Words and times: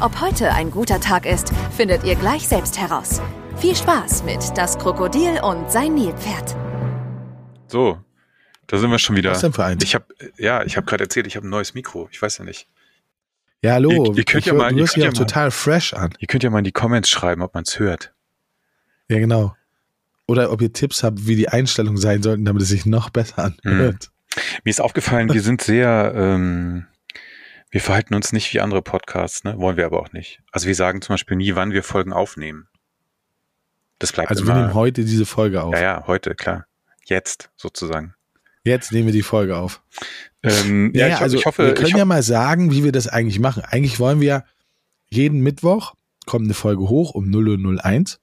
Ob 0.00 0.20
heute 0.20 0.52
ein 0.52 0.70
guter 0.70 1.00
Tag 1.00 1.26
ist, 1.26 1.52
findet 1.76 2.04
ihr 2.04 2.14
gleich 2.16 2.46
selbst 2.46 2.78
heraus. 2.78 3.20
Viel 3.56 3.74
Spaß 3.76 4.24
mit 4.24 4.40
Das 4.56 4.78
Krokodil 4.78 5.40
und 5.42 5.70
sein 5.70 5.94
Nilpferd. 5.94 6.56
So, 7.68 7.98
da 8.66 8.78
sind 8.78 8.90
wir 8.90 8.98
schon 8.98 9.16
wieder. 9.16 9.30
Was 9.30 9.40
denn 9.40 9.52
für 9.52 9.64
eins? 9.64 9.82
Ich 9.82 9.94
habe 9.94 10.06
ja, 10.36 10.62
ich 10.64 10.76
habe 10.76 10.86
gerade 10.86 11.04
erzählt, 11.04 11.26
ich 11.26 11.36
habe 11.36 11.46
ein 11.46 11.50
neues 11.50 11.74
Mikro. 11.74 12.08
Ich 12.10 12.20
weiß 12.20 12.38
ja 12.38 12.44
nicht. 12.44 12.68
Ja, 13.62 13.72
hallo. 13.74 13.90
Ihr- 13.90 14.18
ihr 14.18 14.24
könnt 14.24 14.40
ich, 14.42 14.46
ja 14.46 14.54
mal- 14.54 14.70
du 14.70 14.76
ihr 14.76 14.80
hörst 14.82 14.96
ja 14.96 15.06
mal- 15.06 15.12
total 15.12 15.50
fresh 15.50 15.94
an. 15.94 16.10
Ihr 16.18 16.26
könnt 16.28 16.42
ja 16.42 16.50
mal 16.50 16.58
in 16.58 16.64
die 16.64 16.72
Comments 16.72 17.08
schreiben, 17.08 17.42
ob 17.42 17.54
man 17.54 17.64
es 17.64 17.78
hört. 17.78 18.12
Ja, 19.08 19.18
genau. 19.18 19.54
Oder 20.26 20.50
ob 20.50 20.60
ihr 20.62 20.72
Tipps 20.72 21.02
habt, 21.02 21.26
wie 21.26 21.36
die 21.36 21.48
Einstellungen 21.48 21.98
sein 21.98 22.22
sollten, 22.22 22.44
damit 22.44 22.62
es 22.62 22.68
sich 22.68 22.84
noch 22.86 23.10
besser 23.10 23.46
Hm. 23.46 23.52
anhört. 23.64 24.10
Mir 24.64 24.70
ist 24.70 24.80
aufgefallen, 24.80 25.32
wir 25.32 25.42
sind 25.42 25.62
sehr, 25.62 26.12
ähm, 26.16 26.86
wir 27.74 27.80
verhalten 27.80 28.14
uns 28.14 28.32
nicht 28.32 28.54
wie 28.54 28.60
andere 28.60 28.82
Podcasts, 28.82 29.42
ne? 29.42 29.58
Wollen 29.58 29.76
wir 29.76 29.84
aber 29.84 29.98
auch 30.00 30.12
nicht. 30.12 30.40
Also 30.52 30.68
wir 30.68 30.76
sagen 30.76 31.02
zum 31.02 31.14
Beispiel 31.14 31.36
nie, 31.36 31.56
wann 31.56 31.72
wir 31.72 31.82
Folgen 31.82 32.12
aufnehmen. 32.12 32.68
Das 33.98 34.12
bleibt 34.12 34.30
Also 34.30 34.46
wir 34.46 34.52
immer. 34.52 34.60
nehmen 34.62 34.74
heute 34.74 35.04
diese 35.04 35.26
Folge 35.26 35.60
auf. 35.62 35.74
ja, 35.74 35.80
ja, 35.82 36.04
heute, 36.06 36.36
klar. 36.36 36.66
Jetzt 37.06 37.50
sozusagen. 37.56 38.14
Jetzt 38.62 38.92
nehmen 38.92 39.06
wir 39.06 39.12
die 39.12 39.22
Folge 39.22 39.56
auf. 39.56 39.82
Ähm, 40.44 40.92
ja, 40.94 41.08
Ja, 41.08 41.14
ich, 41.14 41.20
ho- 41.20 41.22
also 41.24 41.36
ich 41.36 41.46
hoffe, 41.46 41.66
wir 41.66 41.74
können 41.74 41.88
ich 41.88 41.94
ja 41.94 42.02
ho 42.02 42.06
mal 42.06 42.22
sagen, 42.22 42.70
wie 42.70 42.84
wir 42.84 42.92
das 42.92 43.08
eigentlich 43.08 43.40
machen. 43.40 43.64
Eigentlich 43.64 43.98
wollen 43.98 44.20
wir 44.20 44.44
jeden 45.08 45.40
Mittwoch 45.40 45.94
kommt 46.26 46.44
eine 46.44 46.54
Folge 46.54 46.88
hoch 46.88 47.10
um 47.10 47.24
0.01 47.26 48.18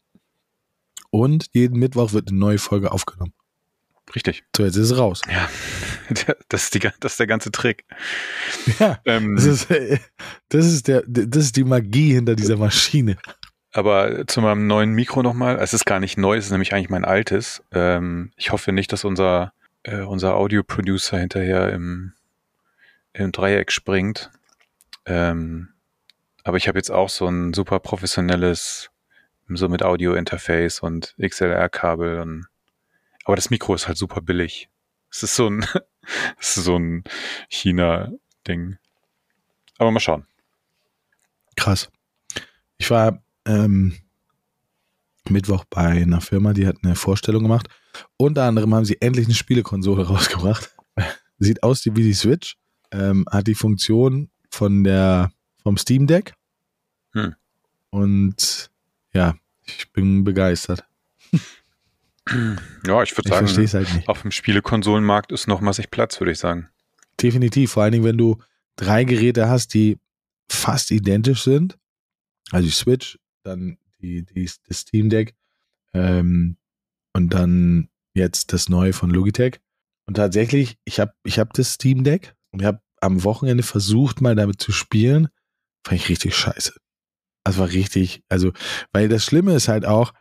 und 1.10 1.48
jeden 1.52 1.78
Mittwoch 1.78 2.14
wird 2.14 2.30
eine 2.30 2.40
neue 2.40 2.58
Folge 2.58 2.92
aufgenommen. 2.94 3.34
Richtig. 4.16 4.44
So, 4.56 4.64
jetzt 4.64 4.76
ist 4.76 4.92
es 4.92 4.98
raus. 4.98 5.22
Ja, 5.30 5.50
das 6.50 6.64
ist, 6.64 6.76
die, 6.76 6.80
das 6.80 7.14
ist 7.14 7.20
der 7.20 7.28
ganze 7.28 7.52
Trick. 7.52 7.86
Ja, 8.80 9.00
Ähm, 9.06 9.36
das 9.36 9.46
ist, 9.46 9.72
äh, 9.72 10.00
das 10.50 10.66
ist, 10.66 10.88
der, 10.88 11.04
das 11.08 11.46
ist 11.46 11.56
die 11.56 11.64
Magie 11.64 12.14
hinter 12.14 12.36
dieser 12.36 12.58
Maschine. 12.58 13.18
Aber 13.74 14.28
zu 14.28 14.42
meinem 14.42 14.68
neuen 14.68 14.92
Mikro 14.92 15.24
nochmal. 15.24 15.58
Es 15.60 15.74
ist 15.74 15.86
gar 15.86 16.00
nicht 16.00 16.18
neu, 16.18 16.38
es 16.38 16.46
ist 16.46 16.52
nämlich 16.52 16.74
eigentlich 16.74 16.90
mein 16.90 17.06
altes. 17.06 17.64
Ähm, 17.72 18.32
ich 18.36 18.52
hoffe 18.52 18.74
nicht, 18.74 18.92
dass 18.92 19.06
unser, 19.06 19.54
äh, 19.84 20.02
unser 20.02 20.36
Audio-Producer 20.36 21.18
hinterher 21.18 21.72
im, 21.72 22.14
im 23.14 23.32
Dreieck 23.32 23.72
springt. 23.72 24.30
Ähm, 25.06 25.70
aber 26.44 26.58
ich 26.58 26.68
habe 26.68 26.78
jetzt 26.78 26.92
auch 26.92 27.10
so 27.10 27.28
ein 27.28 27.54
super 27.54 27.80
professionelles, 27.80 28.90
so 29.48 29.70
mit 29.70 29.84
Audio-Interface 29.84 30.82
und 30.82 31.16
XLR-Kabel. 31.22 32.20
Und, 32.20 32.48
aber 33.26 33.36
das 33.36 33.50
Mikro 33.50 33.76
ist 33.76 33.88
halt 33.88 33.98
super 33.98 34.22
billig. 34.22 34.70
Es 35.10 35.24
ist 35.24 35.36
so 35.36 35.48
ein, 35.48 35.66
es 36.40 36.58
ist 36.58 36.66
so 36.66 36.78
ein 36.78 37.04
China-Ding. 37.50 38.78
Aber 39.78 39.92
mal 39.92 40.00
schauen. 40.00 40.26
Krass. 41.56 41.90
Ich 42.78 42.90
war 42.90 43.24
ähm, 43.46 43.98
Mittwoch 45.30 45.66
bei 45.66 45.88
einer 45.88 46.22
Firma, 46.22 46.54
die 46.54 46.68
hat 46.68 46.78
eine 46.84 46.96
Vorstellung 46.96 47.44
gemacht. 47.44 47.68
Unter 48.18 48.44
anderem 48.44 48.74
haben 48.74 48.86
sie 48.86 49.02
endlich 49.02 49.26
eine 49.26 49.36
Spielekonsole 49.36 50.04
rausgebracht. 50.08 50.76
Sieht 51.38 51.64
aus 51.64 51.86
wie 51.86 51.92
die 51.92 52.14
Switch. 52.14 52.58
Ähm, 52.92 53.26
hat 53.32 53.48
die 53.48 53.56
Funktion 53.56 54.30
von 54.50 54.84
der 54.84 55.32
vom 55.64 55.78
Steam 55.78 56.08
Deck. 56.08 56.34
Hm. 57.14 57.36
Und 57.90 58.72
ja, 59.14 59.36
ich 59.66 59.92
bin 59.92 60.24
begeistert. 60.24 60.86
Ja, 62.86 63.02
ich 63.04 63.18
würde 63.18 63.30
Ich 63.30 63.50
sagen. 63.50 63.64
es 63.64 63.74
halt 63.74 63.94
nicht. 63.94 64.08
Auf 64.08 64.22
dem 64.22 64.32
Spielekonsolenmarkt 64.32 65.32
ist 65.32 65.48
noch 65.48 65.62
massig 65.62 65.90
Platz, 65.90 66.20
würde 66.20 66.32
ich 66.32 66.40
sagen. 66.40 66.70
Definitiv. 67.22 67.72
Vor 67.72 67.84
allen 67.84 67.92
Dingen, 67.94 68.04
wenn 68.04 68.18
du 68.18 68.38
drei 68.76 69.04
Geräte 69.04 69.50
hast, 69.50 69.74
die 69.74 70.00
fast 70.50 70.92
identisch 70.92 71.44
sind. 71.44 71.78
Also 72.52 72.66
die 72.68 72.74
Switch, 72.74 73.20
dann 73.44 73.78
die, 74.02 74.24
die, 74.24 74.50
das 74.68 74.80
Steam 74.80 75.10
Deck 75.10 75.36
ähm, 75.94 76.58
und 77.14 77.34
dann 77.34 77.90
jetzt 78.14 78.54
das 78.54 78.70
neue 78.70 78.94
von 78.94 79.10
Logitech. 79.10 79.60
Und 80.06 80.16
tatsächlich, 80.16 80.78
ich 80.84 81.00
habe 81.00 81.14
ich 81.24 81.40
hab 81.40 81.54
das 81.54 81.74
Steam 81.74 82.04
Deck 82.04 82.36
und 82.52 82.62
ich 82.62 82.66
habe 82.66 82.82
am 83.00 83.24
Wochenende 83.24 83.64
versucht, 83.64 84.22
mal 84.22 84.36
damit 84.36 84.62
zu 84.62 84.72
spielen. 84.72 85.30
Fand 85.86 86.02
ich 86.02 86.10
richtig 86.10 86.36
scheiße. 86.36 86.74
Das 87.44 87.58
war 87.58 87.70
richtig, 87.70 88.22
also, 88.30 88.52
weil 88.92 89.10
das 89.10 89.26
Schlimme 89.26 89.56
ist 89.56 89.68
halt 89.68 89.86
auch, 89.86 90.14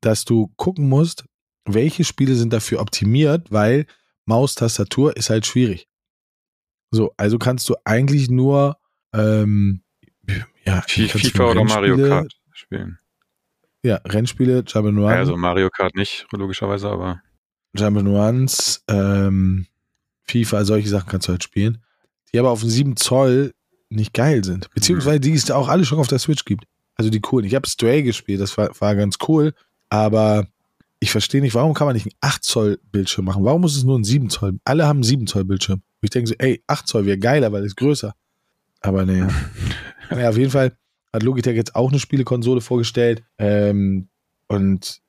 dass 0.00 0.24
du 0.24 0.52
gucken 0.56 0.88
musst, 0.88 1.24
welche 1.64 2.04
Spiele 2.04 2.34
sind 2.34 2.52
dafür 2.52 2.80
optimiert, 2.80 3.50
weil 3.50 3.86
Maustastatur 4.24 5.16
ist 5.16 5.30
halt 5.30 5.46
schwierig. 5.46 5.88
So, 6.90 7.12
also 7.16 7.38
kannst 7.38 7.68
du 7.68 7.74
eigentlich 7.84 8.30
nur 8.30 8.76
ähm, 9.12 9.82
ja, 10.64 10.82
FIFA 10.82 11.50
oder 11.50 11.64
Mario 11.64 11.96
Kart 11.96 12.32
spielen. 12.52 12.98
Ja, 13.82 13.96
Rennspiele, 14.04 14.60
Jump'n'Run, 14.60 15.10
Ja, 15.10 15.16
also 15.16 15.36
Mario 15.36 15.68
Kart 15.70 15.96
nicht, 15.96 16.26
logischerweise, 16.30 16.88
aber 16.88 17.20
Jump'n'Runs, 17.76 18.82
ähm, 18.88 19.66
FIFA, 20.24 20.64
solche 20.64 20.88
Sachen 20.88 21.08
kannst 21.08 21.26
du 21.28 21.32
halt 21.32 21.42
spielen, 21.42 21.82
die 22.32 22.38
aber 22.38 22.50
auf 22.50 22.60
dem 22.60 22.68
7 22.68 22.96
Zoll 22.96 23.54
nicht 23.88 24.14
geil 24.14 24.44
sind. 24.44 24.70
Beziehungsweise 24.72 25.20
die 25.20 25.32
es 25.32 25.46
da 25.46 25.56
auch 25.56 25.68
alle 25.68 25.84
schon 25.84 25.98
auf 25.98 26.06
der 26.06 26.18
Switch 26.18 26.44
gibt. 26.44 26.64
Also 26.94 27.10
die 27.10 27.20
coolen. 27.20 27.46
Ich 27.46 27.54
habe 27.54 27.68
Stray 27.68 28.02
gespielt, 28.02 28.40
das 28.40 28.56
war, 28.56 28.70
war 28.80 28.94
ganz 28.94 29.16
cool, 29.26 29.54
aber 29.88 30.46
ich 31.02 31.10
verstehe 31.10 31.40
nicht, 31.40 31.56
warum 31.56 31.74
kann 31.74 31.88
man 31.88 31.94
nicht 31.94 32.06
einen 32.06 32.14
8 32.20 32.44
Zoll 32.44 32.78
Bildschirm 32.92 33.24
machen? 33.24 33.44
Warum 33.44 33.62
muss 33.62 33.76
es 33.76 33.82
nur 33.82 33.98
ein 33.98 34.04
7 34.04 34.30
Zoll? 34.30 34.60
Alle 34.64 34.86
haben 34.86 34.98
einen 34.98 35.02
7 35.02 35.26
Zoll 35.26 35.44
Bildschirm. 35.44 35.80
Und 35.80 36.02
ich 36.02 36.10
denke 36.10 36.28
so, 36.28 36.34
ey, 36.38 36.62
8 36.68 36.86
Zoll 36.86 37.06
wäre 37.06 37.18
geiler, 37.18 37.50
weil 37.50 37.64
es 37.64 37.74
größer. 37.74 38.14
Aber 38.82 39.04
naja. 39.04 39.28
naja, 40.10 40.28
auf 40.28 40.38
jeden 40.38 40.52
Fall 40.52 40.76
hat 41.12 41.24
Logitech 41.24 41.56
jetzt 41.56 41.74
auch 41.74 41.90
eine 41.90 41.98
Spielekonsole 41.98 42.60
vorgestellt. 42.60 43.24
Ähm, 43.38 44.10
und 44.46 45.00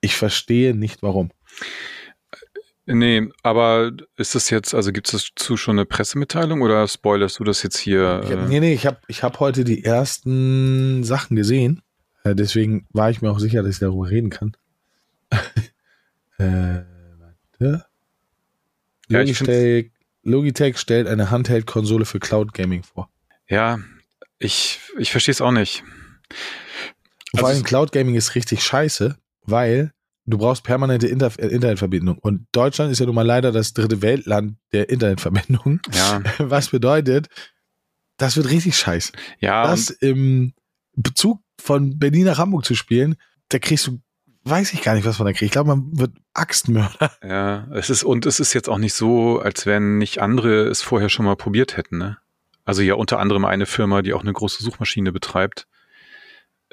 ich 0.00 0.16
verstehe 0.16 0.74
nicht, 0.74 1.04
warum. 1.04 1.30
nee, 2.86 3.28
aber 3.44 3.92
ist 4.16 4.34
das 4.34 4.50
jetzt, 4.50 4.74
also 4.74 4.90
gibt 4.90 5.14
es 5.14 5.30
dazu 5.36 5.56
schon 5.56 5.78
eine 5.78 5.86
Pressemitteilung 5.86 6.62
oder 6.62 6.88
spoilerst 6.88 7.38
du 7.38 7.44
das 7.44 7.62
jetzt 7.62 7.78
hier? 7.78 8.22
Ich 8.24 8.32
hab, 8.32 8.40
Äh, 8.40 8.48
nee, 8.48 8.58
nee, 8.58 8.74
ich 8.74 8.86
habe 8.86 8.98
ich 9.06 9.22
hab 9.22 9.38
heute 9.38 9.62
die 9.62 9.84
ersten 9.84 11.04
Sachen 11.04 11.36
gesehen. 11.36 11.80
Äh, 12.24 12.34
deswegen 12.34 12.88
war 12.90 13.08
ich 13.08 13.22
mir 13.22 13.30
auch 13.30 13.38
sicher, 13.38 13.62
dass 13.62 13.74
ich 13.74 13.78
darüber 13.78 14.10
reden 14.10 14.30
kann. 14.30 14.56
äh, 16.38 16.82
warte. 17.18 17.86
Ja, 19.08 19.18
Logitech, 19.20 19.90
Logitech 20.22 20.78
stellt 20.78 21.06
eine 21.08 21.30
Handheld-Konsole 21.30 22.04
für 22.04 22.20
Cloud 22.20 22.52
Gaming 22.52 22.82
vor. 22.82 23.10
ja, 23.48 23.78
ich, 24.40 24.78
ich 24.98 25.10
verstehe 25.10 25.32
es 25.32 25.40
auch 25.40 25.50
nicht. 25.50 25.82
Vor 27.34 27.40
Also 27.40 27.46
allem 27.46 27.64
Cloud 27.64 27.90
Gaming 27.92 28.14
ist 28.14 28.34
richtig 28.36 28.62
scheiße, 28.62 29.18
weil 29.42 29.92
du 30.26 30.38
brauchst 30.38 30.62
permanente 30.62 31.08
Inter 31.08 31.32
äh, 31.38 31.46
Internetverbindung. 31.48 32.18
Und 32.18 32.46
Deutschland 32.52 32.92
ist 32.92 33.00
ja 33.00 33.06
nun 33.06 33.14
mal 33.16 33.26
leider 33.26 33.50
das 33.50 33.72
dritte 33.72 34.00
Weltland 34.02 34.56
der 34.72 34.90
Internetverbindung. 34.90 35.80
Ja, 35.92 36.22
Was 36.38 36.68
bedeutet, 36.68 37.28
das 38.16 38.36
wird 38.36 38.48
richtig 38.50 38.76
scheiße. 38.76 39.12
ja, 39.40 39.66
das 39.66 39.90
im 39.90 40.52
Bezug 40.94 41.42
von 41.60 41.98
Berlin 41.98 42.26
nach 42.26 42.38
Hamburg 42.38 42.64
zu 42.64 42.74
spielen, 42.74 43.16
da 43.48 43.58
kriegst 43.58 43.86
du, 43.88 44.00
weiß 44.48 44.72
ich 44.72 44.82
gar 44.82 44.94
nicht, 44.94 45.04
was 45.04 45.18
man 45.18 45.26
da 45.26 45.32
kriegt. 45.32 45.42
Ich 45.42 45.50
glaube, 45.50 45.68
man 45.68 45.98
wird 45.98 46.12
Axtmörder. 46.34 47.10
ja, 47.22 47.68
es 47.72 47.90
ist, 47.90 48.04
und 48.04 48.26
es 48.26 48.40
ist 48.40 48.52
jetzt 48.52 48.68
auch 48.68 48.78
nicht 48.78 48.94
so, 48.94 49.38
als 49.40 49.66
wenn 49.66 49.98
nicht 49.98 50.20
andere 50.20 50.66
es 50.68 50.82
vorher 50.82 51.08
schon 51.08 51.24
mal 51.26 51.36
probiert 51.36 51.76
hätten, 51.76 51.98
ne? 51.98 52.18
Also 52.64 52.82
ja, 52.82 52.94
unter 52.94 53.18
anderem 53.18 53.46
eine 53.46 53.64
Firma, 53.64 54.02
die 54.02 54.12
auch 54.12 54.20
eine 54.20 54.32
große 54.32 54.62
Suchmaschine 54.62 55.10
betreibt, 55.10 55.66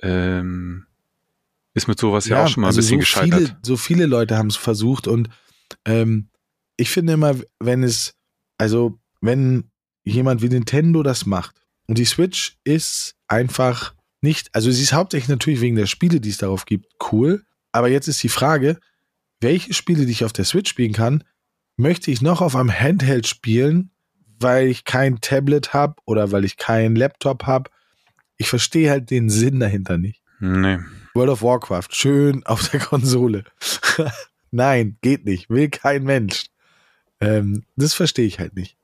ähm, 0.01 0.85
ist 1.73 1.87
mit 1.87 1.99
sowas 1.99 2.25
ja, 2.25 2.43
auch 2.43 2.47
schon 2.49 2.61
mal 2.61 2.69
ein 2.69 2.75
bisschen 2.75 2.99
also 2.99 3.15
so 3.15 3.21
gescheitert. 3.21 3.39
Viele, 3.39 3.59
so 3.61 3.77
viele 3.77 4.05
Leute 4.05 4.37
haben 4.37 4.47
es 4.47 4.57
versucht 4.57 5.07
und 5.07 5.29
ähm, 5.85 6.29
ich 6.77 6.89
finde 6.89 7.13
immer, 7.13 7.35
wenn 7.59 7.83
es, 7.83 8.15
also 8.57 8.99
wenn 9.21 9.71
jemand 10.03 10.41
wie 10.41 10.49
Nintendo 10.49 11.01
das 11.01 11.25
macht 11.25 11.55
und 11.87 11.97
die 11.97 12.05
Switch 12.05 12.57
ist 12.63 13.15
einfach 13.27 13.95
nicht, 14.21 14.53
also 14.53 14.71
sie 14.71 14.83
ist 14.83 14.93
hauptsächlich 14.93 15.29
natürlich 15.29 15.61
wegen 15.61 15.75
der 15.75 15.85
Spiele, 15.85 16.19
die 16.19 16.29
es 16.29 16.37
darauf 16.37 16.65
gibt, 16.65 16.87
cool, 17.11 17.43
aber 17.75 17.89
jetzt 17.89 18.07
ist 18.07 18.23
die 18.23 18.29
Frage, 18.29 18.79
welche 19.41 19.73
Spiele, 19.73 20.05
die 20.05 20.11
ich 20.13 20.23
auf 20.23 20.31
der 20.31 20.45
Switch 20.45 20.69
spielen 20.69 20.93
kann, 20.93 21.25
möchte 21.75 22.09
ich 22.09 22.21
noch 22.21 22.39
auf 22.39 22.55
einem 22.55 22.71
Handheld 22.71 23.27
spielen, 23.27 23.91
weil 24.39 24.67
ich 24.67 24.85
kein 24.85 25.19
Tablet 25.19 25.73
habe 25.73 25.95
oder 26.05 26.31
weil 26.31 26.45
ich 26.45 26.55
keinen 26.55 26.95
Laptop 26.95 27.43
habe. 27.43 27.69
Ich 28.37 28.47
verstehe 28.47 28.89
halt 28.89 29.09
den 29.09 29.29
Sinn 29.29 29.59
dahinter 29.59 29.97
nicht. 29.97 30.21
Nee. 30.39 30.79
World 31.13 31.31
of 31.31 31.41
Warcraft, 31.41 31.89
schön 31.91 32.45
auf 32.45 32.69
der 32.69 32.79
Konsole. 32.79 33.43
Nein, 34.51 34.97
geht 35.01 35.25
nicht, 35.25 35.49
will 35.49 35.69
kein 35.69 36.03
Mensch. 36.03 36.45
Ähm, 37.19 37.65
das 37.75 37.93
verstehe 37.93 38.25
ich 38.25 38.39
halt 38.39 38.55
nicht. 38.55 38.77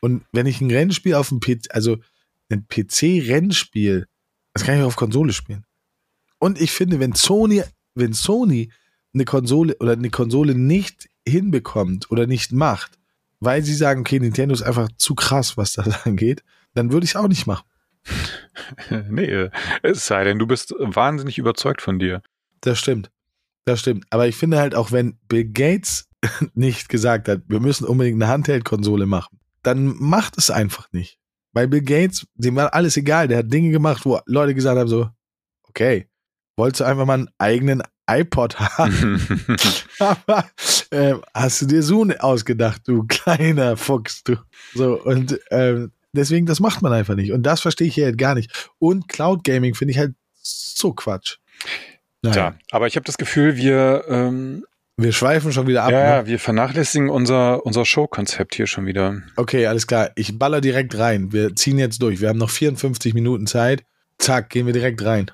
Und 0.00 0.24
wenn 0.32 0.46
ich 0.46 0.62
ein 0.62 0.70
Rennspiel 0.70 1.14
auf 1.16 1.28
dem 1.28 1.40
PC, 1.40 1.66
also 1.70 1.98
ein 2.50 2.66
PC-Rennspiel, 2.66 4.06
das 4.54 4.64
kann 4.64 4.78
ich 4.78 4.82
auf 4.84 4.96
Konsole 4.96 5.34
spielen. 5.34 5.66
Und 6.38 6.58
ich 6.58 6.72
finde, 6.72 6.98
wenn 6.98 7.12
Sony, 7.12 7.62
wenn 7.94 8.12
Sony 8.12 8.70
eine 9.14 9.24
Konsole 9.24 9.76
oder 9.80 9.92
eine 9.92 10.10
Konsole 10.10 10.54
nicht 10.54 11.08
hinbekommt 11.26 12.10
oder 12.10 12.26
nicht 12.26 12.52
macht, 12.52 12.98
weil 13.40 13.62
sie 13.62 13.74
sagen, 13.74 14.00
okay, 14.00 14.18
Nintendo 14.20 14.54
ist 14.54 14.62
einfach 14.62 14.88
zu 14.96 15.14
krass, 15.14 15.56
was 15.56 15.74
das 15.74 16.06
angeht, 16.06 16.42
dann 16.74 16.92
würde 16.92 17.04
ich 17.04 17.10
es 17.10 17.16
auch 17.16 17.28
nicht 17.28 17.46
machen. 17.46 17.66
nee, 19.10 19.48
es 19.82 20.06
sei 20.06 20.24
denn, 20.24 20.38
du 20.38 20.46
bist 20.46 20.74
wahnsinnig 20.78 21.38
überzeugt 21.38 21.82
von 21.82 21.98
dir. 21.98 22.22
Das 22.60 22.78
stimmt. 22.78 23.10
Das 23.64 23.80
stimmt. 23.80 24.06
Aber 24.10 24.26
ich 24.26 24.36
finde 24.36 24.58
halt 24.58 24.74
auch, 24.74 24.90
wenn 24.92 25.18
Bill 25.28 25.44
Gates 25.44 26.08
nicht 26.54 26.88
gesagt 26.88 27.28
hat, 27.28 27.42
wir 27.46 27.60
müssen 27.60 27.84
unbedingt 27.84 28.20
eine 28.20 28.30
Handheld-Konsole 28.30 29.06
machen, 29.06 29.38
dann 29.62 29.96
macht 29.98 30.38
es 30.38 30.50
einfach 30.50 30.90
nicht. 30.92 31.18
Bei 31.52 31.66
Bill 31.66 31.82
Gates, 31.82 32.26
dem 32.34 32.56
war 32.56 32.74
alles 32.74 32.96
egal. 32.96 33.28
Der 33.28 33.38
hat 33.38 33.52
Dinge 33.52 33.70
gemacht, 33.70 34.04
wo 34.04 34.18
Leute 34.26 34.54
gesagt 34.54 34.78
haben, 34.78 34.88
so, 34.88 35.10
okay, 35.64 36.08
wolltest 36.56 36.80
du 36.80 36.84
einfach 36.84 37.06
mal 37.06 37.14
einen 37.14 37.30
eigenen 37.38 37.82
iPod 38.08 38.58
haben? 38.58 39.46
Aber 39.98 40.46
äh, 40.90 41.14
hast 41.34 41.62
du 41.62 41.66
dir 41.66 41.82
so 41.82 42.06
ausgedacht, 42.18 42.82
du 42.86 43.04
kleiner 43.08 43.76
Fuchs, 43.76 44.22
du. 44.24 44.36
So, 44.74 45.00
und 45.00 45.38
äh, 45.50 45.88
deswegen, 46.12 46.46
das 46.46 46.60
macht 46.60 46.82
man 46.82 46.92
einfach 46.92 47.14
nicht. 47.14 47.32
Und 47.32 47.44
das 47.44 47.60
verstehe 47.60 47.88
ich 47.88 47.94
hier 47.94 48.06
halt 48.06 48.18
gar 48.18 48.34
nicht. 48.34 48.70
Und 48.78 49.08
Cloud 49.08 49.44
Gaming 49.44 49.74
finde 49.74 49.92
ich 49.92 49.98
halt 49.98 50.14
so 50.42 50.92
Quatsch. 50.92 51.38
Naja. 52.22 52.36
Ja, 52.36 52.54
aber 52.70 52.86
ich 52.86 52.96
habe 52.96 53.04
das 53.04 53.18
Gefühl, 53.18 53.56
wir 53.56 54.04
ähm, 54.08 54.64
wir 54.96 55.12
schweifen 55.12 55.52
schon 55.52 55.66
wieder 55.66 55.84
ab. 55.84 55.90
Ja, 55.90 56.22
ne? 56.22 56.26
wir 56.28 56.38
vernachlässigen 56.38 57.08
unser, 57.08 57.64
unser 57.64 57.84
Showkonzept 57.84 58.54
hier 58.54 58.66
schon 58.66 58.86
wieder. 58.86 59.22
Okay, 59.36 59.66
alles 59.66 59.86
klar. 59.86 60.10
Ich 60.16 60.38
baller 60.38 60.60
direkt 60.60 60.96
rein. 60.98 61.32
Wir 61.32 61.56
ziehen 61.56 61.78
jetzt 61.78 62.02
durch. 62.02 62.20
Wir 62.20 62.28
haben 62.28 62.38
noch 62.38 62.50
54 62.50 63.14
Minuten 63.14 63.46
Zeit. 63.46 63.84
Zack, 64.18 64.50
gehen 64.50 64.66
wir 64.66 64.72
direkt 64.72 65.04
rein. 65.04 65.30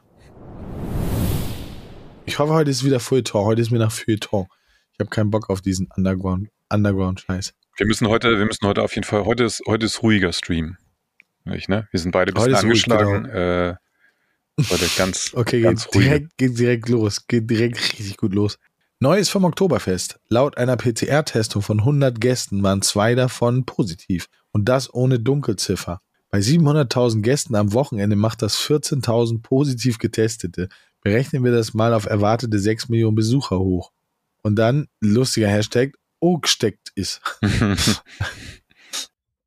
Ich 2.29 2.39
hoffe, 2.39 2.53
heute 2.53 2.71
ist 2.71 2.85
wieder 2.85 3.01
Feuilleton. 3.01 3.47
Heute 3.47 3.63
ist 3.63 3.71
mir 3.71 3.79
nach 3.79 3.91
Feuilleton. 3.91 4.49
Ich 4.93 5.01
habe 5.01 5.09
keinen 5.09 5.31
Bock 5.31 5.49
auf 5.49 5.63
diesen 5.63 5.89
Underground, 5.97 6.51
Underground-Scheiß. 6.69 7.55
Wir 7.79 7.87
müssen 7.87 8.07
heute, 8.07 8.39
wir 8.39 8.45
müssen 8.45 8.67
heute 8.67 8.83
auf 8.83 8.95
jeden 8.95 9.07
Fall, 9.07 9.25
heute 9.25 9.45
ist, 9.45 9.63
heute 9.67 9.87
ist 9.87 10.03
ruhiger 10.03 10.35
Stream. 10.35 10.77
Nicht, 11.47 11.71
ne? 11.71 11.89
Wir 11.91 11.99
sind 11.99 12.13
beide 12.13 12.33
ein 12.33 12.35
bisschen 12.35 12.55
angeschlagen. 12.55 13.25
Ruhig, 13.25 13.33
genau. 13.33 13.71
äh, 13.71 13.77
heute 14.59 14.87
ganz, 14.99 15.31
okay, 15.35 15.63
ganz 15.63 15.87
geht, 15.87 16.03
direkt, 16.03 16.37
geht 16.37 16.59
direkt 16.59 16.89
los. 16.91 17.27
Geht 17.27 17.49
direkt 17.49 17.79
richtig 17.79 18.19
gut 18.19 18.35
los. 18.35 18.59
Neues 19.01 19.31
vom 19.31 19.45
Oktoberfest. 19.45 20.21
Laut 20.29 20.59
einer 20.59 20.77
PCR-Testung 20.77 21.63
von 21.63 21.79
100 21.79 22.21
Gästen 22.21 22.63
waren 22.63 22.83
zwei 22.83 23.15
davon 23.15 23.65
positiv. 23.65 24.27
Und 24.53 24.67
das 24.69 24.93
ohne 24.93 25.19
Dunkelziffer. 25.19 26.03
Bei 26.31 26.41
700.000 26.41 27.23
Gästen 27.23 27.55
am 27.55 27.73
Wochenende 27.73 28.17
macht 28.17 28.43
das 28.43 28.59
14.000 28.59 29.41
positiv 29.41 29.99
Getestete. 29.99 30.69
Berechnen 31.09 31.45
wir 31.45 31.53
das 31.53 31.75
mal 31.75 31.95
auf 31.95 32.07
erwartete 32.07 32.59
6 32.59 32.89
Millionen 32.89 33.15
Besucher 33.15 33.59
hoch. 33.59 33.93
Und 34.43 34.57
dann, 34.57 34.89
lustiger 35.01 35.49
Hashtag, 35.49 35.95
steckt 36.45 36.91
ist. 36.95 37.21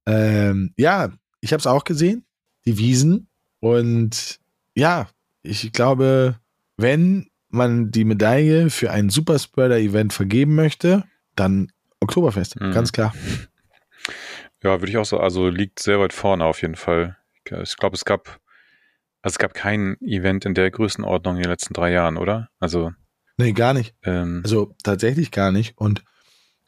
ähm, 0.05 0.73
ja, 0.77 1.11
ich 1.39 1.53
habe 1.53 1.59
es 1.59 1.67
auch 1.67 1.83
gesehen, 1.83 2.25
die 2.65 2.77
Wiesen. 2.77 3.27
Und 3.59 4.39
ja, 4.75 5.09
ich 5.43 5.71
glaube, 5.71 6.39
wenn 6.77 7.29
man 7.49 7.91
die 7.91 8.05
Medaille 8.05 8.69
für 8.69 8.91
ein 8.91 9.09
Superspreader-Event 9.09 10.13
vergeben 10.13 10.55
möchte, 10.55 11.03
dann 11.35 11.71
Oktoberfest, 11.99 12.59
mhm. 12.59 12.71
ganz 12.71 12.91
klar. 12.91 13.13
Ja, 14.63 14.79
würde 14.79 14.89
ich 14.89 14.97
auch 14.97 15.05
so, 15.05 15.19
also 15.19 15.49
liegt 15.49 15.79
sehr 15.79 15.99
weit 15.99 16.13
vorne 16.13 16.45
auf 16.45 16.61
jeden 16.61 16.75
Fall. 16.75 17.17
Ich 17.45 17.75
glaube, 17.77 17.95
es 17.95 18.05
gab, 18.05 18.39
also 19.21 19.35
es 19.35 19.39
gab 19.39 19.53
kein 19.53 19.97
Event 20.01 20.45
in 20.45 20.53
der 20.53 20.71
Größenordnung 20.71 21.35
in 21.35 21.43
den 21.43 21.51
letzten 21.51 21.73
drei 21.73 21.91
Jahren, 21.91 22.17
oder? 22.17 22.49
Also. 22.59 22.91
Nee, 23.37 23.53
gar 23.53 23.73
nicht. 23.73 23.95
Ähm, 24.03 24.41
also 24.43 24.75
tatsächlich 24.83 25.31
gar 25.31 25.51
nicht. 25.51 25.77
Und 25.77 26.03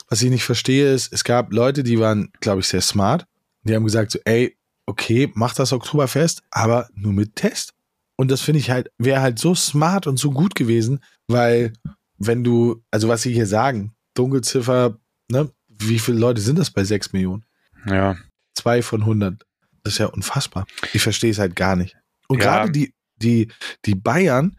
was 0.07 0.21
ich 0.21 0.29
nicht 0.29 0.43
verstehe, 0.43 0.93
ist, 0.93 1.11
es 1.11 1.23
gab 1.23 1.51
Leute, 1.51 1.83
die 1.83 1.99
waren, 1.99 2.31
glaube 2.39 2.61
ich, 2.61 2.67
sehr 2.67 2.81
smart. 2.81 3.25
Die 3.63 3.75
haben 3.75 3.85
gesagt 3.85 4.11
so, 4.11 4.19
ey, 4.25 4.57
okay, 4.85 5.31
mach 5.33 5.53
das 5.53 5.73
Oktoberfest, 5.73 6.43
aber 6.51 6.87
nur 6.93 7.13
mit 7.13 7.35
Test. 7.35 7.73
Und 8.15 8.29
das 8.29 8.41
finde 8.41 8.59
ich 8.59 8.69
halt, 8.69 8.91
wäre 8.97 9.21
halt 9.21 9.39
so 9.39 9.55
smart 9.55 10.05
und 10.05 10.17
so 10.17 10.31
gut 10.31 10.55
gewesen, 10.55 10.99
weil 11.27 11.73
wenn 12.17 12.43
du, 12.43 12.83
also 12.91 13.07
was 13.07 13.23
sie 13.23 13.33
hier 13.33 13.47
sagen, 13.47 13.95
Dunkelziffer, 14.13 14.99
ne, 15.31 15.51
wie 15.67 15.99
viele 15.99 16.19
Leute 16.19 16.41
sind 16.41 16.59
das 16.59 16.69
bei 16.69 16.83
6 16.83 17.13
Millionen? 17.13 17.45
Ja. 17.87 18.15
Zwei 18.53 18.81
von 18.81 19.01
100. 19.01 19.43
Das 19.83 19.93
ist 19.93 19.99
ja 19.99 20.05
unfassbar. 20.07 20.65
Ich 20.93 21.01
verstehe 21.01 21.31
es 21.31 21.39
halt 21.39 21.55
gar 21.55 21.75
nicht. 21.75 21.97
Und 22.33 22.43
ja. 22.43 22.45
gerade 22.45 22.71
die, 22.71 22.93
die, 23.17 23.49
die 23.85 23.95
Bayern, 23.95 24.57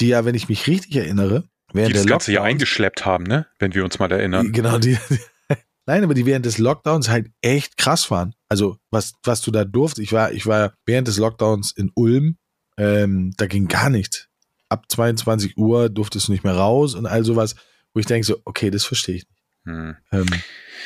die 0.00 0.08
ja, 0.08 0.24
wenn 0.24 0.34
ich 0.34 0.48
mich 0.48 0.66
richtig 0.66 0.96
erinnere, 0.96 1.44
während 1.72 1.94
die 1.94 1.98
das 1.98 2.06
Ganze 2.06 2.30
hier 2.30 2.42
eingeschleppt 2.42 3.06
haben, 3.06 3.24
ne? 3.24 3.46
Wenn 3.58 3.74
wir 3.74 3.84
uns 3.84 3.98
mal 3.98 4.12
erinnern. 4.12 4.52
Genau, 4.52 4.78
die, 4.78 4.98
Nein, 5.86 6.04
aber 6.04 6.14
die 6.14 6.26
während 6.26 6.46
des 6.46 6.58
Lockdowns 6.58 7.08
halt 7.08 7.30
echt 7.42 7.76
krass 7.76 8.10
waren. 8.10 8.34
Also, 8.48 8.78
was, 8.90 9.14
was 9.22 9.40
du 9.40 9.50
da 9.50 9.64
durfst, 9.64 9.98
ich 9.98 10.12
war, 10.12 10.32
ich 10.32 10.46
war 10.46 10.74
während 10.86 11.08
des 11.08 11.18
Lockdowns 11.18 11.72
in 11.72 11.90
Ulm 11.94 12.36
ähm, 12.76 13.32
da 13.36 13.46
ging 13.46 13.68
gar 13.68 13.90
nichts. 13.90 14.28
Ab 14.68 14.86
22 14.88 15.56
Uhr 15.56 15.88
durftest 15.88 16.28
du 16.28 16.32
nicht 16.32 16.44
mehr 16.44 16.56
raus 16.56 16.94
und 16.94 17.06
all 17.06 17.24
sowas, 17.24 17.54
wo 17.92 18.00
ich 18.00 18.06
denke 18.06 18.26
so, 18.26 18.40
okay, 18.44 18.70
das 18.70 18.84
verstehe 18.84 19.16
ich 19.16 19.24
nicht. 19.28 19.42
Hm. 19.64 19.96
Ähm, 20.12 20.26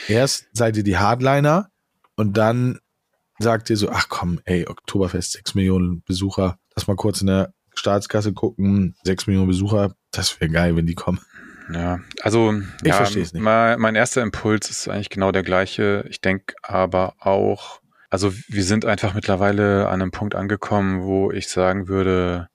erst 0.08 0.46
seid 0.52 0.76
ihr 0.76 0.84
die 0.84 0.98
Hardliner 0.98 1.70
und 2.16 2.36
dann 2.36 2.78
sagt 3.38 3.70
ihr 3.70 3.76
so, 3.76 3.90
ach 3.90 4.08
komm, 4.08 4.40
ey, 4.44 4.66
Oktoberfest, 4.66 5.32
6 5.32 5.54
Millionen 5.54 6.02
Besucher, 6.02 6.58
lass 6.74 6.86
mal 6.86 6.96
kurz 6.96 7.20
in 7.20 7.28
der 7.28 7.52
Staatskasse 7.74 8.32
gucken, 8.32 8.96
6 9.04 9.26
Millionen 9.26 9.48
Besucher, 9.48 9.94
das 10.10 10.40
wäre 10.40 10.50
geil, 10.50 10.76
wenn 10.76 10.86
die 10.86 10.94
kommen. 10.94 11.20
Ja, 11.72 12.00
also 12.22 12.54
ich 12.82 12.88
ja, 12.88 12.94
verstehe 12.94 13.22
es 13.22 13.32
nicht. 13.32 13.42
Mein, 13.42 13.78
mein 13.78 13.94
erster 13.94 14.22
Impuls 14.22 14.70
ist 14.70 14.88
eigentlich 14.88 15.10
genau 15.10 15.32
der 15.32 15.42
gleiche. 15.42 16.04
Ich 16.08 16.20
denke 16.20 16.54
aber 16.62 17.14
auch, 17.18 17.80
also 18.10 18.32
wir 18.48 18.64
sind 18.64 18.84
einfach 18.86 19.14
mittlerweile 19.14 19.88
an 19.88 20.00
einem 20.00 20.10
Punkt 20.10 20.34
angekommen, 20.34 21.02
wo 21.02 21.30
ich 21.30 21.48
sagen 21.48 21.88
würde, 21.88 22.48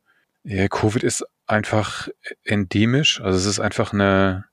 ja, 0.43 0.67
Covid 0.67 1.03
ist 1.03 1.23
einfach 1.45 2.07
endemisch. 2.43 3.21
Also 3.21 3.37
es 3.37 3.45
ist 3.45 3.59
einfach 3.59 3.93
eine, 3.93 4.45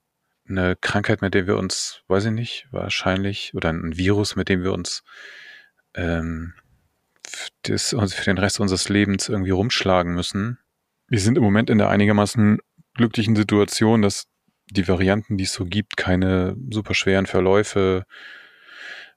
eine 0.48 0.76
Krankheit, 0.76 1.22
mit 1.22 1.34
der 1.34 1.46
wir 1.46 1.56
uns, 1.56 2.02
weiß 2.08 2.26
ich 2.26 2.32
nicht, 2.32 2.68
wahrscheinlich, 2.70 3.52
oder 3.54 3.70
ein 3.70 3.96
Virus, 3.96 4.36
mit 4.36 4.48
dem 4.48 4.62
wir 4.62 4.72
uns 4.72 5.02
ähm, 5.94 6.54
das, 7.62 7.90
für 7.90 8.24
den 8.24 8.38
Rest 8.38 8.60
unseres 8.60 8.88
Lebens 8.88 9.28
irgendwie 9.28 9.50
rumschlagen 9.50 10.14
müssen. 10.14 10.58
Wir 11.08 11.20
sind 11.20 11.36
im 11.36 11.44
Moment 11.44 11.70
in 11.70 11.78
der 11.78 11.88
einigermaßen 11.88 12.58
glücklichen 12.94 13.36
Situation, 13.36 14.02
dass 14.02 14.26
die 14.70 14.86
Varianten, 14.88 15.36
die 15.36 15.44
es 15.44 15.52
so 15.52 15.64
gibt, 15.64 15.96
keine 15.96 16.56
super 16.70 16.94
schweren 16.94 17.26
Verläufe 17.26 18.04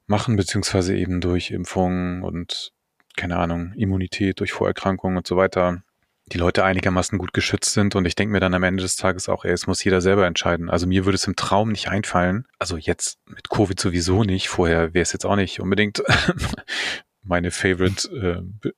machen, 0.08 0.36
beziehungsweise 0.36 0.96
eben 0.96 1.22
durch 1.22 1.52
Impfungen 1.52 2.24
und 2.24 2.72
keine 3.16 3.38
Ahnung, 3.38 3.74
Immunität 3.74 4.40
durch 4.40 4.52
Vorerkrankungen 4.52 5.18
und 5.18 5.28
so 5.28 5.38
weiter, 5.38 5.84
die 6.34 6.40
Leute 6.40 6.64
einigermaßen 6.64 7.18
gut 7.18 7.34
geschützt 7.34 7.74
sind. 7.74 7.96
Und 7.96 8.06
ich 8.06 8.16
denke 8.16 8.32
mir 8.32 8.40
dann 8.40 8.54
am 8.54 8.64
Ende 8.64 8.82
des 8.82 8.96
Tages 8.96 9.30
auch, 9.30 9.46
ey, 9.46 9.52
es 9.52 9.68
muss 9.68 9.84
jeder 9.84 10.02
selber 10.02 10.26
entscheiden. 10.26 10.70
Also 10.70 10.88
mir 10.88 11.06
würde 11.06 11.16
es 11.16 11.28
im 11.28 11.36
Traum 11.36 11.70
nicht 11.70 11.90
einfallen. 11.90 12.46
Also 12.60 12.78
jetzt 12.78 13.20
mit 13.28 13.50
Covid 13.50 13.80
sowieso 13.80 14.24
nicht. 14.24 14.50
Vorher 14.50 14.94
wäre 14.94 15.04
es 15.04 15.14
jetzt 15.14 15.26
auch 15.26 15.36
nicht 15.36 15.60
unbedingt 15.60 16.04
meine 17.24 17.52
Favorite 17.52 18.10
äh, 18.64 18.72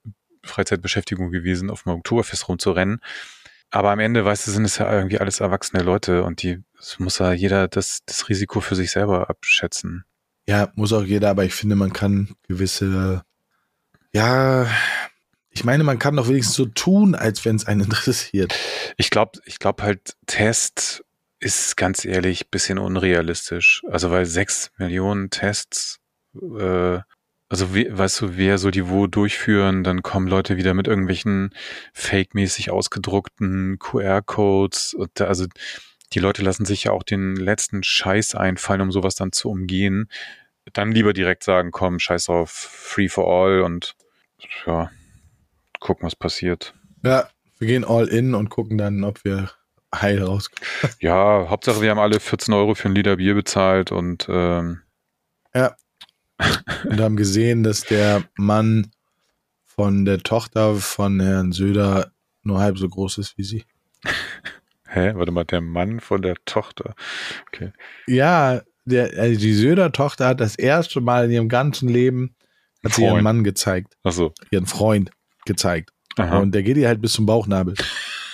Freizeitbeschäftigung 0.43 1.31
gewesen, 1.31 1.69
auf 1.69 1.83
dem 1.83 1.93
Oktoberfest 1.93 2.47
rumzurennen. 2.47 3.00
Aber 3.71 3.91
am 3.91 4.00
Ende, 4.00 4.24
weißt 4.24 4.47
du, 4.47 4.51
sind 4.51 4.65
es 4.65 4.77
ja 4.77 4.91
irgendwie 4.91 5.19
alles 5.19 5.39
erwachsene 5.39 5.81
Leute 5.81 6.24
und 6.24 6.43
die, 6.43 6.63
muss 7.00 7.19
ja 7.19 7.33
jeder 7.33 7.67
das, 7.67 8.01
das 8.05 8.29
Risiko 8.29 8.62
für 8.62 8.75
sich 8.75 8.91
selber 8.91 9.29
abschätzen. 9.29 10.05
Ja, 10.47 10.71
muss 10.75 10.93
auch 10.93 11.03
jeder, 11.03 11.29
aber 11.29 11.43
ich 11.45 11.53
finde, 11.55 11.75
man 11.75 11.91
kann 11.91 12.35
gewisse, 12.47 13.24
ja, 14.13 14.67
ich 15.55 15.63
meine, 15.63 15.83
man 15.83 16.00
kann 16.00 16.17
doch 16.17 16.27
wenigstens 16.27 16.55
so 16.55 16.65
tun, 16.65 17.15
als 17.15 17.45
wenn 17.45 17.55
es 17.55 17.65
einen 17.65 17.81
interessiert. 17.85 18.53
Ich 18.97 19.09
glaube, 19.09 19.39
ich 19.45 19.57
glaube 19.57 19.83
halt, 19.83 20.15
Test 20.27 21.03
ist 21.39 21.77
ganz 21.77 22.05
ehrlich 22.05 22.50
bisschen 22.50 22.77
unrealistisch. 22.77 23.81
Also 23.89 24.12
weil 24.12 24.25
sechs 24.25 24.71
Millionen 24.77 25.29
Tests, 25.29 26.00
äh, 26.35 27.00
also 27.47 27.74
wie, 27.74 27.88
weißt 27.89 28.21
du, 28.21 28.38
wer 28.38 28.57
so 28.57 28.69
die 28.69 28.89
wo 28.89 29.07
durchführen, 29.07 29.83
dann 29.83 30.01
kommen 30.01 30.27
Leute 30.27 30.57
wieder 30.57 30.74
mit 30.74 30.88
irgendwelchen 30.88 31.51
fake-mäßig 31.93 32.71
ausgedruckten 32.71 33.79
QR-Codes. 33.79 34.97
Also 35.19 35.45
die 36.13 36.19
Leute 36.19 36.41
lassen 36.41 36.65
sich 36.65 36.85
ja 36.85 36.91
auch 36.91 37.03
den 37.03 37.35
letzten 37.35 37.83
Scheiß 37.83 38.35
einfallen, 38.35 38.81
um 38.81 38.91
sowas 38.91 39.15
dann 39.15 39.31
zu 39.31 39.50
umgehen. 39.50 40.09
Dann 40.74 40.91
lieber 40.91 41.13
direkt 41.13 41.43
sagen, 41.43 41.71
komm, 41.71 42.00
scheiß 42.00 42.29
auf 42.29 42.50
Free 42.50 43.07
for 43.07 43.27
All 43.27 43.62
und 43.62 43.95
ja, 44.65 44.89
gucken, 45.86 46.06
was 46.06 46.15
passiert. 46.15 46.74
Ja, 47.04 47.30
Wir 47.60 47.68
gehen 47.68 47.86
all 47.86 48.08
in 48.08 48.34
und 48.34 48.50
gucken 48.50 48.77
dann, 48.80 49.04
ob 49.04 49.24
wir 49.24 49.51
heil 49.94 50.22
rauskommen. 50.24 50.68
Ja, 51.00 51.46
Hauptsache 51.50 51.82
wir 51.82 51.92
haben 51.92 52.00
alle 52.00 52.20
14 52.20 52.54
Euro 52.56 52.74
für 52.74 52.89
ein 52.89 52.96
Liter 52.96 53.18
Bier 53.18 53.36
bezahlt 53.36 53.92
und 53.92 54.25
ähm, 54.27 54.82
Ja. 55.54 55.75
Und 56.84 57.00
haben 57.00 57.15
gesehen, 57.15 57.62
dass 57.63 57.82
der 57.82 58.24
Mann 58.36 58.92
von 59.63 60.06
der 60.06 60.20
Tochter 60.20 60.75
von 60.75 61.20
Herrn 61.20 61.51
Söder 61.51 62.12
nur 62.42 62.60
halb 62.60 62.77
so 62.80 62.89
groß 62.89 63.20
ist 63.20 63.38
wie 63.38 63.44
sie. 63.44 63.63
hä, 64.88 65.12
warte 65.15 65.32
mal, 65.32 65.46
der 65.46 65.62
Mann 65.62 66.00
von 66.00 66.22
der 66.24 66.36
Tochter. 66.46 66.96
Okay. 67.48 67.72
Ja, 68.08 68.62
der, 68.86 69.18
also 69.20 69.39
die 69.39 69.54
Söder-Tochter 69.54 70.27
hat 70.27 70.39
das 70.42 70.56
erste 70.56 71.00
Mal 71.00 71.25
in 71.25 71.32
ihrem 71.32 71.50
ganzen 71.50 71.89
Leben 71.89 72.36
hat 72.84 72.94
sie 72.94 73.04
ihren. 73.04 73.24
Mann 73.24 73.44
gezeigt, 73.44 73.96
Ach 74.04 74.12
so. 74.12 74.34
ihren 74.51 74.65
Freund 74.65 75.12
gezeigt. 75.46 75.92
Aha. 76.18 76.40
Und 76.40 76.54
der 76.54 76.64
geht 76.64 76.78
ihr 76.78 76.88
halt 76.88 77.02
bis 77.02 77.14
zum 77.14 77.25
Bauchnabel. 77.25 77.75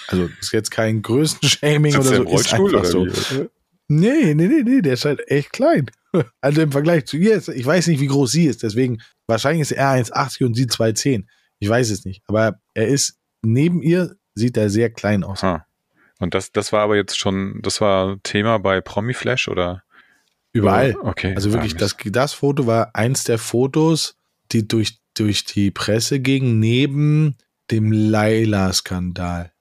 Also 0.07 0.29
ist 0.39 0.51
jetzt 0.51 0.71
kein 0.71 1.01
Größenshaming 1.01 1.95
oder 1.95 2.09
der 2.09 2.23
so. 2.23 2.35
ist 2.35 2.53
einfach 2.53 2.65
oder 2.65 2.85
so. 2.85 3.07
Nee, 3.87 4.33
nee, 4.33 4.47
nee, 4.47 4.63
nee, 4.63 4.81
der 4.81 4.93
ist 4.93 5.05
halt 5.05 5.27
echt 5.29 5.51
klein. 5.51 5.89
Also 6.41 6.61
im 6.61 6.73
Vergleich 6.73 7.05
zu 7.05 7.15
ihr, 7.15 7.35
ist, 7.35 7.47
ich 7.47 7.65
weiß 7.65 7.87
nicht, 7.87 8.01
wie 8.01 8.07
groß 8.07 8.29
sie 8.29 8.45
ist, 8.45 8.63
deswegen, 8.63 9.01
wahrscheinlich 9.27 9.61
ist 9.61 9.71
er 9.71 9.91
1,80 9.91 10.43
und 10.45 10.55
sie 10.55 10.65
2,10. 10.65 11.23
Ich 11.59 11.69
weiß 11.69 11.89
es 11.89 12.03
nicht. 12.03 12.21
Aber 12.27 12.59
er 12.73 12.89
ist, 12.89 13.17
neben 13.41 13.81
ihr 13.81 14.17
sieht 14.35 14.57
er 14.57 14.69
sehr 14.69 14.89
klein 14.89 15.23
aus. 15.23 15.41
Aha. 15.41 15.65
Und 16.19 16.33
das, 16.33 16.51
das 16.51 16.73
war 16.73 16.81
aber 16.81 16.97
jetzt 16.97 17.17
schon, 17.17 17.61
das 17.61 17.79
war 17.79 18.17
Thema 18.23 18.59
bei 18.59 18.81
Promiflash 18.81 19.47
oder? 19.47 19.83
Überall. 20.53 20.95
Okay. 21.01 21.33
Also 21.33 21.53
wirklich, 21.53 21.75
Ah, 21.75 21.79
das, 21.79 21.95
das 22.03 22.33
Foto 22.33 22.67
war 22.67 22.93
eins 22.93 23.23
der 23.23 23.37
Fotos, 23.37 24.17
die 24.51 24.67
durch, 24.67 24.99
durch 25.21 25.45
die 25.45 25.69
Presse 25.69 26.19
gingen, 26.19 26.59
neben 26.59 27.35
dem 27.69 27.91
Laila-Skandal. 27.91 29.51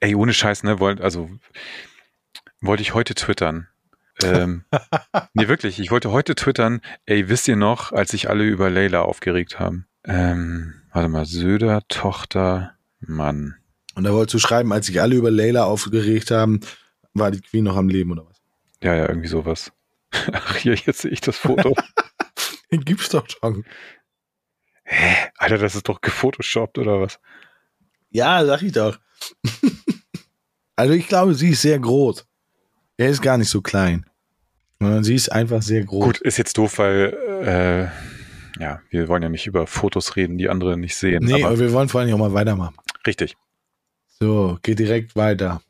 Ey, 0.00 0.14
ohne 0.14 0.34
Scheiß, 0.34 0.62
ne? 0.64 0.78
Wollt, 0.78 1.00
also 1.00 1.30
wollte 2.60 2.82
ich 2.82 2.92
heute 2.92 3.14
twittern. 3.14 3.68
Ähm, 4.22 4.64
nee, 5.34 5.48
wirklich, 5.48 5.80
ich 5.80 5.90
wollte 5.90 6.10
heute 6.10 6.34
twittern, 6.34 6.82
ey, 7.06 7.28
wisst 7.28 7.48
ihr 7.48 7.56
noch, 7.56 7.92
als 7.92 8.10
sich 8.10 8.28
alle 8.28 8.44
über 8.44 8.68
Leila 8.68 9.00
aufgeregt 9.00 9.58
haben? 9.58 9.86
Ähm, 10.04 10.74
warte 10.92 11.08
mal, 11.08 11.24
Söder, 11.24 11.82
Tochter, 11.88 12.74
Mann. 13.00 13.56
Und 13.94 14.04
da 14.04 14.12
wolltest 14.12 14.34
du 14.34 14.38
schreiben, 14.38 14.72
als 14.72 14.86
sich 14.86 15.00
alle 15.00 15.16
über 15.16 15.30
Leila 15.30 15.64
aufgeregt 15.64 16.30
haben, 16.30 16.60
war 17.14 17.30
die 17.30 17.40
Queen 17.40 17.64
noch 17.64 17.76
am 17.76 17.88
Leben 17.88 18.12
oder 18.12 18.26
was? 18.26 18.42
Ja, 18.82 18.94
ja, 18.94 19.08
irgendwie 19.08 19.28
sowas. 19.28 19.72
Ach, 20.32 20.56
hier, 20.56 20.74
jetzt 20.74 21.00
sehe 21.00 21.10
ich 21.10 21.22
das 21.22 21.38
Foto. 21.38 21.74
Den 22.72 22.84
gibt's 22.84 23.08
doch 23.08 23.26
schon. 23.28 23.64
Hä? 24.88 25.30
Alter, 25.36 25.58
das 25.58 25.74
ist 25.74 25.88
doch 25.88 26.00
gefotoshoppt 26.00 26.78
oder 26.78 27.00
was? 27.00 27.18
Ja, 28.10 28.44
sag 28.46 28.62
ich 28.62 28.72
doch. 28.72 28.98
also 30.76 30.94
ich 30.94 31.08
glaube, 31.08 31.34
sie 31.34 31.50
ist 31.50 31.62
sehr 31.62 31.78
groß. 31.78 32.24
Er 32.96 33.08
ist 33.10 33.20
gar 33.20 33.36
nicht 33.36 33.50
so 33.50 33.60
klein. 33.60 34.06
Sondern 34.80 35.04
sie 35.04 35.14
ist 35.14 35.30
einfach 35.30 35.60
sehr 35.60 35.84
groß. 35.84 36.04
Gut, 36.04 36.20
ist 36.20 36.36
jetzt 36.38 36.56
doof, 36.56 36.78
weil, 36.78 37.16
äh, 37.42 38.62
ja, 38.62 38.80
wir 38.90 39.08
wollen 39.08 39.22
ja 39.22 39.28
nicht 39.28 39.46
über 39.46 39.66
Fotos 39.66 40.16
reden, 40.16 40.38
die 40.38 40.48
andere 40.48 40.76
nicht 40.76 40.96
sehen. 40.96 41.24
Nee, 41.24 41.42
aber 41.42 41.48
aber 41.48 41.58
wir 41.58 41.72
wollen 41.72 41.88
vor 41.88 42.00
allem 42.00 42.14
auch 42.14 42.18
mal 42.18 42.32
weitermachen. 42.32 42.76
richtig. 43.06 43.36
So, 44.20 44.58
geht 44.62 44.78
direkt 44.78 45.16
weiter. 45.16 45.60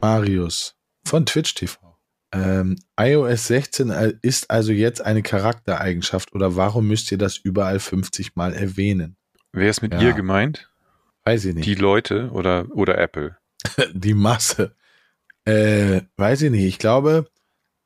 Marius 0.00 0.76
von 1.04 1.24
Twitch 1.24 1.54
TV. 1.54 1.93
Ähm, 2.34 2.76
iOS 2.98 3.46
16 3.46 3.90
ist 4.22 4.50
also 4.50 4.72
jetzt 4.72 5.00
eine 5.00 5.22
Charaktereigenschaft 5.22 6.34
oder 6.34 6.56
warum 6.56 6.88
müsst 6.88 7.10
ihr 7.12 7.18
das 7.18 7.36
überall 7.36 7.78
50 7.78 8.34
Mal 8.36 8.52
erwähnen? 8.54 9.16
Wer 9.52 9.70
ist 9.70 9.82
mit 9.82 9.92
Ja. 9.94 10.00
ihr 10.00 10.12
gemeint? 10.14 10.70
Weiß 11.24 11.44
ich 11.44 11.54
nicht. 11.54 11.66
Die 11.66 11.74
Leute 11.74 12.30
oder, 12.32 12.66
oder 12.70 12.98
Apple? 12.98 13.36
die 13.94 14.14
Masse. 14.14 14.74
Äh, 15.44 16.02
weiß 16.16 16.42
ich 16.42 16.50
nicht. 16.50 16.64
Ich 16.64 16.78
glaube, 16.78 17.26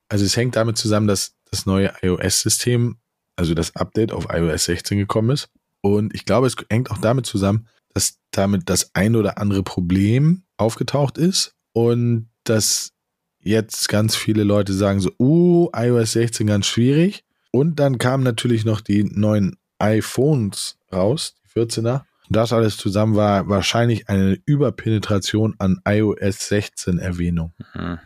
also 0.09 0.25
es 0.25 0.37
hängt 0.37 0.57
damit 0.57 0.77
zusammen, 0.79 1.07
dass 1.09 1.35
das 1.51 1.67
neue 1.67 1.93
iOS-System, 2.03 2.97
also 3.37 3.55
das 3.55 3.77
Update 3.77 4.13
auf 4.13 4.27
iOS 4.31 4.65
16 4.65 4.99
gekommen 4.99 5.31
ist. 5.31 5.51
Und 5.81 6.15
ich 6.15 6.25
glaube, 6.25 6.47
es 6.47 6.57
hängt 6.71 6.91
auch 6.91 6.99
damit 6.99 7.27
zusammen, 7.27 7.69
dass 7.95 8.19
damit 8.31 8.69
das 8.69 8.95
ein 8.95 9.17
oder 9.17 9.39
andere 9.39 9.63
Problem 9.63 10.43
aufgetaucht 10.57 11.19
ist 11.19 11.55
und 11.73 12.29
dass 12.45 12.93
jetzt 13.49 13.89
ganz 13.89 14.15
viele 14.15 14.45
Leute 14.45 14.73
sagen 14.75 15.01
so, 15.01 15.11
uh, 15.19 15.71
iOS 15.75 16.13
16 16.13 16.47
ganz 16.47 16.67
schwierig. 16.67 17.25
Und 17.51 17.81
dann 17.81 17.99
kamen 17.99 18.23
natürlich 18.23 18.65
noch 18.65 18.81
die 18.81 19.05
neuen 19.05 19.57
iPhones 19.79 20.79
raus, 20.93 21.35
die 21.45 21.59
14er. 21.61 22.03
Und 22.29 22.37
das 22.37 22.53
alles 22.53 22.77
zusammen 22.77 23.17
war 23.17 23.49
wahrscheinlich 23.49 24.09
eine 24.11 24.39
Überpenetration 24.45 25.55
an 25.59 25.81
iOS 25.87 26.49
16 26.49 26.99
Erwähnung. 26.99 27.55
Hm. 27.73 27.99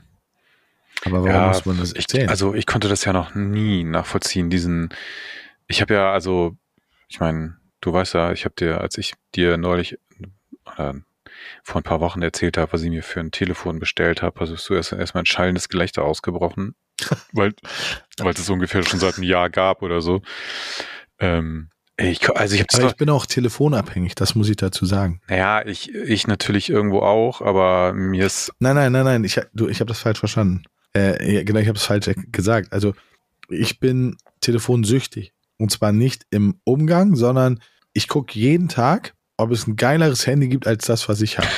Aber 1.05 1.25
warum 1.25 1.27
Ja, 1.27 1.49
muss 1.49 1.67
man 1.67 1.79
das 1.79 1.91
ich, 1.93 2.03
erzählen? 2.03 2.29
also 2.29 2.55
ich 2.55 2.67
konnte 2.67 2.89
das 2.89 3.05
ja 3.05 3.13
noch 3.13 3.35
nie 3.35 3.83
nachvollziehen, 3.83 4.49
diesen, 4.49 4.91
ich 5.67 5.81
habe 5.81 5.95
ja, 5.95 6.13
also, 6.13 6.57
ich 7.09 7.19
meine, 7.19 7.57
du 7.81 7.93
weißt 7.93 8.15
ja, 8.15 8.31
ich 8.31 8.45
habe 8.45 8.55
dir, 8.57 8.81
als 8.81 8.97
ich 8.97 9.15
dir 9.35 9.57
neulich 9.57 9.99
oder 10.65 10.95
vor 11.63 11.81
ein 11.81 11.85
paar 11.85 12.01
Wochen 12.01 12.23
erzählt 12.23 12.57
habe, 12.57 12.73
was 12.73 12.83
ich 12.83 12.91
mir 12.91 13.03
für 13.03 13.21
ein 13.21 13.31
Telefon 13.31 13.79
bestellt 13.79 14.23
habe, 14.23 14.41
also 14.41 14.55
ist 14.55 14.65
so 14.65 14.75
erst 14.75 14.93
erstmal 14.93 15.23
ein 15.23 15.27
schallendes 15.27 15.69
Gelächter 15.69 16.05
ausgebrochen, 16.05 16.75
weil, 17.33 17.53
weil 18.19 18.35
es 18.35 18.51
ungefähr 18.51 18.83
schon 18.83 19.01
seit 19.01 19.17
einem 19.17 19.25
Jahr 19.25 19.51
gab 19.51 19.83
oder 19.83 20.01
so. 20.01 20.23
Ähm, 21.19 21.69
ich, 21.99 22.29
also 22.31 22.55
ich 22.55 22.65
Aber 22.75 22.89
ich 22.89 22.97
bin 22.97 23.11
auch 23.11 23.27
telefonabhängig, 23.27 24.15
das 24.15 24.35
muss 24.35 24.49
ich 24.49 24.57
dazu 24.57 24.87
sagen. 24.87 25.21
naja, 25.29 25.65
ich, 25.67 25.95
ich 25.95 26.27
natürlich 26.27 26.71
irgendwo 26.71 27.01
auch, 27.01 27.43
aber 27.43 27.93
mir 27.93 28.27
ist, 28.27 28.53
Nein, 28.59 28.77
nein, 28.77 28.93
nein, 28.93 29.05
nein, 29.05 29.25
ich, 29.25 29.41
du, 29.53 29.69
ich 29.69 29.81
habe 29.81 29.89
das 29.89 30.01
falsch 30.01 30.19
verstanden. 30.19 30.65
Äh, 30.95 31.35
ja, 31.35 31.43
genau, 31.43 31.61
ich 31.61 31.69
habe 31.69 31.79
es 31.79 31.85
falsch 31.85 32.11
gesagt. 32.33 32.73
Also 32.73 32.95
ich 33.49 33.79
bin 33.79 34.17
telefonsüchtig. 34.41 35.33
Und 35.59 35.71
zwar 35.71 35.93
nicht 35.93 36.27
im 36.31 36.61
Umgang, 36.65 37.15
sondern 37.15 37.61
ich 37.93 38.09
gucke 38.09 38.39
jeden 38.39 38.69
Tag, 38.69 39.15
ob 39.37 39.51
es 39.51 39.67
ein 39.67 39.77
geileres 39.77 40.27
Handy 40.27 40.49
gibt 40.49 40.67
als 40.67 40.87
das, 40.87 41.09
was 41.09 41.21
ich 41.21 41.39
habe. 41.39 41.49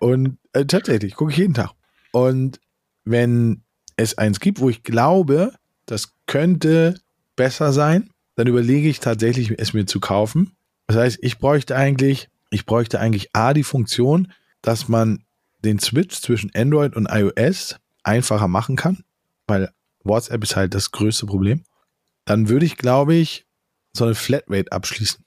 Und 0.00 0.38
äh, 0.52 0.64
tatsächlich, 0.64 1.14
gucke 1.14 1.32
ich 1.32 1.38
jeden 1.38 1.54
Tag. 1.54 1.70
Und 2.12 2.60
wenn 3.04 3.62
es 3.96 4.18
eins 4.18 4.40
gibt, 4.40 4.60
wo 4.60 4.68
ich 4.68 4.82
glaube, 4.82 5.52
das 5.86 6.14
könnte 6.26 7.00
besser 7.36 7.72
sein, 7.72 8.10
dann 8.34 8.46
überlege 8.46 8.88
ich 8.88 9.00
tatsächlich, 9.00 9.52
es 9.58 9.72
mir 9.72 9.86
zu 9.86 10.00
kaufen. 10.00 10.52
Das 10.86 10.96
heißt, 10.96 11.18
ich 11.22 11.38
bräuchte 11.38 11.76
eigentlich, 11.76 12.28
ich 12.50 12.66
bräuchte 12.66 13.00
eigentlich 13.00 13.30
A, 13.34 13.54
die 13.54 13.62
Funktion, 13.62 14.32
dass 14.60 14.88
man 14.88 15.24
den 15.64 15.78
Switch 15.78 16.20
zwischen 16.20 16.50
Android 16.54 16.96
und 16.96 17.08
iOS 17.10 17.76
einfacher 18.02 18.48
machen 18.48 18.76
kann, 18.76 19.04
weil 19.46 19.70
WhatsApp 20.04 20.42
ist 20.42 20.56
halt 20.56 20.74
das 20.74 20.90
größte 20.90 21.26
Problem. 21.26 21.62
Dann 22.24 22.48
würde 22.48 22.66
ich, 22.66 22.76
glaube 22.76 23.14
ich, 23.14 23.46
so 23.92 24.04
eine 24.04 24.14
Flatrate 24.14 24.72
abschließen. 24.72 25.24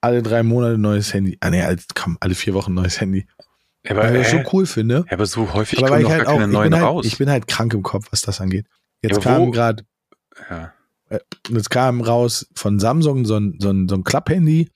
Alle 0.00 0.22
drei 0.22 0.42
Monate 0.42 0.78
neues 0.78 1.12
Handy. 1.12 1.36
Ah, 1.40 1.50
nee, 1.50 1.62
komm, 1.94 2.16
alle 2.20 2.34
vier 2.34 2.54
Wochen 2.54 2.72
neues 2.74 3.00
Handy. 3.00 3.26
aber, 3.88 4.02
Weil 4.04 4.16
ich 4.16 4.22
das 4.28 4.32
äh, 4.34 4.42
so 4.44 4.50
cool 4.52 4.66
finde. 4.66 5.04
aber 5.10 5.26
so 5.26 5.52
häufig 5.52 5.78
Aber 5.78 5.88
kommen 5.88 6.02
noch 6.02 6.10
halt 6.10 6.24
gar 6.24 6.34
auch, 6.34 6.38
keine 6.38 6.52
neuen 6.52 6.74
halt, 6.74 6.84
raus. 6.84 7.06
ich 7.06 7.18
bin 7.18 7.28
halt 7.30 7.46
krank 7.46 7.74
im 7.74 7.82
Kopf, 7.82 8.06
was 8.10 8.22
das 8.22 8.40
angeht. 8.40 8.66
Jetzt 9.02 9.16
Ja, 9.16 9.22
kam 9.22 9.52
gerade, 9.52 9.84
ja. 10.48 10.72
jetzt 11.48 11.70
kam 11.70 12.00
raus 12.00 12.46
von 12.54 12.78
Samsung 12.78 13.24
so 13.24 13.36
ein, 13.36 13.56
so 13.60 13.70
ein, 13.70 13.88
so 13.88 13.94
ein 13.96 14.04
Klapphandy, 14.04 14.70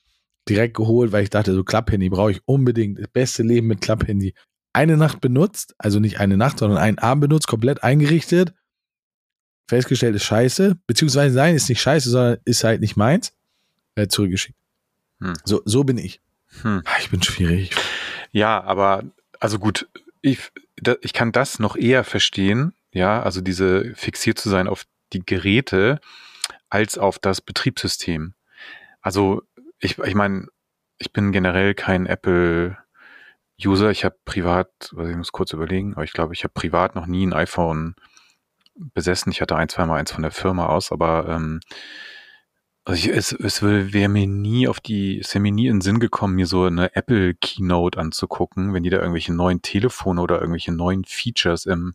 direkt 0.48 0.74
geholt, 0.76 1.12
weil 1.12 1.22
ich 1.22 1.30
dachte, 1.30 1.54
so 1.54 1.64
Klapphandy 1.64 2.10
brauche 2.10 2.30
ich 2.32 2.40
unbedingt. 2.46 2.98
Das 2.98 3.08
beste 3.08 3.42
Leben 3.42 3.66
mit 3.66 3.80
Klapphandy. 3.80 4.34
Eine 4.74 4.96
Nacht 4.96 5.20
benutzt, 5.20 5.74
also 5.78 6.00
nicht 6.00 6.20
eine 6.20 6.36
Nacht, 6.36 6.58
sondern 6.58 6.78
einen 6.78 6.98
Abend 6.98 7.22
benutzt, 7.22 7.46
komplett 7.46 7.82
eingerichtet. 7.82 8.52
Festgestellt 9.68 10.14
ist 10.16 10.24
scheiße, 10.24 10.76
beziehungsweise 10.86 11.36
nein, 11.36 11.54
ist 11.54 11.68
nicht 11.68 11.80
scheiße, 11.80 12.10
sondern 12.10 12.38
ist 12.44 12.64
halt 12.64 12.80
nicht 12.82 12.96
meins. 12.96 13.32
Äh, 13.94 14.08
zurückgeschickt. 14.08 14.58
Hm. 15.20 15.34
So, 15.44 15.62
so 15.64 15.84
bin 15.84 15.98
ich. 15.98 16.20
Hm. 16.62 16.82
Ah, 16.84 16.96
Ich 17.00 17.10
bin 17.10 17.22
schwierig. 17.22 17.70
Ja, 18.32 18.62
aber 18.62 19.04
also 19.40 19.58
gut, 19.58 19.88
ich, 20.22 20.50
da, 20.76 20.96
ich 21.02 21.12
kann 21.12 21.32
das 21.32 21.58
noch 21.58 21.76
eher 21.76 22.04
verstehen, 22.04 22.74
ja, 22.92 23.22
also 23.22 23.40
diese 23.40 23.94
fixiert 23.94 24.38
zu 24.38 24.48
sein 24.48 24.68
auf 24.68 24.84
die 25.12 25.24
Geräte 25.24 26.00
als 26.68 26.96
auf 26.98 27.18
das 27.18 27.40
Betriebssystem. 27.40 28.34
Also 29.00 29.42
ich, 29.78 29.98
ich 29.98 30.14
meine, 30.14 30.48
ich 30.98 31.12
bin 31.12 31.32
generell 31.32 31.74
kein 31.74 32.06
Apple-User. 32.06 33.90
Ich 33.90 34.04
habe 34.04 34.16
privat, 34.24 34.70
also 34.96 35.10
ich 35.10 35.16
muss 35.16 35.32
kurz 35.32 35.52
überlegen, 35.52 35.94
aber 35.94 36.04
ich 36.04 36.12
glaube, 36.12 36.34
ich 36.34 36.44
habe 36.44 36.54
privat 36.54 36.94
noch 36.94 37.06
nie 37.06 37.26
ein 37.26 37.32
iPhone 37.32 37.94
besessen. 38.76 39.30
Ich 39.30 39.40
hatte 39.40 39.56
ein, 39.56 39.68
zweimal 39.68 40.00
eins 40.00 40.12
von 40.12 40.22
der 40.22 40.32
Firma 40.32 40.66
aus, 40.66 40.90
aber 40.90 41.28
ähm, 41.28 41.60
also 42.86 42.98
ich, 42.98 43.16
es, 43.16 43.32
es 43.32 43.62
wäre 43.62 44.08
mir 44.08 44.26
nie 44.26 44.68
auf 44.68 44.78
die, 44.78 45.18
es 45.18 45.34
wäre 45.34 45.40
mir 45.40 45.52
nie 45.52 45.68
in 45.68 45.76
den 45.76 45.80
Sinn 45.80 46.00
gekommen, 46.00 46.34
mir 46.34 46.46
so 46.46 46.64
eine 46.64 46.94
Apple 46.94 47.34
Keynote 47.34 47.98
anzugucken, 47.98 48.74
wenn 48.74 48.82
die 48.82 48.90
da 48.90 48.98
irgendwelche 48.98 49.32
neuen 49.32 49.62
Telefone 49.62 50.20
oder 50.20 50.36
irgendwelche 50.40 50.72
neuen 50.72 51.04
Features 51.04 51.64
im 51.64 51.94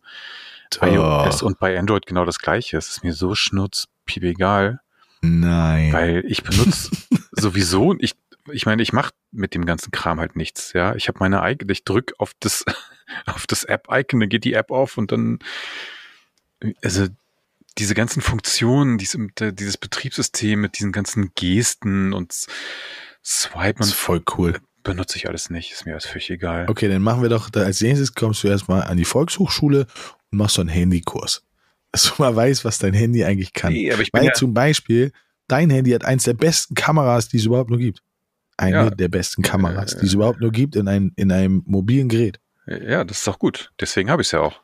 iOS 0.80 1.42
und 1.42 1.58
bei 1.58 1.78
Android 1.78 2.06
genau 2.06 2.24
das 2.24 2.38
gleiche 2.38 2.76
ist. 2.76 2.88
Es 2.88 2.96
ist 2.96 3.04
mir 3.04 3.12
so 3.12 3.34
schnurz 3.34 3.88
egal, 4.16 4.80
Nein. 5.20 5.92
weil 5.92 6.24
ich 6.26 6.42
benutze 6.42 6.90
sowieso, 7.32 7.94
ich, 8.00 8.16
ich 8.50 8.66
meine, 8.66 8.82
ich 8.82 8.92
mache 8.92 9.12
mit 9.30 9.54
dem 9.54 9.66
ganzen 9.66 9.92
Kram 9.92 10.18
halt 10.18 10.34
nichts, 10.34 10.72
ja. 10.72 10.96
Ich 10.96 11.06
habe 11.06 11.18
meine 11.20 11.40
eigene, 11.42 11.70
ich 11.70 11.84
drück 11.84 12.14
auf 12.18 12.32
das, 12.40 12.64
auf 13.26 13.46
das 13.46 13.62
App-Icon, 13.62 14.18
dann 14.18 14.28
geht 14.28 14.42
die 14.42 14.54
App 14.54 14.72
auf 14.72 14.98
und 14.98 15.12
dann, 15.12 15.38
also 16.82 17.06
diese 17.78 17.94
ganzen 17.94 18.20
Funktionen, 18.20 18.98
diese, 18.98 19.18
dieses 19.52 19.76
Betriebssystem 19.76 20.60
mit 20.60 20.78
diesen 20.78 20.92
ganzen 20.92 21.32
Gesten 21.34 22.12
und 22.12 22.32
Swipe. 23.24 23.74
Das 23.78 23.88
ist 23.88 23.94
voll 23.94 24.22
cool. 24.36 24.58
Benutze 24.82 25.18
ich 25.18 25.28
alles 25.28 25.50
nicht, 25.50 25.72
ist 25.72 25.84
mir 25.84 25.92
alles 25.92 26.06
völlig 26.06 26.30
egal. 26.30 26.66
Okay, 26.68 26.88
dann 26.88 27.02
machen 27.02 27.22
wir 27.22 27.28
doch, 27.28 27.50
als 27.54 27.80
nächstes 27.82 28.14
kommst 28.14 28.42
du 28.42 28.48
erstmal 28.48 28.82
an 28.82 28.96
die 28.96 29.04
Volkshochschule 29.04 29.86
und 30.30 30.38
machst 30.38 30.54
so 30.56 30.62
einen 30.62 30.70
Handykurs. 30.70 31.42
Dass 31.92 32.04
du 32.04 32.10
mal 32.22 32.34
weißt, 32.34 32.64
was 32.64 32.78
dein 32.78 32.94
Handy 32.94 33.24
eigentlich 33.24 33.52
kann. 33.52 33.72
Nee, 33.72 33.92
aber 33.92 34.02
ich 34.02 34.12
bin 34.12 34.20
Weil 34.20 34.28
ja, 34.28 34.32
zum 34.34 34.54
Beispiel, 34.54 35.12
dein 35.48 35.70
Handy 35.70 35.90
hat 35.90 36.04
eins 36.04 36.24
der 36.24 36.34
besten 36.34 36.74
Kameras, 36.74 37.28
die 37.28 37.36
es 37.38 37.44
überhaupt 37.44 37.68
nur 37.70 37.78
gibt. 37.78 38.02
Eine 38.56 38.76
Ja. 38.76 38.90
der 38.90 39.08
besten 39.08 39.42
Kameras, 39.42 39.94
Äh. 39.94 40.00
die 40.00 40.06
es 40.06 40.14
überhaupt 40.14 40.40
nur 40.40 40.52
gibt 40.52 40.76
in 40.76 40.86
einem, 40.88 41.12
in 41.16 41.30
einem 41.32 41.62
mobilen 41.66 42.08
Gerät. 42.08 42.38
ja, 42.66 43.04
das 43.04 43.18
ist 43.18 43.26
doch 43.26 43.38
gut. 43.38 43.72
Deswegen 43.80 44.08
habe 44.10 44.22
ich 44.22 44.28
es 44.28 44.32
ja 44.32 44.40
auch. 44.40 44.60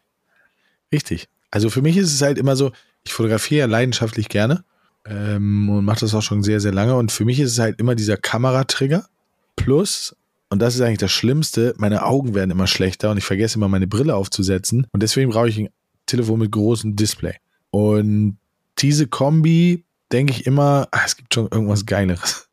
Richtig. 0.93 1.29
Also 1.51 1.69
für 1.71 1.83
mich 1.83 1.97
ist 1.97 2.13
es 2.13 2.23
halt 2.23 2.39
immer 2.39 2.55
so, 2.57 2.73
ich 3.07 3.13
fotografiere 3.13 3.61
ja 3.61 3.67
leidenschaftlich 3.67 4.29
gerne 4.29 4.65
ähm, 5.07 5.71
und 5.71 5.85
mache 5.85 6.01
das 6.01 6.15
auch 6.15 6.23
schon 6.23 6.43
sehr, 6.43 6.61
sehr 6.61 6.73
lange. 6.73 6.97
Und 6.97 7.13
für 7.13 7.25
mich 7.25 7.39
ist 7.39 7.53
es 7.53 7.59
halt 7.61 7.79
immer 7.79 7.95
dieser 7.95 8.17
Kameratrigger 8.17 9.07
plus, 9.55 10.17
und 10.49 10.61
das 10.61 10.75
ist 10.75 10.81
eigentlich 10.81 10.99
das 10.99 11.13
Schlimmste, 11.13 11.75
meine 11.79 12.05
Augen 12.05 12.35
werden 12.35 12.51
immer 12.51 12.67
schlechter 12.67 13.11
und 13.11 13.19
ich 13.19 13.25
vergesse 13.25 13.59
immer 13.59 13.69
meine 13.69 13.87
Brille 13.87 14.15
aufzusetzen. 14.15 14.87
Und 14.93 15.03
deswegen 15.03 15.31
brauche 15.31 15.49
ich 15.49 15.59
ein 15.59 15.69
Telefon 16.07 16.41
mit 16.41 16.51
großem 16.51 16.97
Display. 16.97 17.35
Und 17.71 18.39
diese 18.79 19.07
Kombi 19.07 19.85
denke 20.13 20.33
ich 20.33 20.47
immer, 20.47 20.89
ah, 20.91 21.03
es 21.05 21.17
gibt 21.17 21.33
schon 21.33 21.49
irgendwas 21.51 21.87
Geileres. 21.87 22.49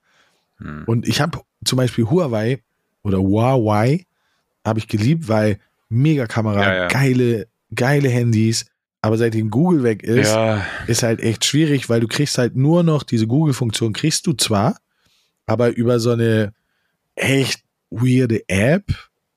Hm. 0.57 0.83
Und 0.85 1.07
ich 1.07 1.19
habe 1.19 1.41
zum 1.65 1.77
Beispiel 1.77 2.05
Huawei 2.05 2.61
oder 3.03 3.19
Huawei 3.19 4.05
habe 4.63 4.79
ich 4.79 4.87
geliebt, 4.87 5.27
weil 5.27 5.59
mega 5.89 6.27
Kamera, 6.27 6.61
Ja, 6.61 6.75
ja. 6.75 6.87
geile, 6.87 7.47
geile 7.73 8.09
Handys. 8.09 8.65
Aber 9.03 9.17
seitdem 9.17 9.49
Google 9.49 9.83
weg 9.83 10.01
ist, 10.01 10.31
Ja, 10.31 10.65
ist 10.87 11.03
halt 11.03 11.19
echt 11.19 11.43
schwierig, 11.43 11.89
weil 11.89 11.99
du 11.99 12.07
kriegst 12.07 12.37
halt 12.37 12.55
nur 12.55 12.83
noch 12.83 13.03
diese 13.03 13.27
Google-Funktion, 13.27 13.91
kriegst 13.91 14.25
du 14.25 14.31
zwar, 14.31 14.77
aber 15.45 15.75
über 15.75 15.99
so 15.99 16.11
eine 16.11 16.53
echt 17.15 17.65
weirde 17.89 18.47
App. 18.47 18.85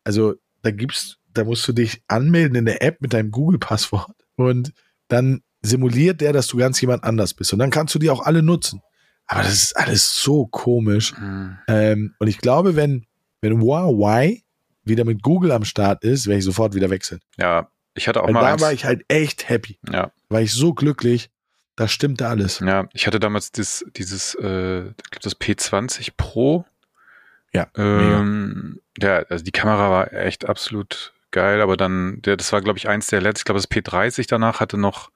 Also 0.05 0.35
da 0.63 0.71
gibt's, 0.71 1.17
da 1.35 1.43
musst 1.43 1.67
du 1.67 1.73
dich 1.73 2.01
anmelden 2.07 2.55
in 2.55 2.65
der 2.65 2.81
App 2.81 3.01
mit 3.01 3.13
deinem 3.13 3.33
Google-Passwort 3.33 4.15
und 4.37 4.73
dann 5.09 5.43
simuliert 5.63 6.21
der, 6.21 6.33
dass 6.33 6.47
du 6.47 6.59
ganz 6.59 6.81
jemand 6.81 7.03
anders 7.03 7.35
bist. 7.35 7.53
Und 7.53 7.59
dann 7.59 7.71
kannst 7.71 7.93
du 7.93 7.99
die 7.99 8.11
auch 8.11 8.25
alle 8.25 8.45
nutzen. 8.45 8.83
Aber 9.27 9.43
das 9.43 9.53
ist 9.53 9.77
alles 9.77 10.23
so 10.23 10.47
komisch. 10.47 11.13
hm. 11.17 11.59
Ähm, 11.67 12.15
und 12.21 12.29
ich 12.29 12.39
glaube, 12.39 12.77
wenn, 12.77 13.05
wenn 13.41 13.61
Huawei 13.61 14.45
wieder 14.85 15.05
mit 15.05 15.25
Google 15.25 15.51
am 15.51 15.65
Start 15.65 16.05
ist, 16.05 16.29
werde 16.29 16.39
ich 16.39 16.45
sofort 16.45 16.77
wieder 16.77 16.89
wechseln. 16.89 17.19
ja, 17.37 17.69
ich 17.97 18.09
hatte 18.09 18.23
auch 18.23 18.27
Weil 18.27 18.35
mal 18.35 18.41
da 18.43 18.53
eins, 18.53 18.63
war 18.63 18.73
ich 18.73 18.85
halt 18.85 19.05
echt 19.09 19.49
happy. 19.49 19.79
ja, 19.93 20.11
War 20.29 20.41
ich 20.41 20.53
so 20.53 20.75
glücklich. 20.75 21.31
Da 21.77 21.89
stimmte 21.89 22.27
alles. 22.27 22.61
ja, 22.61 22.89
ich 22.95 23.07
hatte 23.07 23.21
damals 23.21 23.53
das, 23.53 23.85
dieses, 23.97 24.35
äh, 24.37 24.85
das 25.23 25.39
P20 25.39 26.13
Pro. 26.17 26.65
Ja, 27.53 27.67
Ähm, 27.77 28.81
ja, 28.99 29.19
also 29.29 29.45
die 29.45 29.51
Kamera 29.53 29.91
war 29.91 30.13
echt 30.13 30.49
absolut 30.49 31.13
geil, 31.33 31.61
aber 31.61 31.77
dann, 31.77 32.23
der, 32.23 32.37
das 32.39 32.53
war, 32.53 32.63
glaube 32.63 32.79
ich, 32.79 32.89
eins 32.89 33.09
der 33.09 33.21
letzten, 33.21 33.41
ich 33.41 33.45
glaube, 33.45 33.59
das 33.61 33.71
P30 33.71 34.27
danach 34.29 34.61
hatte 34.61 34.79
noch 34.79 35.11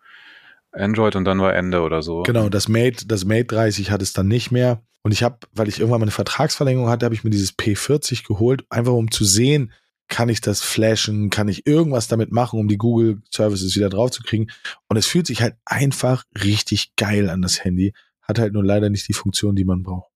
Android 0.72 1.16
und 1.16 1.24
dann 1.24 1.40
war 1.40 1.54
Ende 1.54 1.80
oder 1.80 2.02
so. 2.02 2.22
Genau, 2.24 2.48
das 2.50 2.68
Mate, 2.68 3.06
das 3.06 3.24
Mate 3.24 3.44
30 3.46 3.90
hat 3.90 4.02
es 4.02 4.12
dann 4.12 4.28
nicht 4.28 4.50
mehr. 4.50 4.82
Und 5.02 5.12
ich 5.12 5.22
habe, 5.22 5.38
weil 5.54 5.68
ich 5.68 5.80
irgendwann 5.80 6.00
mal 6.00 6.04
eine 6.04 6.10
Vertragsverlängerung 6.10 6.90
hatte, 6.90 7.06
habe 7.06 7.14
ich 7.14 7.24
mir 7.24 7.30
dieses 7.30 7.56
P40 7.58 8.26
geholt, 8.26 8.64
einfach 8.68 8.92
um 8.92 9.10
zu 9.10 9.24
sehen, 9.24 9.72
kann 10.10 10.28
ich 10.28 10.42
das 10.42 10.60
flashen, 10.60 11.30
kann 11.30 11.48
ich 11.48 11.66
irgendwas 11.66 12.08
damit 12.08 12.30
machen, 12.32 12.60
um 12.60 12.68
die 12.68 12.76
Google 12.76 13.22
Services 13.30 13.74
wieder 13.76 13.88
drauf 13.88 14.10
zu 14.10 14.22
kriegen. 14.22 14.48
Und 14.88 14.98
es 14.98 15.06
fühlt 15.06 15.26
sich 15.26 15.40
halt 15.40 15.56
einfach 15.64 16.24
richtig 16.44 16.94
geil 16.96 17.30
an 17.30 17.40
das 17.40 17.64
Handy, 17.64 17.94
hat 18.20 18.38
halt 18.38 18.52
nur 18.52 18.64
leider 18.64 18.90
nicht 18.90 19.08
die 19.08 19.14
Funktion, 19.14 19.56
die 19.56 19.64
man 19.64 19.82
braucht. 19.82 20.10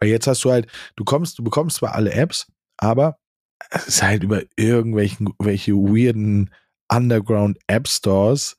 Weil 0.00 0.10
jetzt 0.10 0.26
hast 0.26 0.44
du 0.44 0.50
halt, 0.50 0.66
du 0.96 1.04
kommst, 1.04 1.38
du 1.38 1.44
bekommst 1.44 1.76
zwar 1.76 1.94
alle 1.94 2.12
Apps, 2.12 2.46
aber 2.76 3.18
es 3.70 3.88
ist 3.88 4.02
halt 4.02 4.22
über 4.22 4.42
irgendwelchen, 4.56 5.30
welche 5.38 5.72
weirden 5.72 6.50
Underground 6.90 7.58
App 7.66 7.88
Stores, 7.88 8.56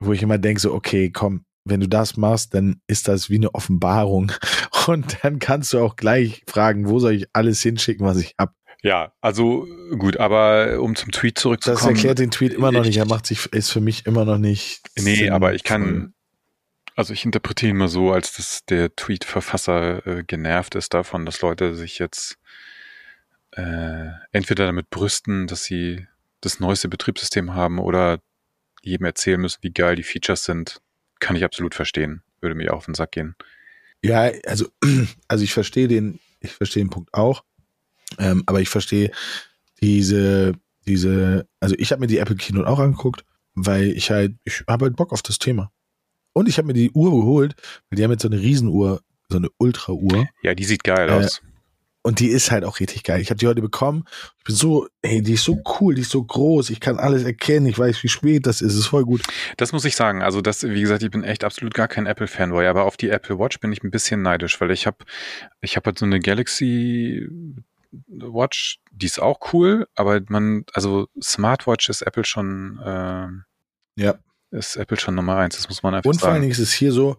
wo 0.00 0.12
ich 0.12 0.22
immer 0.22 0.38
denke 0.38 0.60
so, 0.60 0.72
okay, 0.72 1.10
komm, 1.10 1.44
wenn 1.64 1.80
du 1.80 1.88
das 1.88 2.16
machst, 2.16 2.54
dann 2.54 2.80
ist 2.86 3.08
das 3.08 3.28
wie 3.28 3.36
eine 3.36 3.54
Offenbarung. 3.54 4.32
Und 4.86 5.18
dann 5.22 5.40
kannst 5.40 5.72
du 5.72 5.80
auch 5.80 5.96
gleich 5.96 6.44
fragen, 6.48 6.88
wo 6.88 7.00
soll 7.00 7.12
ich 7.12 7.26
alles 7.32 7.60
hinschicken, 7.60 8.06
was 8.06 8.18
ich 8.18 8.34
habe. 8.38 8.52
Ja, 8.86 9.12
also 9.20 9.66
gut, 9.98 10.16
aber 10.18 10.80
um 10.80 10.94
zum 10.94 11.10
Tweet 11.10 11.36
Das 11.38 11.42
zurückzukommen. 11.42 11.96
erklärt 11.96 12.20
den 12.20 12.30
Tweet 12.30 12.52
immer 12.52 12.70
noch 12.70 12.82
ich- 12.82 12.86
nicht. 12.88 12.98
Er 12.98 13.04
macht 13.06 13.26
sich, 13.26 13.46
ist 13.52 13.70
für 13.70 13.80
mich 13.80 14.06
immer 14.06 14.24
noch 14.24 14.38
nicht. 14.38 14.80
Nee, 14.96 15.28
aber 15.28 15.54
ich 15.54 15.64
kann, 15.64 16.14
also 16.94 17.12
ich 17.12 17.24
interpretiere 17.24 17.70
ihn 17.70 17.78
mal 17.78 17.88
so, 17.88 18.12
als 18.12 18.34
dass 18.36 18.64
der 18.64 18.94
Tweet-Verfasser 18.94 20.06
äh, 20.06 20.22
genervt 20.24 20.76
ist 20.76 20.94
davon, 20.94 21.26
dass 21.26 21.40
Leute 21.42 21.74
sich 21.74 21.98
jetzt 21.98 22.38
äh, 23.56 24.06
entweder 24.30 24.66
damit 24.66 24.88
brüsten, 24.90 25.48
dass 25.48 25.64
sie 25.64 26.06
das 26.40 26.60
neueste 26.60 26.88
Betriebssystem 26.88 27.54
haben 27.54 27.80
oder 27.80 28.20
jedem 28.82 29.06
erzählen 29.06 29.40
müssen, 29.40 29.58
wie 29.62 29.72
geil 29.72 29.96
die 29.96 30.04
Features 30.04 30.44
sind. 30.44 30.80
Kann 31.18 31.34
ich 31.34 31.42
absolut 31.42 31.74
verstehen. 31.74 32.22
Würde 32.40 32.54
mir 32.54 32.72
auch 32.72 32.76
auf 32.78 32.84
den 32.84 32.94
Sack 32.94 33.10
gehen. 33.12 33.34
Ja, 34.04 34.30
also, 34.46 34.68
also 35.26 35.42
ich 35.42 35.52
verstehe 35.52 35.88
den, 35.88 36.20
ich 36.38 36.52
verstehe 36.52 36.84
den 36.84 36.90
Punkt 36.90 37.12
auch. 37.12 37.42
Ähm, 38.18 38.42
aber 38.46 38.60
ich 38.60 38.68
verstehe 38.68 39.10
diese, 39.80 40.52
diese, 40.86 41.46
also 41.60 41.74
ich 41.78 41.92
habe 41.92 42.00
mir 42.00 42.06
die 42.06 42.18
Apple 42.18 42.36
Keynote 42.36 42.68
auch 42.68 42.78
angeguckt, 42.78 43.24
weil 43.54 43.86
ich 43.88 44.10
halt, 44.10 44.34
ich 44.44 44.62
habe 44.68 44.86
halt 44.86 44.96
Bock 44.96 45.12
auf 45.12 45.22
das 45.22 45.38
Thema. 45.38 45.70
Und 46.32 46.48
ich 46.48 46.58
habe 46.58 46.66
mir 46.66 46.74
die 46.74 46.90
Uhr 46.90 47.10
geholt, 47.10 47.54
weil 47.88 47.96
die 47.96 48.04
haben 48.04 48.10
jetzt 48.10 48.22
so 48.22 48.28
eine 48.28 48.38
Riesenuhr, 48.40 49.00
so 49.30 49.38
eine 49.38 49.48
Ultra-Uhr. 49.58 50.28
Ja, 50.42 50.54
die 50.54 50.64
sieht 50.64 50.84
geil 50.84 51.08
Äh, 51.08 51.12
aus. 51.12 51.40
Und 52.02 52.20
die 52.20 52.28
ist 52.28 52.52
halt 52.52 52.62
auch 52.62 52.78
richtig 52.78 53.02
geil. 53.02 53.20
Ich 53.20 53.30
habe 53.30 53.38
die 53.38 53.48
heute 53.48 53.60
bekommen. 53.62 54.04
Ich 54.38 54.44
bin 54.44 54.54
so, 54.54 54.86
ey, 55.02 55.22
die 55.22 55.32
ist 55.32 55.42
so 55.42 55.60
cool, 55.80 55.96
die 55.96 56.02
ist 56.02 56.12
so 56.12 56.22
groß. 56.22 56.70
Ich 56.70 56.78
kann 56.78 56.98
alles 56.98 57.24
erkennen. 57.24 57.66
Ich 57.66 57.76
weiß, 57.76 58.00
wie 58.04 58.08
spät 58.08 58.46
das 58.46 58.60
ist. 58.62 58.74
Es 58.74 58.78
ist 58.78 58.86
voll 58.86 59.04
gut. 59.04 59.22
Das 59.56 59.72
muss 59.72 59.84
ich 59.84 59.96
sagen. 59.96 60.22
Also 60.22 60.40
das, 60.40 60.62
wie 60.62 60.80
gesagt, 60.80 61.02
ich 61.02 61.10
bin 61.10 61.24
echt 61.24 61.42
absolut 61.42 61.74
gar 61.74 61.88
kein 61.88 62.06
Apple-Fanboy, 62.06 62.68
aber 62.68 62.84
auf 62.84 62.96
die 62.96 63.08
Apple 63.08 63.40
Watch 63.40 63.58
bin 63.58 63.72
ich 63.72 63.82
ein 63.82 63.90
bisschen 63.90 64.22
neidisch, 64.22 64.60
weil 64.60 64.70
ich 64.70 64.86
habe, 64.86 64.98
ich 65.62 65.74
habe 65.74 65.86
halt 65.86 65.98
so 65.98 66.04
eine 66.04 66.20
Galaxy 66.20 67.26
Watch, 68.08 68.80
die 68.92 69.06
ist 69.06 69.18
auch 69.20 69.52
cool, 69.52 69.86
aber 69.94 70.20
man, 70.28 70.64
also 70.72 71.08
Smartwatch 71.22 71.88
ist 71.88 72.02
Apple 72.02 72.24
schon, 72.24 72.78
äh, 72.84 73.28
Ja. 74.02 74.18
ist 74.50 74.76
Apple 74.76 74.98
schon 74.98 75.14
Nummer 75.14 75.36
eins. 75.36 75.56
Das 75.56 75.68
muss 75.68 75.82
man 75.82 75.94
einfach 75.94 76.08
Und 76.10 76.18
vor 76.20 76.28
allen 76.28 76.34
sagen. 76.36 76.42
Dingen 76.42 76.52
ist 76.52 76.58
es 76.58 76.72
hier 76.72 76.92
so, 76.92 77.16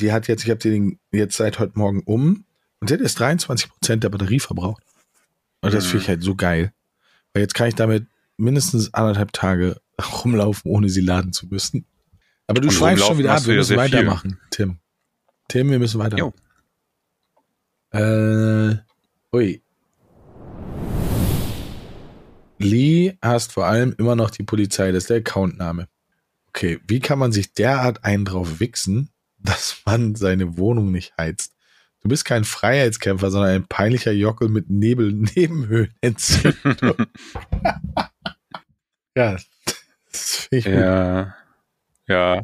die 0.00 0.12
hat 0.12 0.28
jetzt, 0.28 0.44
ich 0.44 0.50
habe 0.50 0.60
den 0.60 0.98
jetzt 1.12 1.36
seit 1.36 1.58
heute 1.58 1.78
Morgen 1.78 2.02
um 2.04 2.44
und 2.80 2.90
die 2.90 2.94
hat 2.94 3.00
jetzt 3.00 3.18
23 3.18 3.68
Prozent 3.68 4.04
der 4.04 4.08
Batterie 4.10 4.40
verbraucht. 4.40 4.82
Und 5.60 5.74
das 5.74 5.84
Mhm. 5.86 5.88
finde 5.90 6.02
ich 6.04 6.08
halt 6.08 6.22
so 6.22 6.34
geil. 6.36 6.72
Weil 7.32 7.42
jetzt 7.42 7.54
kann 7.54 7.68
ich 7.68 7.74
damit 7.74 8.06
mindestens 8.36 8.94
anderthalb 8.94 9.32
Tage 9.32 9.80
rumlaufen, 10.24 10.70
ohne 10.70 10.88
sie 10.88 11.00
laden 11.00 11.32
zu 11.32 11.46
müssen. 11.48 11.84
Aber 12.46 12.60
du 12.60 12.68
Und 12.68 12.74
schweifst 12.74 13.04
schon 13.04 13.18
wieder 13.18 13.32
ab. 13.34 13.44
Wir 13.46 13.56
müssen 13.56 13.68
sehr 13.76 13.78
viel. 13.84 13.92
weitermachen, 13.98 14.40
Tim. 14.50 14.78
Tim, 15.48 15.70
wir 15.70 15.78
müssen 15.78 15.98
weitermachen. 15.98 16.34
Äh, 17.90 18.76
ui. 19.34 19.62
Lee 22.58 23.16
hast 23.22 23.52
vor 23.52 23.66
allem 23.66 23.94
immer 23.98 24.16
noch 24.16 24.30
die 24.30 24.42
Polizei, 24.42 24.92
das 24.92 25.04
ist 25.04 25.10
der 25.10 25.18
Accountname. 25.18 25.88
Okay, 26.48 26.80
wie 26.86 27.00
kann 27.00 27.18
man 27.18 27.32
sich 27.32 27.52
derart 27.52 28.04
einen 28.04 28.24
drauf 28.24 28.60
wichsen, 28.60 29.10
dass 29.38 29.82
man 29.84 30.14
seine 30.14 30.56
Wohnung 30.58 30.92
nicht 30.92 31.16
heizt? 31.16 31.54
Du 32.00 32.08
bist 32.08 32.24
kein 32.24 32.44
Freiheitskämpfer, 32.44 33.30
sondern 33.30 33.50
ein 33.50 33.66
peinlicher 33.66 34.12
Jockel 34.12 34.48
mit 34.48 34.70
Nebel-Nebenhöhlenentzündung. 34.70 36.94
ja, 39.16 39.36
das 40.12 40.36
finde 40.36 40.56
ich 40.58 40.64
gut. 40.64 40.74
Ja, 40.74 41.34
ja, 42.06 42.42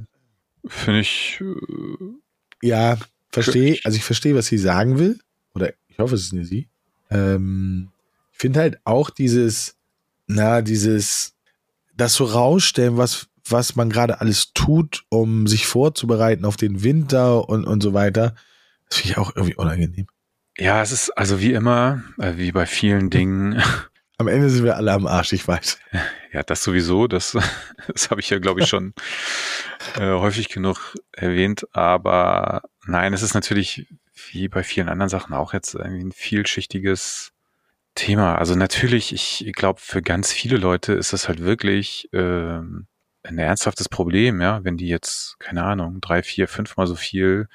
finde 0.67 1.01
ich, 1.01 1.41
äh, 1.41 2.67
Ja, 2.67 2.99
verstehe, 3.31 3.79
also 3.85 3.97
ich 3.97 4.05
verstehe, 4.05 4.35
was 4.35 4.47
sie 4.47 4.59
sagen 4.59 4.99
will. 4.99 5.19
Oder 5.55 5.73
ich 5.89 5.99
hoffe, 5.99 6.15
es 6.15 6.23
ist 6.23 6.33
eine 6.33 6.45
sie. 6.45 6.69
Ähm, 7.11 7.91
ich 8.33 8.39
finde 8.39 8.61
halt 8.61 8.79
auch 8.85 9.11
dieses, 9.11 9.77
na, 10.35 10.63
dieses, 10.63 11.35
das 11.95 12.15
so 12.15 12.25
rausstellen, 12.25 12.97
was, 12.97 13.29
was 13.49 13.77
man 13.77 13.91
gerade 13.91 14.21
alles 14.21 14.53
tut, 14.53 15.05
um 15.09 15.47
sich 15.47 15.67
vorzubereiten 15.67 16.45
auf 16.45 16.57
den 16.57 16.83
Winter 16.83 17.49
und, 17.49 17.65
und 17.65 17.83
so 17.83 17.95
weiter. 17.95 18.35
Das 18.89 18.99
finde 18.99 19.13
ich 19.13 19.19
auch 19.19 19.35
irgendwie 19.35 19.57
unangenehm. 19.57 20.07
ja, 20.59 20.83
es 20.83 20.93
ist 20.93 21.11
also 21.11 21.41
wie 21.41 21.53
immer, 21.53 22.03
äh, 22.19 22.37
wie 22.37 22.53
bei 22.53 22.67
vielen 22.67 23.11
Dingen, 23.11 23.63
Am 24.17 24.29
Ende 24.29 24.49
sind 24.49 24.65
wir 24.65 24.77
alle 24.77 24.93
am 24.93 25.07
Arsch, 25.07 25.33
ich 25.33 25.47
weiß. 25.47 25.79
Ja, 26.33 26.43
das 26.45 26.63
sowieso, 26.63 27.09
das, 27.09 27.33
das 27.93 28.11
habe 28.11 28.21
ich 28.21 28.31
ja, 28.31 28.39
glaube 28.39 28.61
ich, 28.61 28.69
schon 28.69 28.95
äh, 29.97 30.13
häufig 30.13 30.49
genug 30.49 30.95
erwähnt. 31.13 31.67
Aber 31.73 32.63
nein, 32.87 33.13
es 33.13 33.23
ist 33.23 33.35
natürlich, 33.35 33.87
wie 34.31 34.49
bei 34.49 34.63
vielen 34.63 34.89
anderen 34.89 35.09
Sachen 35.09 35.35
auch 35.35 35.53
jetzt 35.53 35.75
irgendwie 35.75 36.05
ein 36.05 36.13
vielschichtiges 36.13 37.33
Thema. 37.95 38.37
Also 38.37 38.55
natürlich, 38.55 39.13
ich 39.15 39.53
glaube, 39.55 39.81
für 39.81 40.03
ganz 40.03 40.33
viele 40.33 40.57
Leute 40.57 40.93
ist 40.95 41.13
das 41.13 41.29
halt 41.29 41.41
wirklich 41.41 42.13
äh, 42.13 42.59
ein 43.25 43.39
ernsthaftes 43.39 43.89
Problem, 43.89 44.41
ja, 44.41 44.65
wenn 44.65 44.77
die 44.77 44.89
jetzt, 44.89 45.39
keine 45.41 45.65
Ahnung, 45.65 46.01
drei, 46.01 46.23
vier, 46.23 46.49
fünfmal 46.49 46.87
so 46.87 46.95
viel 46.97 47.49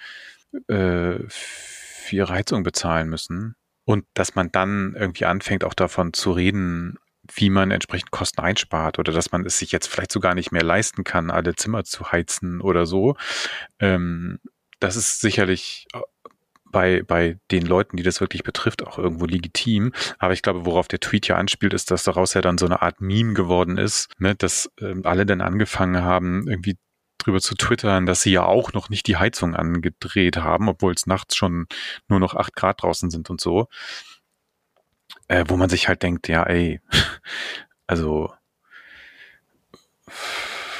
äh, 0.68 1.20
für 1.28 2.16
ihre 2.16 2.34
Heizung 2.34 2.64
bezahlen 2.64 3.10
müssen. 3.10 3.56
Und 3.86 4.06
dass 4.14 4.36
man 4.36 4.52
dann 4.52 4.96
irgendwie 4.98 5.26
anfängt, 5.26 5.64
auch 5.64 5.74
davon 5.74 6.14
zu 6.14 6.32
reden, 6.32 6.98
wie 7.32 7.50
man 7.50 7.72
entsprechend 7.72 8.12
Kosten 8.12 8.42
einspart 8.42 9.00
oder 9.00 9.12
dass 9.12 9.32
man 9.32 9.46
es 9.46 9.60
sich 9.60 9.72
jetzt 9.72 9.88
vielleicht 9.88 10.12
sogar 10.12 10.36
nicht 10.36 10.52
mehr 10.52 10.64
leisten 10.64 11.04
kann, 11.04 11.32
alle 11.32 11.56
Zimmer 11.56 11.84
zu 11.84 12.12
heizen 12.12 12.62
oder 12.62 12.86
so. 12.86 13.16
Ähm, 13.80 14.40
das 14.80 14.96
ist 14.96 15.22
sicherlich 15.22 15.88
bei, 16.72 17.04
bei 17.04 17.38
den 17.52 17.66
Leuten, 17.66 17.98
die 17.98 18.04
das 18.04 18.22
wirklich 18.22 18.44
betrifft, 18.44 18.86
auch 18.86 18.98
irgendwo 18.98 19.26
legitim. 19.26 19.94
Aber 20.18 20.34
ich 20.34 20.42
glaube, 20.42 20.66
worauf 20.66 20.88
der 20.88 21.00
Tweet 21.00 21.28
ja 21.28 21.38
anspielt, 21.38 21.74
ist, 21.74 21.92
dass 21.92 22.04
daraus 22.04 22.34
ja 22.34 22.42
dann 22.42 22.58
so 22.58 22.66
eine 22.66 22.82
Art 22.82 23.02
Meme 23.02 23.34
geworden 23.34 23.78
ist, 23.78 24.10
ne, 24.20 24.36
dass 24.36 24.72
ähm, 24.80 25.02
alle 25.06 25.26
dann 25.26 25.42
angefangen 25.42 26.04
haben, 26.04 26.48
irgendwie 26.48 26.78
drüber 27.18 27.42
zu 27.42 27.56
twittern, 27.56 28.06
dass 28.06 28.22
sie 28.22 28.32
ja 28.32 28.46
auch 28.46 28.74
noch 28.74 28.90
nicht 28.90 29.08
die 29.08 29.18
Heizung 29.18 29.56
angedreht 29.56 30.38
haben, 30.38 30.70
obwohl 30.70 30.94
es 30.94 31.06
nachts 31.06 31.36
schon 31.36 31.68
nur 32.08 32.20
noch 32.20 32.36
acht 32.36 32.56
Grad 32.56 32.82
draußen 32.82 33.10
sind 33.10 33.30
und 33.30 33.42
so. 33.42 33.68
Äh, 35.28 35.46
wo 35.48 35.58
man 35.58 35.70
sich 35.70 35.88
halt 35.88 36.02
denkt, 36.02 36.28
ja, 36.28 36.44
ey, 36.44 36.82
also 37.88 38.34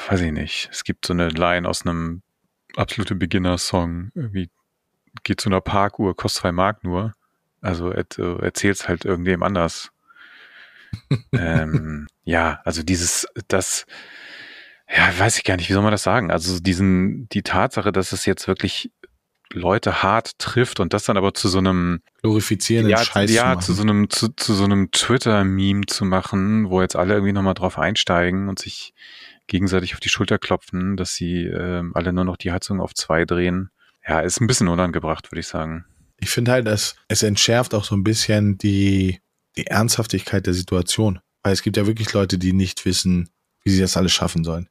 weiß 0.08 0.20
ich 0.22 0.32
nicht. 0.32 0.68
Es 0.72 0.84
gibt 0.84 1.06
so 1.06 1.12
eine 1.12 1.28
Line 1.28 1.68
aus 1.68 1.86
einem 1.86 2.22
absolute 2.76 3.14
Beginner-Song, 3.14 4.10
irgendwie 4.14 4.50
geht 5.24 5.40
zu 5.40 5.48
einer 5.48 5.60
Parkuhr, 5.60 6.16
kostet 6.16 6.42
zwei 6.42 6.52
Mark 6.52 6.84
nur. 6.84 7.12
Also 7.60 7.90
er, 7.90 8.06
erzähl's 8.42 8.88
halt 8.88 9.04
irgendwem 9.04 9.42
anders. 9.42 9.90
ähm, 11.32 12.06
ja, 12.24 12.60
also 12.64 12.82
dieses, 12.82 13.26
das, 13.48 13.86
ja, 14.88 15.18
weiß 15.18 15.38
ich 15.38 15.44
gar 15.44 15.56
nicht, 15.56 15.68
wie 15.68 15.74
soll 15.74 15.82
man 15.82 15.92
das 15.92 16.02
sagen? 16.02 16.30
Also 16.30 16.58
diesen, 16.60 17.28
die 17.28 17.42
Tatsache, 17.42 17.92
dass 17.92 18.12
es 18.12 18.26
jetzt 18.26 18.48
wirklich 18.48 18.90
Leute 19.52 20.02
hart 20.02 20.38
trifft 20.38 20.80
und 20.80 20.92
das 20.92 21.04
dann 21.04 21.16
aber 21.16 21.34
zu 21.34 21.48
so 21.48 21.58
einem 21.58 22.00
glorifizierenden 22.22 22.90
ja, 22.90 23.04
Scheiß 23.04 23.32
ja, 23.32 23.58
zu, 23.58 23.66
zu 23.66 23.72
so 23.74 23.82
einem 23.82 24.08
zu, 24.08 24.28
zu 24.28 24.54
so 24.54 24.64
einem 24.64 24.90
Twitter-Meme 24.92 25.86
zu 25.86 26.04
machen, 26.04 26.70
wo 26.70 26.80
jetzt 26.80 26.96
alle 26.96 27.14
irgendwie 27.14 27.32
nochmal 27.32 27.54
drauf 27.54 27.78
einsteigen 27.78 28.48
und 28.48 28.60
sich 28.60 28.94
gegenseitig 29.48 29.94
auf 29.94 30.00
die 30.00 30.08
Schulter 30.08 30.38
klopfen, 30.38 30.96
dass 30.96 31.14
sie 31.14 31.46
äh, 31.46 31.82
alle 31.94 32.12
nur 32.12 32.24
noch 32.24 32.36
die 32.36 32.52
Heizung 32.52 32.80
auf 32.80 32.94
zwei 32.94 33.24
drehen. 33.24 33.70
Ja, 34.06 34.20
ist 34.20 34.40
ein 34.40 34.46
bisschen 34.46 34.68
unangebracht, 34.68 35.30
würde 35.30 35.40
ich 35.40 35.46
sagen. 35.46 35.84
Ich 36.18 36.30
finde 36.30 36.52
halt, 36.52 36.66
dass 36.66 36.96
es 37.08 37.22
entschärft 37.22 37.74
auch 37.74 37.84
so 37.84 37.94
ein 37.94 38.04
bisschen 38.04 38.58
die, 38.58 39.20
die 39.56 39.66
Ernsthaftigkeit 39.66 40.46
der 40.46 40.54
Situation. 40.54 41.20
Weil 41.42 41.52
es 41.52 41.62
gibt 41.62 41.76
ja 41.76 41.86
wirklich 41.86 42.12
Leute, 42.12 42.38
die 42.38 42.52
nicht 42.52 42.84
wissen, 42.84 43.30
wie 43.64 43.70
sie 43.70 43.80
das 43.80 43.96
alles 43.96 44.12
schaffen 44.12 44.44
sollen. 44.44 44.68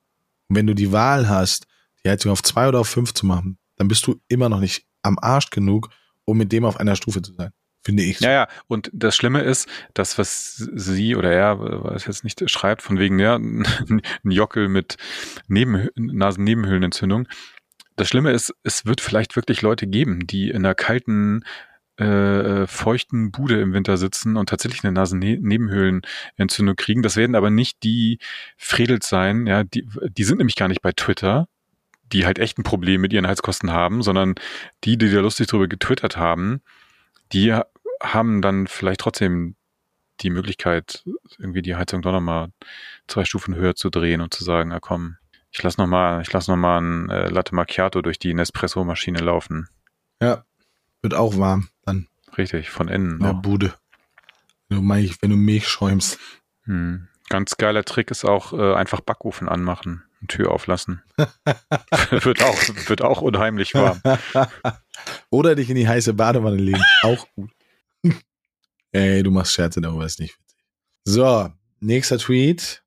Und 0.48 0.56
wenn 0.56 0.68
du 0.68 0.76
die 0.76 0.92
Wahl 0.92 1.28
hast, 1.28 1.66
die 2.04 2.10
Heizung 2.10 2.32
auf 2.32 2.44
zwei 2.44 2.68
oder 2.68 2.80
auf 2.80 2.90
fünf 2.90 3.14
zu 3.14 3.26
machen, 3.26 3.58
dann 3.76 3.88
bist 3.88 4.06
du 4.06 4.20
immer 4.28 4.50
noch 4.50 4.60
nicht 4.60 4.86
am 5.02 5.18
Arsch 5.20 5.50
genug, 5.50 5.90
um 6.26 6.38
mit 6.38 6.52
dem 6.52 6.66
auf 6.66 6.80
einer 6.80 6.96
Stufe 6.96 7.22
zu 7.22 7.34
sein. 7.34 7.52
Finde 7.82 8.04
ich. 8.04 8.20
So. 8.20 8.26
Ja, 8.26 8.32
ja. 8.32 8.48
Und 8.68 8.90
das 8.94 9.16
Schlimme 9.16 9.42
ist, 9.42 9.68
das, 9.94 10.18
was 10.18 10.56
sie 10.76 11.16
oder 11.16 11.32
er, 11.32 11.60
was 11.60 12.06
jetzt 12.06 12.24
nicht 12.24 12.48
schreibt, 12.50 12.82
von 12.82 13.00
wegen, 13.00 13.20
ja, 13.20 13.36
ein 13.40 14.02
Jockel 14.24 14.68
mit 14.68 14.98
Neben 15.48 15.88
Nasennebenhöhlenentzündung, 15.96 17.28
das 18.00 18.08
Schlimme 18.08 18.32
ist, 18.32 18.54
es 18.64 18.86
wird 18.86 19.02
vielleicht 19.02 19.36
wirklich 19.36 19.62
Leute 19.62 19.86
geben, 19.88 20.26
die 20.26 20.50
in 20.50 20.58
einer 20.58 20.76
kalten, 20.76 21.44
äh, 21.98 22.66
feuchten 22.66 23.32
Bude 23.32 23.60
im 23.60 23.74
Winter 23.74 23.98
sitzen 23.98 24.38
und 24.38 24.50
tatsächlich 24.50 24.84
eine 24.84 24.94
Nasennebenhöhlenentzündung 24.94 26.76
kriegen. 26.78 27.02
Das 27.02 27.18
werden 27.18 27.36
aber 27.36 27.50
nicht 27.50 27.84
die 27.84 28.20
Fredels 28.58 29.10
sein, 29.10 29.48
ja, 29.48 29.64
die, 29.66 29.86
die 30.18 30.24
sind 30.24 30.38
nämlich 30.38 30.56
gar 30.56 30.70
nicht 30.70 30.82
bei 30.82 30.94
Twitter, 30.94 31.48
die 32.14 32.26
halt 32.26 32.40
echt 32.40 32.58
ein 32.58 32.64
Problem 32.64 33.02
mit 33.02 33.12
ihren 33.12 33.28
Heizkosten 33.28 33.72
haben, 33.72 34.02
sondern 34.02 34.36
die, 34.86 34.98
die 34.98 35.12
da 35.12 35.20
lustig 35.20 35.48
drüber 35.48 35.68
getwittert 35.68 36.16
haben, 36.16 36.62
die 37.34 37.54
haben 38.02 38.42
dann 38.42 38.68
vielleicht 38.68 39.02
trotzdem 39.02 39.56
die 40.22 40.30
Möglichkeit, 40.30 41.04
irgendwie 41.38 41.62
die 41.62 41.76
Heizung 41.76 42.02
doch 42.02 42.12
nochmal 42.12 42.50
zwei 43.08 43.26
Stufen 43.26 43.56
höher 43.56 43.76
zu 43.76 43.90
drehen 43.90 44.22
und 44.22 44.34
zu 44.34 44.44
sagen, 44.44 44.72
ah 44.72 44.80
komm, 44.80 45.18
ich 45.52 45.64
lass 45.64 45.78
noch 45.78 45.88
mal, 45.88 46.22
ich 46.22 46.32
lass 46.32 46.48
noch 46.48 46.58
mal 46.58 46.80
ein 46.80 47.10
äh, 47.10 47.30
Latte 47.30 47.56
Macchiato 47.56 48.02
durch 48.02 48.20
die 48.20 48.34
Nespresso-Maschine 48.34 49.20
laufen. 49.20 49.68
Ja, 50.22 50.46
wird 51.02 51.14
auch 51.14 51.38
warm 51.38 51.70
dann. 51.86 52.08
Richtig, 52.38 52.70
von 52.70 52.88
innen. 52.88 53.14
In 53.14 53.24
der 53.24 53.34
Bude. 53.34 53.74
Wenn 54.68 54.78
du, 54.78 54.84
Milch, 54.84 55.22
wenn 55.22 55.32
du 55.32 55.38
Milch 55.38 55.68
schäumst. 55.68 56.20
Hm. 56.64 57.08
Ganz 57.30 57.58
geiler 57.58 57.84
Trick 57.84 58.12
ist 58.12 58.26
auch 58.26 58.54
äh, 58.54 58.74
einfach 58.76 59.02
Backofen 59.02 59.50
anmachen 59.50 60.04
Tür 60.28 60.52
auflassen. 60.52 61.02
wird 61.18 62.44
auch 62.44 62.58
wird 62.88 63.02
auch 63.02 63.22
unheimlich 63.22 63.74
warm. 63.74 64.02
Oder 65.30 65.56
dich 65.56 65.70
in 65.70 65.76
die 65.76 65.88
heiße 65.88 66.14
Badewanne 66.14 66.58
legen, 66.58 66.84
auch 67.04 67.26
gut. 67.36 67.52
Ey, 68.92 69.24
du 69.24 69.32
machst 69.32 69.54
Scherze 69.54 69.82
darüber, 69.82 70.06
ist 70.06 70.20
nicht 70.20 70.38
witzig. 70.38 70.66
So, 71.06 71.50
nächster 71.80 72.18
Tweet. 72.18 72.84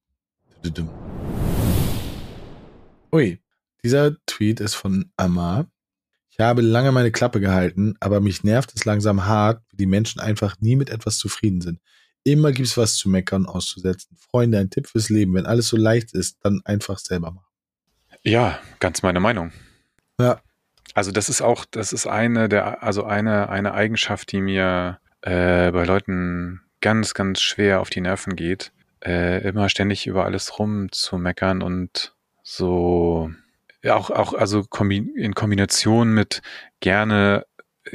Ui, 3.14 3.42
dieser 3.84 4.16
Tweet 4.24 4.60
ist 4.60 4.74
von 4.74 5.12
Amar. 5.18 5.66
Ich 6.30 6.40
habe 6.40 6.62
lange 6.62 6.92
meine 6.92 7.12
Klappe 7.12 7.40
gehalten, 7.40 7.94
aber 8.00 8.20
mich 8.20 8.42
nervt 8.42 8.72
es 8.74 8.86
langsam 8.86 9.26
hart, 9.26 9.62
wie 9.70 9.76
die 9.76 9.86
Menschen 9.86 10.18
einfach 10.18 10.58
nie 10.60 10.76
mit 10.76 10.88
etwas 10.88 11.18
zufrieden 11.18 11.60
sind. 11.60 11.78
Immer 12.24 12.52
gibt 12.52 12.68
es 12.68 12.78
was 12.78 12.96
zu 12.96 13.10
meckern, 13.10 13.44
auszusetzen. 13.44 14.16
Freunde, 14.16 14.58
ein 14.58 14.70
Tipp 14.70 14.86
fürs 14.86 15.10
Leben. 15.10 15.34
Wenn 15.34 15.44
alles 15.44 15.68
so 15.68 15.76
leicht 15.76 16.14
ist, 16.14 16.38
dann 16.40 16.62
einfach 16.64 16.98
selber 16.98 17.32
machen. 17.32 17.46
Ja, 18.22 18.58
ganz 18.78 19.02
meine 19.02 19.20
Meinung. 19.20 19.52
Ja. 20.18 20.40
Also 20.94 21.10
das 21.10 21.28
ist 21.28 21.42
auch, 21.42 21.66
das 21.70 21.92
ist 21.92 22.06
eine 22.06 22.48
der, 22.48 22.82
also 22.82 23.04
eine, 23.04 23.48
eine 23.48 23.74
Eigenschaft, 23.74 24.32
die 24.32 24.40
mir 24.40 25.00
äh, 25.20 25.70
bei 25.70 25.84
Leuten 25.84 26.62
ganz, 26.80 27.12
ganz 27.12 27.40
schwer 27.40 27.80
auf 27.80 27.90
die 27.90 28.00
Nerven 28.00 28.36
geht. 28.36 28.72
Äh, 29.04 29.46
immer 29.46 29.68
ständig 29.68 30.06
über 30.06 30.24
alles 30.24 30.58
rum 30.58 30.90
zu 30.92 31.18
meckern 31.18 31.62
und 31.62 32.14
so 32.42 33.30
ja, 33.82 33.96
auch, 33.96 34.10
auch 34.10 34.32
also 34.34 34.64
in 34.80 35.34
Kombination 35.34 36.12
mit 36.12 36.40
gerne 36.80 37.44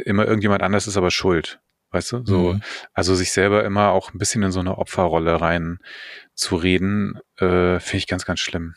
immer 0.05 0.25
irgendjemand 0.25 0.61
anders 0.61 0.87
ist 0.87 0.97
aber 0.97 1.11
schuld. 1.11 1.59
Weißt 1.91 2.11
du? 2.11 2.25
So, 2.25 2.53
mhm. 2.53 2.61
also 2.93 3.15
sich 3.15 3.31
selber 3.31 3.63
immer 3.63 3.91
auch 3.91 4.13
ein 4.13 4.17
bisschen 4.17 4.43
in 4.43 4.51
so 4.51 4.59
eine 4.59 4.77
Opferrolle 4.77 5.39
rein 5.39 5.79
zu 6.33 6.57
reden, 6.57 7.19
äh, 7.37 7.79
finde 7.79 7.97
ich 7.97 8.07
ganz, 8.07 8.25
ganz 8.25 8.41
schlimm. 8.41 8.75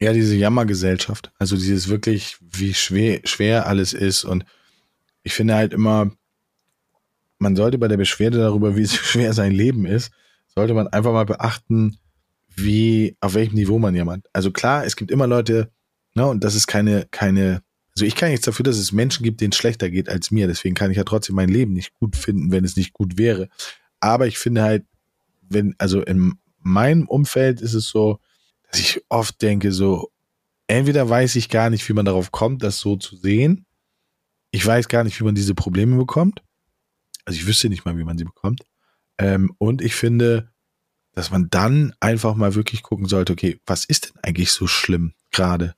Ja, 0.00 0.12
diese 0.12 0.36
Jammergesellschaft. 0.36 1.32
Also 1.38 1.56
dieses 1.56 1.88
wirklich, 1.88 2.36
wie 2.40 2.72
schwer, 2.74 3.20
schwer 3.24 3.66
alles 3.66 3.92
ist. 3.92 4.22
Und 4.22 4.44
ich 5.24 5.34
finde 5.34 5.56
halt 5.56 5.72
immer, 5.72 6.12
man 7.38 7.56
sollte 7.56 7.78
bei 7.78 7.88
der 7.88 7.96
Beschwerde 7.96 8.38
darüber, 8.38 8.76
wie 8.76 8.86
schwer 8.88 9.32
sein 9.32 9.50
Leben 9.50 9.84
ist, 9.84 10.12
sollte 10.46 10.74
man 10.74 10.86
einfach 10.86 11.12
mal 11.12 11.26
beachten, 11.26 11.98
wie, 12.56 13.16
auf 13.20 13.34
welchem 13.34 13.54
Niveau 13.54 13.78
man 13.78 13.94
jemand. 13.94 14.26
Also 14.32 14.50
klar, 14.50 14.84
es 14.84 14.96
gibt 14.96 15.10
immer 15.10 15.26
Leute, 15.26 15.70
ne, 16.14 16.26
und 16.26 16.44
das 16.44 16.54
ist 16.54 16.66
keine, 16.66 17.06
keine, 17.10 17.62
also 17.94 18.04
ich 18.04 18.14
kann 18.14 18.30
nichts 18.30 18.46
dafür, 18.46 18.64
dass 18.64 18.78
es 18.78 18.92
Menschen 18.92 19.22
gibt, 19.22 19.40
denen 19.40 19.52
es 19.52 19.58
schlechter 19.58 19.90
geht 19.90 20.08
als 20.08 20.30
mir. 20.30 20.46
Deswegen 20.46 20.74
kann 20.74 20.90
ich 20.90 20.96
ja 20.96 21.04
trotzdem 21.04 21.36
mein 21.36 21.48
Leben 21.48 21.72
nicht 21.72 21.92
gut 21.94 22.16
finden, 22.16 22.50
wenn 22.50 22.64
es 22.64 22.76
nicht 22.76 22.92
gut 22.92 23.18
wäre. 23.18 23.48
Aber 24.00 24.26
ich 24.26 24.38
finde 24.38 24.62
halt, 24.62 24.84
wenn, 25.48 25.74
also 25.78 26.02
in 26.02 26.34
meinem 26.60 27.06
Umfeld 27.06 27.60
ist 27.60 27.74
es 27.74 27.88
so, 27.88 28.18
dass 28.70 28.80
ich 28.80 29.04
oft 29.08 29.40
denke, 29.42 29.70
so, 29.72 30.10
entweder 30.66 31.08
weiß 31.08 31.36
ich 31.36 31.48
gar 31.48 31.70
nicht, 31.70 31.88
wie 31.88 31.92
man 31.92 32.04
darauf 32.04 32.32
kommt, 32.32 32.62
das 32.62 32.78
so 32.78 32.96
zu 32.96 33.16
sehen. 33.16 33.66
Ich 34.50 34.64
weiß 34.64 34.88
gar 34.88 35.04
nicht, 35.04 35.20
wie 35.20 35.24
man 35.24 35.34
diese 35.34 35.54
Probleme 35.54 35.96
bekommt. 35.96 36.42
Also 37.24 37.38
ich 37.38 37.46
wüsste 37.46 37.68
nicht 37.68 37.84
mal, 37.84 37.96
wie 37.96 38.04
man 38.04 38.18
sie 38.18 38.24
bekommt. 38.24 38.62
Ähm, 39.18 39.54
und 39.58 39.82
ich 39.82 39.94
finde, 39.94 40.50
dass 41.14 41.30
man 41.30 41.48
dann 41.50 41.94
einfach 42.00 42.34
mal 42.34 42.54
wirklich 42.54 42.82
gucken 42.82 43.06
sollte, 43.06 43.32
okay, 43.32 43.60
was 43.66 43.84
ist 43.84 44.06
denn 44.06 44.22
eigentlich 44.22 44.52
so 44.52 44.66
schlimm 44.66 45.14
gerade? 45.30 45.74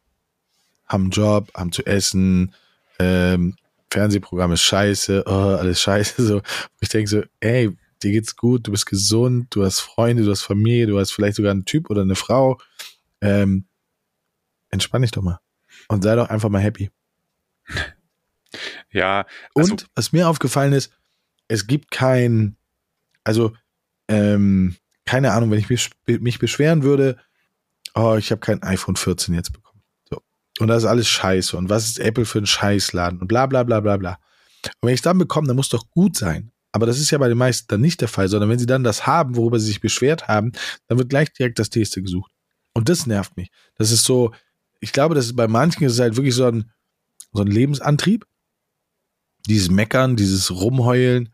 Haben 0.87 1.05
einen 1.05 1.11
Job, 1.11 1.51
haben 1.55 1.73
zu 1.73 1.85
essen, 1.85 2.55
ähm, 2.99 3.57
Fernsehprogramm 3.91 4.53
ist 4.53 4.63
scheiße, 4.63 5.25
oh, 5.27 5.31
alles 5.31 5.81
scheiße. 5.81 6.27
So, 6.27 6.43
ich 6.81 6.89
denke 6.89 7.09
so, 7.09 7.23
ey, 7.41 7.77
dir 8.03 8.13
geht's 8.13 8.37
gut, 8.37 8.67
du 8.67 8.71
bist 8.71 8.87
gesund, 8.87 9.49
du 9.51 9.65
hast 9.65 9.81
Freunde, 9.81 10.25
du 10.25 10.31
hast 10.31 10.43
Familie, 10.43 10.87
du 10.87 10.99
hast 10.99 11.13
vielleicht 11.13 11.37
sogar 11.37 11.53
einen 11.53 11.65
Typ 11.65 11.91
oder 11.91 12.03
eine 12.03 12.15
Frau. 12.15 12.59
Ähm, 13.21 13.67
entspann 14.71 15.03
dich 15.03 15.11
doch 15.11 15.23
mal. 15.23 15.41
Und 15.89 16.03
sei 16.03 16.15
doch 16.17 16.29
einfach 16.29 16.49
mal 16.49 16.61
happy. 16.61 16.91
Ja. 18.91 19.27
Also 19.55 19.73
und 19.73 19.87
was 19.95 20.13
mir 20.13 20.29
aufgefallen 20.29 20.73
ist, 20.73 20.91
es 21.49 21.67
gibt 21.67 21.91
kein, 21.91 22.57
also 23.23 23.55
ähm, 24.09 24.77
keine 25.07 25.33
Ahnung, 25.33 25.51
wenn 25.51 25.59
ich 25.59 25.71
mich, 25.71 25.91
mich 26.07 26.39
beschweren 26.39 26.83
würde, 26.83 27.17
oh, 27.95 28.17
ich 28.19 28.31
habe 28.31 28.41
kein 28.41 28.63
iPhone 28.63 28.97
14 28.97 29.35
jetzt 29.35 29.53
bekommen. 29.53 29.83
So. 30.11 30.21
Und 30.59 30.69
das 30.69 30.83
ist 30.83 30.89
alles 30.89 31.09
scheiße. 31.09 31.57
Und 31.57 31.71
was 31.71 31.87
ist 31.87 31.99
Apple 31.99 32.27
für 32.27 32.39
ein 32.39 32.47
Scheißladen? 32.47 33.21
Und 33.21 33.29
bla 33.29 33.47
bla 33.47 33.63
bla 33.63 33.81
bla 33.81 33.97
bla. 33.97 34.19
Und 34.65 34.89
wenn 34.89 34.95
ich 34.95 34.99
es 34.99 35.03
dann 35.03 35.19
bekomme, 35.19 35.47
dann 35.47 35.57
muss 35.57 35.69
doch 35.69 35.89
gut 35.91 36.17
sein. 36.17 36.53
Aber 36.73 36.85
das 36.85 36.99
ist 36.99 37.11
ja 37.11 37.19
bei 37.19 37.29
den 37.29 37.39
meisten 37.39 37.67
dann 37.69 37.81
nicht 37.81 38.01
der 38.03 38.09
Fall, 38.09 38.29
sondern 38.29 38.51
wenn 38.51 38.59
sie 38.59 38.67
dann 38.67 38.85
das 38.85 39.07
haben, 39.07 39.37
worüber 39.37 39.59
sie 39.59 39.67
sich 39.67 39.81
beschwert 39.81 40.29
haben, 40.29 40.53
dann 40.89 40.99
wird 40.99 41.09
gleich 41.09 41.33
direkt 41.33 41.59
das 41.59 41.71
nächste 41.71 42.03
gesucht. 42.03 42.31
Und 42.75 42.91
das 42.91 43.07
nervt 43.07 43.37
mich. 43.37 43.49
Das 43.77 43.91
ist 43.91 44.05
so, 44.05 44.35
ich 44.81 44.93
glaube, 44.93 45.15
das 45.15 45.27
ist 45.27 45.37
bei 45.37 45.49
manchen 45.49 45.85
ist 45.85 45.99
halt 45.99 46.17
wirklich 46.17 46.35
so 46.35 46.47
ein, 46.47 46.71
so 47.33 47.43
ein 47.43 47.47
Lebensantrieb. 47.47 48.27
Dieses 49.47 49.71
Meckern, 49.71 50.17
dieses 50.17 50.51
Rumheulen, 50.51 51.33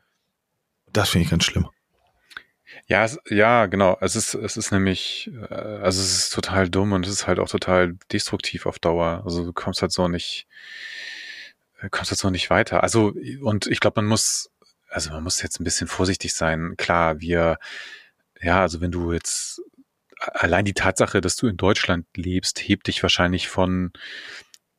das 0.93 1.09
finde 1.09 1.25
ich 1.25 1.31
ganz 1.31 1.45
schlimm. 1.45 1.69
Ja, 2.93 3.05
es, 3.05 3.19
ja, 3.31 3.65
genau. 3.67 3.97
Es 4.03 4.17
ist, 4.17 4.35
es 4.35 4.59
ist 4.59 4.71
nämlich, 4.71 5.31
äh, 5.49 5.55
also 5.55 6.03
es 6.03 6.13
ist 6.19 6.35
total 6.35 6.69
dumm 6.69 6.93
und 6.93 7.07
es 7.07 7.13
ist 7.13 7.27
halt 7.27 7.39
auch 7.39 7.49
total 7.49 7.95
destruktiv 8.13 8.67
auf 8.67 8.79
Dauer. 8.79 9.23
Also 9.25 9.47
du 9.47 9.53
kommst 9.55 9.81
halt 9.81 9.93
so 9.93 10.09
nicht, 10.09 10.47
äh, 11.81 11.89
kommst 11.89 12.11
halt 12.11 12.19
so 12.19 12.29
nicht 12.29 12.51
weiter. 12.51 12.83
Also, 12.83 13.15
und 13.41 13.67
ich 13.67 13.81
glaube, 13.81 14.03
man 14.03 14.09
muss, 14.11 14.51
also 14.91 15.11
man 15.11 15.23
muss 15.25 15.41
jetzt 15.41 15.59
ein 15.59 15.65
bisschen 15.65 15.89
vorsichtig 15.89 16.35
sein. 16.35 16.75
Klar, 16.77 17.21
wir, 17.21 17.57
ja, 18.43 18.61
also 18.61 18.83
wenn 18.83 18.91
du 18.91 19.13
jetzt 19.15 19.63
allein 20.19 20.67
die 20.67 20.75
Tatsache, 20.75 21.23
dass 21.23 21.37
du 21.37 21.47
in 21.47 21.57
Deutschland 21.57 22.07
lebst, 22.15 22.61
hebt 22.61 22.89
dich 22.89 23.03
wahrscheinlich 23.03 23.49
von, 23.49 23.93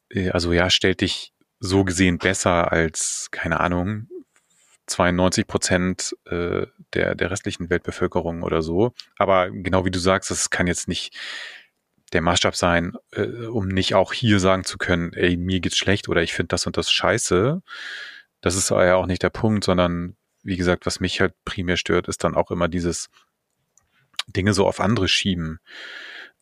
äh, 0.09 0.29
also 0.29 0.53
ja, 0.53 0.69
stellt 0.69 1.01
dich 1.01 1.33
so 1.59 1.83
gesehen 1.83 2.19
besser 2.19 2.71
als, 2.71 3.29
keine 3.31 3.59
Ahnung, 3.59 4.07
92 4.87 5.47
Prozent 5.47 6.15
äh, 6.25 6.67
der, 6.93 7.15
der 7.15 7.31
restlichen 7.31 7.69
Weltbevölkerung 7.69 8.43
oder 8.43 8.61
so. 8.61 8.93
Aber 9.17 9.49
genau 9.49 9.85
wie 9.85 9.91
du 9.91 9.99
sagst, 9.99 10.31
das 10.31 10.49
kann 10.49 10.67
jetzt 10.67 10.87
nicht 10.87 11.15
der 12.11 12.21
Maßstab 12.21 12.55
sein, 12.55 12.93
äh, 13.11 13.47
um 13.47 13.67
nicht 13.67 13.95
auch 13.95 14.13
hier 14.13 14.39
sagen 14.39 14.63
zu 14.63 14.77
können, 14.77 15.13
ey, 15.13 15.37
mir 15.37 15.59
geht's 15.59 15.77
schlecht 15.77 16.09
oder 16.09 16.21
ich 16.21 16.33
finde 16.33 16.49
das 16.49 16.65
und 16.67 16.77
das 16.77 16.91
scheiße. 16.91 17.61
Das 18.41 18.55
ist 18.55 18.69
ja 18.69 18.95
auch 18.95 19.05
nicht 19.05 19.23
der 19.23 19.29
Punkt, 19.29 19.63
sondern 19.63 20.15
wie 20.43 20.57
gesagt, 20.57 20.85
was 20.85 20.99
mich 20.99 21.21
halt 21.21 21.33
primär 21.45 21.77
stört, 21.77 22.07
ist 22.07 22.23
dann 22.23 22.35
auch 22.35 22.51
immer 22.51 22.67
dieses 22.67 23.09
Dinge 24.27 24.53
so 24.53 24.67
auf 24.67 24.79
andere 24.79 25.07
schieben. 25.07 25.59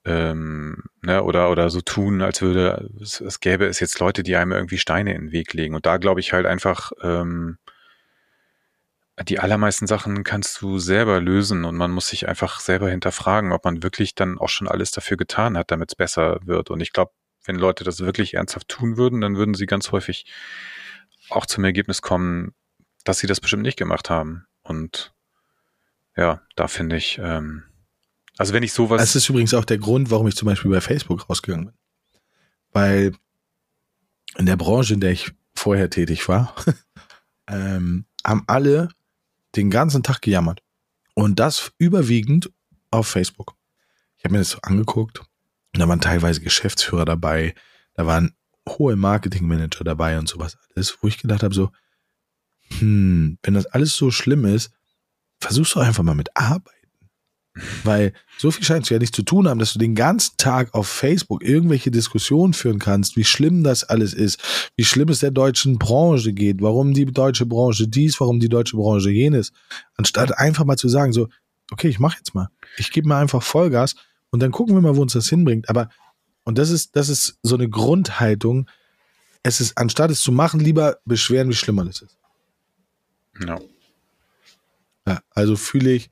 Ähm, 0.04 0.84
ne, 1.04 1.23
oder, 1.23 1.51
oder 1.51 1.69
so 1.69 1.82
tun, 1.82 2.23
als 2.23 2.41
würde 2.41 2.89
es, 2.99 3.21
es 3.21 3.39
gäbe 3.39 3.67
es 3.67 3.80
jetzt 3.80 3.99
Leute, 3.99 4.23
die 4.23 4.36
einem 4.36 4.51
irgendwie 4.51 4.80
Steine 4.80 5.13
in 5.13 5.27
den 5.27 5.32
Weg 5.32 5.54
legen. 5.54 5.75
Und 5.75 5.86
da 5.86 5.97
glaube 5.97 6.19
ich 6.19 6.34
halt 6.34 6.47
einfach, 6.47 6.91
ähm, 7.04 7.60
die 9.23 9.39
allermeisten 9.39 9.88
Sachen 9.88 10.23
kannst 10.23 10.62
du 10.62 10.79
selber 10.79 11.19
lösen 11.19 11.65
und 11.65 11.75
man 11.75 11.91
muss 11.91 12.07
sich 12.07 12.27
einfach 12.27 12.60
selber 12.60 12.89
hinterfragen, 12.89 13.51
ob 13.51 13.65
man 13.65 13.84
wirklich 13.84 14.15
dann 14.15 14.38
auch 14.38 14.49
schon 14.49 14.67
alles 14.67 14.91
dafür 14.91 15.17
getan 15.17 15.57
hat, 15.57 15.71
damit 15.71 15.91
es 15.91 15.95
besser 15.95 16.39
wird. 16.45 16.69
Und 16.69 16.81
ich 16.81 16.93
glaube, 16.93 17.12
wenn 17.45 17.55
Leute 17.55 17.84
das 17.84 17.99
wirklich 17.99 18.36
ernsthaft 18.36 18.69
tun 18.69 18.97
würden, 18.97 19.21
dann 19.21 19.36
würden 19.36 19.53
sie 19.53 19.65
ganz 19.65 19.91
häufig 19.91 20.25
auch 21.29 21.45
zum 21.45 21.63
Ergebnis 21.63 22.01
kommen, 22.01 22.53
dass 23.03 23.19
sie 23.19 23.27
das 23.27 23.39
bestimmt 23.39 23.63
nicht 23.63 23.77
gemacht 23.77 24.10
haben. 24.10 24.45
Und 24.63 25.13
ja, 26.15 26.41
da 26.55 26.67
finde 26.67 26.97
ich, 26.97 27.19
ähm, 27.21 27.63
also 28.38 28.53
wenn 28.53 28.63
ich 28.63 28.73
sowas. 28.73 29.01
Das 29.01 29.15
ist 29.15 29.29
übrigens 29.29 29.53
auch 29.53 29.65
der 29.65 29.77
Grund, 29.77 30.12
warum 30.12 30.27
ich 30.27 30.36
zum 30.36 30.45
Beispiel 30.45 30.71
bei 30.71 30.81
Facebook 30.81 31.29
rausgegangen 31.29 31.67
bin. 31.67 31.75
Weil 32.71 33.13
in 34.38 34.45
der 34.45 34.55
Branche, 34.55 34.93
in 34.93 35.01
der 35.01 35.12
ich 35.12 35.31
vorher 35.55 35.89
tätig 35.89 36.27
war, 36.27 36.55
ähm, 37.47 38.05
haben 38.23 38.43
alle 38.47 38.89
den 39.56 39.70
ganzen 39.70 40.04
Tag 40.04 40.22
gejammert. 40.22 40.62
Und 41.14 41.40
das 41.40 41.72
überwiegend 41.78 42.52
auf 42.90 43.08
Facebook. 43.08 43.56
Ich 44.18 44.24
habe 44.24 44.34
mir 44.34 44.40
das 44.40 44.52
so 44.52 44.60
angeguckt 44.62 45.20
und 45.20 45.80
da 45.80 45.88
waren 45.88 46.02
teilweise 46.02 46.42
Geschäftsführer 46.42 47.06
dabei, 47.06 47.56
da 47.96 48.06
waren 48.06 48.36
hohe 48.68 48.96
Marketingmanager 48.96 49.84
dabei 49.84 50.20
und 50.20 50.30
sowas 50.30 50.58
alles, 50.76 50.98
wo 51.02 51.08
ich 51.08 51.18
gedacht 51.18 51.44
habe 51.44 51.54
so, 51.54 51.72
hm, 52.80 53.38
wenn 53.44 53.54
das 53.54 53.66
alles 53.66 53.96
so 53.96 54.12
schlimm 54.12 54.46
ist, 54.46 54.72
versuchst 55.40 55.76
du 55.76 55.80
einfach 55.80 56.04
mal 56.04 56.16
mit 56.16 56.36
Arbeit. 56.36 56.81
Weil 57.84 58.13
so 58.38 58.52
viel 58.52 58.63
scheint 58.63 58.84
es 58.84 58.89
ja 58.89 59.00
nicht 59.00 59.15
zu 59.15 59.24
tun 59.24 59.47
haben, 59.47 59.60
dass 59.60 59.74
du 59.74 59.80
den 59.80 59.95
ganzen 59.95 60.36
Tag 60.38 60.74
auf 60.74 60.88
Facebook 60.88 61.43
irgendwelche 61.43 61.91
Diskussionen 61.91 62.54
führen 62.54 62.80
kannst, 62.80 63.15
wie 63.17 63.24
schlimm 63.24 63.63
das 63.63 63.84
alles 63.84 64.13
ist, 64.13 64.41
wie 64.76 64.84
schlimm 64.84 65.10
es 65.10 65.19
der 65.19 65.32
deutschen 65.32 65.78
Branche 65.78 66.34
geht, 66.34 66.62
warum 66.62 66.93
die 66.93 67.06
deutsche 67.06 67.45
Branche 67.45 67.88
dies, 67.88 68.19
warum 68.19 68.39
die 68.39 68.50
deutsche 68.50 68.78
Branche 68.78 69.12
jenes, 69.12 69.52
anstatt 69.95 70.38
einfach 70.38 70.65
mal 70.65 70.78
zu 70.78 70.89
sagen, 70.89 71.13
so, 71.13 71.28
okay, 71.71 71.88
ich 71.88 72.00
mache 72.00 72.17
jetzt 72.17 72.34
mal. 72.34 72.50
Ich 72.78 72.91
gebe 72.91 73.08
mal 73.08 73.21
einfach 73.21 73.43
Vollgas 73.43 73.95
und 74.30 74.41
dann 74.41 74.52
gucken 74.52 74.76
wir 74.76 74.82
mal, 74.82 74.95
wo 74.95 75.02
uns 75.02 75.13
das 75.13 75.30
hinbringt. 75.30 75.69
Aber, 75.69 75.89
und 76.43 76.58
das 76.58 76.69
ist, 76.69 76.95
das 76.95 77.10
ist 77.10 77.38
so 77.43 77.56
eine 77.56 77.69
Grundhaltung, 77.69 78.67
es 79.43 79.60
ist, 79.60 79.78
anstatt 79.78 80.12
es 80.12 80.21
zu 80.21 80.32
machen, 80.32 80.60
lieber 80.60 80.97
beschweren, 81.06 81.50
wie 81.50 81.56
schlimm 81.56 81.80
alles 81.80 82.02
ist. 82.02 82.17
No. 83.39 83.60
Ja, 85.08 85.21
also 85.32 85.56
fühle 85.56 85.91
ich, 85.91 86.12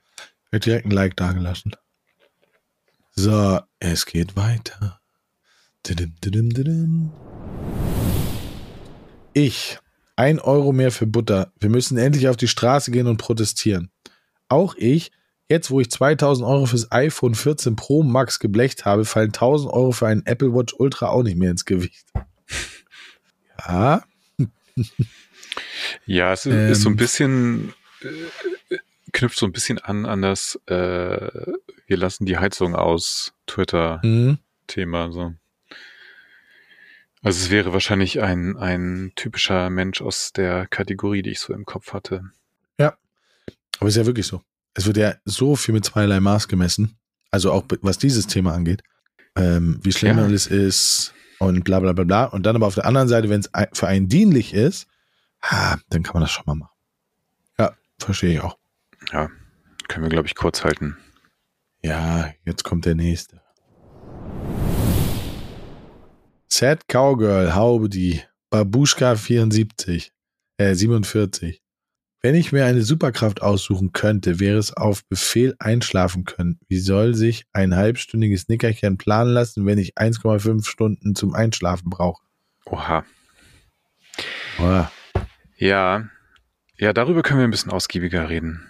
wird 0.51 0.65
direkt 0.65 0.85
ein 0.85 0.91
Like 0.91 1.15
dagelassen. 1.15 1.75
So, 3.11 3.59
es 3.79 4.05
geht 4.05 4.35
weiter. 4.35 4.99
Ich. 9.33 9.79
Ein 10.15 10.39
Euro 10.39 10.73
mehr 10.73 10.91
für 10.91 11.07
Butter. 11.07 11.53
Wir 11.59 11.69
müssen 11.69 11.97
endlich 11.97 12.27
auf 12.27 12.35
die 12.35 12.47
Straße 12.47 12.91
gehen 12.91 13.07
und 13.07 13.17
protestieren. 13.17 13.91
Auch 14.49 14.75
ich. 14.75 15.11
Jetzt, 15.47 15.71
wo 15.71 15.79
ich 15.79 15.89
2000 15.89 16.47
Euro 16.47 16.65
fürs 16.67 16.91
iPhone 16.91 17.33
14 17.33 17.75
Pro 17.75 18.03
Max 18.03 18.39
geblecht 18.39 18.85
habe, 18.85 19.05
fallen 19.05 19.29
1000 19.29 19.73
Euro 19.73 19.91
für 19.91 20.07
einen 20.07 20.25
Apple 20.25 20.53
Watch 20.53 20.75
Ultra 20.77 21.07
auch 21.07 21.23
nicht 21.23 21.37
mehr 21.37 21.51
ins 21.51 21.65
Gewicht. 21.65 22.05
Ja. 23.67 24.05
Ja, 26.05 26.31
es 26.31 26.45
ähm, 26.45 26.71
ist 26.71 26.81
so 26.81 26.89
ein 26.89 26.93
ähm. 26.93 26.97
bisschen, 26.97 27.73
äh, 28.01 28.77
knüpft 29.11 29.37
so 29.37 29.45
ein 29.45 29.51
bisschen 29.51 29.79
an 29.79 30.05
an 30.05 30.21
das 30.21 30.59
äh, 30.67 31.51
wir 31.89 31.97
lassen 31.97 32.25
die 32.25 32.37
Heizung 32.37 32.75
aus 32.75 33.33
Twitter-Thema. 33.47 35.07
Mhm. 35.07 35.11
So. 35.11 35.33
Also 37.21 37.43
es 37.43 37.49
wäre 37.49 37.73
wahrscheinlich 37.73 38.21
ein, 38.21 38.55
ein 38.57 39.11
typischer 39.15 39.71
Mensch 39.71 39.99
aus 40.01 40.31
der 40.31 40.67
Kategorie, 40.67 41.23
die 41.23 41.31
ich 41.31 41.39
so 41.39 41.51
im 41.51 41.65
Kopf 41.65 41.91
hatte. 41.91 42.25
Ja, 42.77 42.95
aber 43.79 43.87
es 43.87 43.95
ist 43.95 44.01
ja 44.01 44.05
wirklich 44.05 44.27
so. 44.27 44.43
Es 44.75 44.85
wird 44.85 44.97
ja 44.97 45.15
so 45.25 45.55
viel 45.55 45.73
mit 45.73 45.83
zweierlei 45.83 46.19
Maß 46.19 46.47
gemessen. 46.47 46.95
Also 47.31 47.51
auch 47.51 47.65
was 47.81 47.97
dieses 47.97 48.27
Thema 48.27 48.53
angeht. 48.53 48.83
Ähm, 49.35 49.79
wie 49.81 49.91
schlimm 49.91 50.19
ja. 50.19 50.23
alles 50.23 50.45
ist 50.45 51.15
und 51.39 51.63
bla 51.63 51.79
bla 51.79 51.93
bla 51.93 52.03
bla. 52.03 52.25
Und 52.25 52.43
dann 52.43 52.55
aber 52.55 52.67
auf 52.67 52.75
der 52.75 52.85
anderen 52.85 53.07
Seite, 53.07 53.29
wenn 53.29 53.39
es 53.41 53.49
für 53.73 53.87
einen 53.87 54.09
dienlich 54.09 54.53
ist, 54.53 54.87
ha, 55.41 55.79
dann 55.89 56.03
kann 56.03 56.13
man 56.13 56.21
das 56.21 56.31
schon 56.31 56.43
mal 56.45 56.55
machen. 56.55 56.75
Ja, 57.57 57.75
verstehe 57.97 58.33
ich 58.33 58.41
auch. 58.41 58.58
Ja, 59.11 59.29
können 59.87 60.05
wir, 60.05 60.09
glaube 60.09 60.27
ich, 60.27 60.35
kurz 60.35 60.63
halten. 60.63 60.97
Ja, 61.81 62.31
jetzt 62.45 62.63
kommt 62.63 62.85
der 62.85 62.95
nächste. 62.95 63.41
Sad 66.47 66.87
Cowgirl, 66.87 67.55
Haube 67.55 67.89
die 67.89 68.21
Babuschka 68.49 69.15
74, 69.15 70.11
äh, 70.57 70.73
47. 70.73 71.61
Wenn 72.21 72.35
ich 72.35 72.51
mir 72.51 72.65
eine 72.65 72.81
Superkraft 72.81 73.41
aussuchen 73.41 73.93
könnte, 73.93 74.41
wäre 74.41 74.57
es 74.57 74.75
auf 74.75 75.07
Befehl 75.07 75.55
einschlafen 75.59 76.25
können. 76.25 76.59
Wie 76.67 76.79
soll 76.79 77.13
sich 77.13 77.45
ein 77.53 77.75
halbstündiges 77.75 78.49
Nickerchen 78.49 78.97
planen 78.97 79.31
lassen, 79.31 79.65
wenn 79.65 79.77
ich 79.77 79.97
1,5 79.97 80.67
Stunden 80.67 81.15
zum 81.15 81.33
Einschlafen 81.33 81.89
brauche? 81.89 82.21
Oha. 82.65 83.05
Oha. 84.59 84.91
Ja. 85.55 86.09
Ja, 86.77 86.91
darüber 86.91 87.21
können 87.21 87.39
wir 87.39 87.47
ein 87.47 87.51
bisschen 87.51 87.71
ausgiebiger 87.71 88.27
reden. 88.27 88.69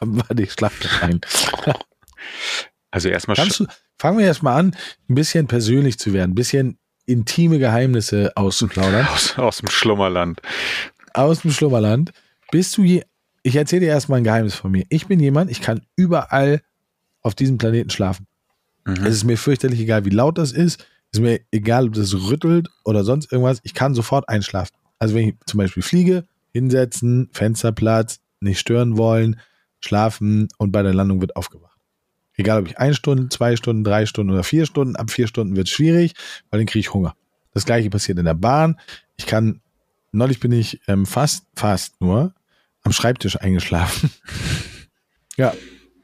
Warte, 0.00 0.42
ich 0.42 0.52
schlaf 0.52 0.78
das 0.80 1.02
ein. 1.02 1.20
Also 2.90 3.08
erstmal. 3.08 3.36
fangen 3.98 4.18
wir 4.18 4.26
erstmal 4.26 4.58
an, 4.58 4.76
ein 5.08 5.14
bisschen 5.14 5.46
persönlich 5.46 5.98
zu 5.98 6.12
werden, 6.12 6.32
ein 6.32 6.34
bisschen 6.34 6.78
intime 7.04 7.58
Geheimnisse 7.58 8.32
auszuplaudern. 8.36 9.06
Aus, 9.06 9.38
aus 9.38 9.58
dem 9.58 9.68
Schlummerland. 9.68 10.40
Aus 11.14 11.42
dem 11.42 11.52
Schlummerland. 11.52 12.12
Bist 12.50 12.76
du 12.76 12.82
je, 12.82 13.02
ich 13.42 13.56
erzähle 13.56 13.82
dir 13.82 13.88
erstmal 13.88 14.18
ein 14.20 14.24
Geheimnis 14.24 14.54
von 14.54 14.70
mir. 14.70 14.84
Ich 14.88 15.06
bin 15.06 15.20
jemand, 15.20 15.50
ich 15.50 15.60
kann 15.60 15.82
überall 15.94 16.62
auf 17.22 17.34
diesem 17.34 17.58
Planeten 17.58 17.90
schlafen. 17.90 18.26
Mhm. 18.84 19.06
Es 19.06 19.14
ist 19.14 19.24
mir 19.24 19.36
fürchterlich 19.36 19.80
egal, 19.80 20.04
wie 20.04 20.10
laut 20.10 20.38
das 20.38 20.52
ist. 20.52 20.80
Es 21.12 21.18
ist 21.18 21.20
mir 21.20 21.40
egal, 21.50 21.88
ob 21.88 21.94
das 21.94 22.14
rüttelt 22.14 22.68
oder 22.84 23.04
sonst 23.04 23.30
irgendwas. 23.30 23.60
Ich 23.62 23.74
kann 23.74 23.94
sofort 23.94 24.28
einschlafen. 24.28 24.76
Also 24.98 25.14
wenn 25.14 25.28
ich 25.28 25.34
zum 25.46 25.58
Beispiel 25.58 25.82
fliege, 25.82 26.26
hinsetzen, 26.52 27.28
Fensterplatz, 27.32 28.20
nicht 28.40 28.58
stören 28.58 28.96
wollen, 28.96 29.40
schlafen 29.80 30.48
und 30.58 30.72
bei 30.72 30.82
der 30.82 30.94
Landung 30.94 31.20
wird 31.20 31.36
aufgewacht. 31.36 31.78
Egal 32.34 32.60
ob 32.60 32.68
ich 32.68 32.78
eine 32.78 32.94
Stunde, 32.94 33.28
zwei 33.28 33.56
Stunden, 33.56 33.82
drei 33.82 34.04
Stunden 34.04 34.32
oder 34.32 34.44
vier 34.44 34.66
Stunden, 34.66 34.96
ab 34.96 35.10
vier 35.10 35.26
Stunden 35.26 35.56
wird 35.56 35.68
es 35.68 35.72
schwierig, 35.72 36.14
weil 36.50 36.60
dann 36.60 36.66
kriege 36.66 36.80
ich 36.80 36.92
Hunger. 36.92 37.16
Das 37.52 37.64
gleiche 37.64 37.88
passiert 37.88 38.18
in 38.18 38.26
der 38.26 38.34
Bahn. 38.34 38.78
Ich 39.16 39.26
kann, 39.26 39.62
neulich 40.12 40.40
bin 40.40 40.52
ich 40.52 40.80
ähm, 40.86 41.06
fast, 41.06 41.46
fast 41.54 42.00
nur 42.00 42.34
am 42.82 42.92
Schreibtisch 42.92 43.40
eingeschlafen. 43.40 44.10
ja. 45.36 45.54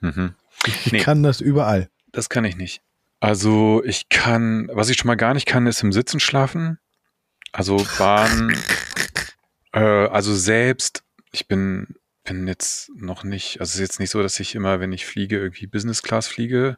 Mhm. 0.01 0.35
Ich 0.67 0.93
nee, 0.93 1.01
kann 1.01 1.23
das 1.23 1.41
überall. 1.41 1.91
Das 2.13 2.31
kann 2.31 2.45
ich 2.45 2.57
nicht. 2.57 2.81
Also 3.21 3.83
ich 3.85 4.09
kann, 4.09 4.71
was 4.73 4.89
ich 4.89 4.97
schon 4.97 5.09
mal 5.09 5.17
gar 5.17 5.35
nicht 5.35 5.47
kann, 5.47 5.67
ist 5.67 5.83
im 5.83 5.93
Sitzen 5.93 6.19
schlafen. 6.19 6.79
Also 7.53 7.85
Bahn, 7.99 8.57
Äh, 9.73 9.81
also 9.81 10.35
selbst, 10.35 11.03
ich 11.33 11.49
bin, 11.49 11.95
bin 12.25 12.47
jetzt 12.47 12.91
noch 12.95 13.25
nicht, 13.25 13.61
also 13.61 13.71
es 13.71 13.75
ist 13.75 13.81
jetzt 13.81 14.01
nicht 14.01 14.11
so, 14.11 14.23
dass 14.23 14.39
ich 14.41 14.55
immer, 14.55 14.81
wenn 14.81 14.93
ich 14.93 15.07
fliege, 15.07 15.39
irgendwie 15.39 15.67
Business 15.67 16.03
Class 16.03 16.27
fliege. 16.29 16.77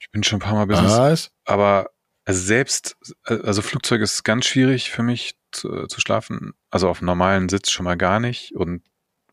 Ich 0.00 0.10
bin 0.10 0.22
schon 0.22 0.38
ein 0.38 0.42
paar 0.42 0.54
Mal 0.54 0.66
Business, 0.66 0.92
Was? 0.92 1.32
aber 1.44 1.90
also 2.24 2.40
selbst, 2.40 2.96
also 3.24 3.62
Flugzeug 3.62 4.00
ist 4.00 4.24
ganz 4.24 4.46
schwierig 4.46 4.90
für 4.90 5.02
mich 5.02 5.36
zu, 5.52 5.86
zu 5.86 6.00
schlafen. 6.00 6.52
Also 6.70 6.88
auf 6.88 7.02
normalen 7.02 7.48
Sitz 7.48 7.70
schon 7.70 7.84
mal 7.84 7.96
gar 7.96 8.18
nicht 8.20 8.54
und 8.54 8.82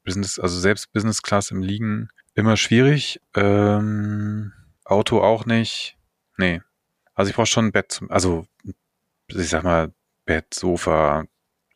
Business, 0.03 0.39
also 0.39 0.59
selbst 0.59 0.91
Business 0.91 1.21
Class 1.21 1.51
im 1.51 1.61
Liegen 1.61 2.09
immer 2.33 2.57
schwierig. 2.57 3.21
Ähm, 3.35 4.51
Auto 4.83 5.21
auch 5.21 5.45
nicht. 5.45 5.97
Nee. 6.37 6.61
Also 7.13 7.29
ich 7.29 7.35
brauche 7.35 7.45
schon 7.45 7.67
ein 7.67 7.71
Bett, 7.71 7.91
zum, 7.91 8.09
also 8.11 8.45
ich 9.27 9.49
sag 9.49 9.63
mal 9.63 9.93
Bett, 10.25 10.53
Sofa, 10.53 11.25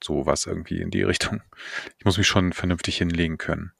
sowas 0.06 0.46
irgendwie 0.46 0.82
in 0.82 0.92
die 0.92 1.04
Richtung. 1.04 1.42
Ich 1.98 2.06
muss 2.06 2.18
mich 2.18 2.28
schon 2.28 2.54
vernünftig 2.54 2.98
hinlegen 2.98 3.38
können. 3.38 3.74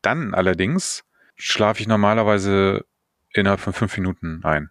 Dann 0.00 0.34
allerdings 0.34 1.04
schlafe 1.36 1.80
ich 1.80 1.86
normalerweise 1.86 2.86
innerhalb 3.32 3.60
von 3.60 3.72
fünf 3.72 3.96
Minuten 3.96 4.40
ein. 4.44 4.70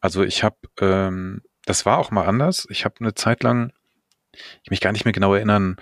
Also 0.00 0.22
ich 0.22 0.44
habe, 0.44 0.56
ähm, 0.80 1.42
das 1.64 1.84
war 1.86 1.98
auch 1.98 2.10
mal 2.10 2.26
anders. 2.26 2.66
Ich 2.70 2.84
habe 2.84 2.96
eine 3.00 3.14
Zeit 3.14 3.42
lang, 3.42 3.72
ich 4.62 4.70
mich 4.70 4.80
gar 4.80 4.92
nicht 4.92 5.04
mehr 5.04 5.12
genau 5.12 5.34
erinnern, 5.34 5.76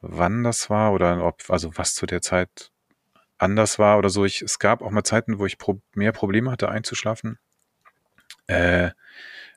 wann 0.00 0.42
das 0.42 0.70
war 0.70 0.92
oder 0.92 1.24
ob, 1.24 1.48
also 1.48 1.76
was 1.76 1.94
zu 1.94 2.06
der 2.06 2.22
Zeit 2.22 2.70
anders 3.36 3.78
war 3.78 3.98
oder 3.98 4.10
so. 4.10 4.24
Ich, 4.24 4.42
es 4.42 4.58
gab 4.58 4.82
auch 4.82 4.90
mal 4.90 5.04
Zeiten, 5.04 5.38
wo 5.38 5.46
ich 5.46 5.58
pro, 5.58 5.80
mehr 5.94 6.12
Probleme 6.12 6.50
hatte 6.50 6.68
einzuschlafen. 6.68 7.38
Äh, 8.46 8.90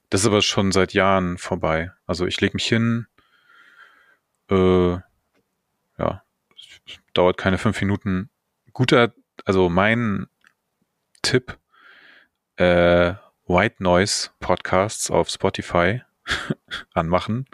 das 0.10 0.22
ist 0.22 0.28
aber 0.28 0.42
schon 0.42 0.72
seit 0.72 0.94
Jahren 0.94 1.38
vorbei. 1.38 1.92
Also 2.06 2.26
ich 2.26 2.40
lege 2.42 2.54
mich 2.54 2.68
hin, 2.68 3.08
äh, 4.52 5.00
ja, 5.98 6.24
dauert 7.14 7.38
keine 7.38 7.58
fünf 7.58 7.80
Minuten. 7.82 8.30
Guter, 8.74 9.14
also 9.46 9.70
mein 9.70 10.28
Tipp, 11.22 11.58
äh, 12.58 13.14
White 13.48 13.76
Noise 13.80 14.30
Podcasts 14.40 15.10
auf 15.12 15.30
Spotify 15.30 16.02
anmachen. 16.94 17.46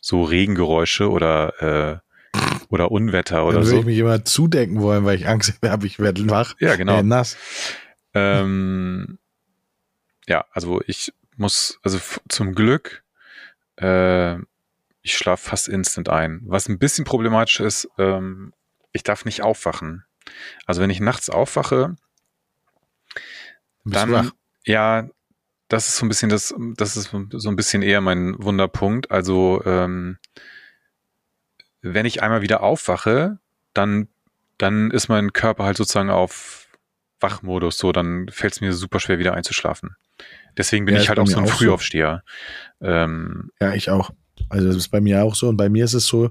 So 0.00 0.22
Regengeräusche 0.22 1.10
oder, 1.10 2.02
äh, 2.32 2.38
oder 2.68 2.90
Unwetter 2.90 3.46
oder 3.46 3.58
Dann 3.58 3.64
so. 3.64 3.70
würde 3.72 3.80
ich 3.80 3.86
mich 3.86 3.98
immer 3.98 4.24
zudecken 4.24 4.80
wollen, 4.80 5.04
weil 5.04 5.16
ich 5.16 5.26
Angst 5.26 5.58
habe, 5.64 5.86
ich 5.86 5.98
werde 5.98 6.28
wach. 6.28 6.54
Ja, 6.60 6.76
genau. 6.76 6.98
Äh, 6.98 7.02
nass. 7.02 7.36
Ähm, 8.12 9.18
ja, 10.26 10.44
also 10.52 10.80
ich 10.86 11.12
muss, 11.36 11.78
also 11.82 11.98
zum 12.28 12.54
Glück, 12.54 13.02
äh, 13.76 14.36
ich 15.04 15.16
schlafe 15.16 15.50
fast 15.50 15.68
instant 15.68 16.08
ein. 16.08 16.40
Was 16.46 16.66
ein 16.68 16.78
bisschen 16.78 17.04
problematisch 17.04 17.60
ist, 17.60 17.88
ähm, 17.98 18.52
ich 18.92 19.02
darf 19.02 19.24
nicht 19.26 19.42
aufwachen. 19.42 20.04
Also 20.64 20.80
wenn 20.80 20.88
ich 20.90 20.98
nachts 20.98 21.28
aufwache, 21.28 21.94
dann, 23.84 24.32
ja, 24.64 25.06
das 25.68 25.88
ist 25.88 25.96
so 25.96 26.06
ein 26.06 26.08
bisschen 26.08 26.30
das, 26.30 26.54
das 26.76 26.96
ist 26.96 27.10
so 27.32 27.48
ein 27.50 27.56
bisschen 27.56 27.82
eher 27.82 28.00
mein 28.00 28.42
Wunderpunkt. 28.42 29.10
Also 29.10 29.62
ähm, 29.66 30.18
wenn 31.82 32.06
ich 32.06 32.22
einmal 32.22 32.40
wieder 32.40 32.62
aufwache, 32.62 33.38
dann, 33.74 34.08
dann 34.56 34.90
ist 34.90 35.08
mein 35.08 35.34
Körper 35.34 35.64
halt 35.64 35.76
sozusagen 35.76 36.08
auf 36.08 36.68
Wachmodus. 37.20 37.76
So, 37.76 37.92
dann 37.92 38.28
fällt 38.30 38.54
es 38.54 38.60
mir 38.62 38.72
super 38.72 39.00
schwer 39.00 39.18
wieder 39.18 39.34
einzuschlafen. 39.34 39.96
Deswegen 40.56 40.86
bin 40.86 40.94
Ja, 40.94 41.02
ich 41.02 41.10
halt 41.10 41.18
auch 41.18 41.26
so 41.26 41.36
ein 41.36 41.44
auch 41.44 41.48
so. 41.48 41.56
Frühaufsteher. 41.56 42.24
Ähm, 42.80 43.50
Ja, 43.60 43.74
ich 43.74 43.90
auch. 43.90 44.10
Also 44.48 44.68
das 44.68 44.76
ist 44.76 44.88
bei 44.88 45.00
mir 45.00 45.24
auch 45.24 45.34
so. 45.34 45.48
Und 45.48 45.56
bei 45.56 45.68
mir 45.68 45.84
ist 45.84 45.94
es 45.94 46.06
so, 46.06 46.30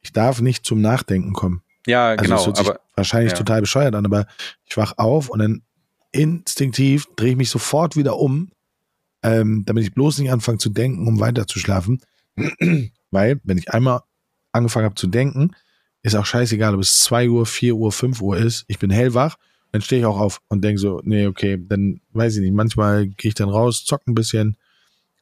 ich 0.00 0.12
darf 0.12 0.40
nicht 0.40 0.64
zum 0.64 0.80
Nachdenken 0.80 1.32
kommen. 1.32 1.62
ja, 1.86 2.10
Also 2.10 2.24
genau. 2.24 2.60
Aber 2.60 2.80
wahrscheinlich 2.96 3.32
ja. 3.32 3.38
total 3.38 3.60
bescheuert 3.60 3.94
an, 3.94 4.04
aber 4.04 4.26
ich 4.64 4.76
wach 4.76 4.94
auf 4.98 5.28
und 5.28 5.38
dann 5.40 5.62
instinktiv 6.12 7.06
drehe 7.16 7.32
ich 7.32 7.36
mich 7.36 7.50
sofort 7.50 7.96
wieder 7.96 8.18
um, 8.18 8.50
ähm, 9.22 9.64
damit 9.66 9.84
ich 9.84 9.94
bloß 9.94 10.18
nicht 10.18 10.32
anfange 10.32 10.58
zu 10.58 10.70
denken, 10.70 11.06
um 11.06 11.20
weiter 11.20 11.46
zu 11.46 11.58
schlafen. 11.58 12.00
Weil, 13.10 13.40
wenn 13.44 13.58
ich 13.58 13.70
einmal 13.72 14.00
angefangen 14.52 14.86
habe 14.86 14.94
zu 14.94 15.06
denken, 15.06 15.52
ist 16.02 16.16
auch 16.16 16.26
scheißegal, 16.26 16.74
ob 16.74 16.80
es 16.80 17.00
2 17.00 17.28
Uhr, 17.28 17.46
4 17.46 17.74
Uhr, 17.74 17.92
5 17.92 18.20
Uhr 18.22 18.36
ist. 18.36 18.64
Ich 18.68 18.78
bin 18.78 18.90
hellwach, 18.90 19.36
dann 19.72 19.82
stehe 19.82 20.00
ich 20.00 20.06
auch 20.06 20.18
auf 20.18 20.40
und 20.48 20.62
denke 20.62 20.80
so, 20.80 21.00
nee, 21.04 21.26
okay, 21.26 21.58
dann 21.60 22.00
weiß 22.12 22.36
ich 22.36 22.40
nicht. 22.40 22.54
Manchmal 22.54 23.06
gehe 23.06 23.28
ich 23.28 23.34
dann 23.34 23.48
raus, 23.48 23.84
zock 23.84 24.06
ein 24.06 24.14
bisschen 24.14 24.56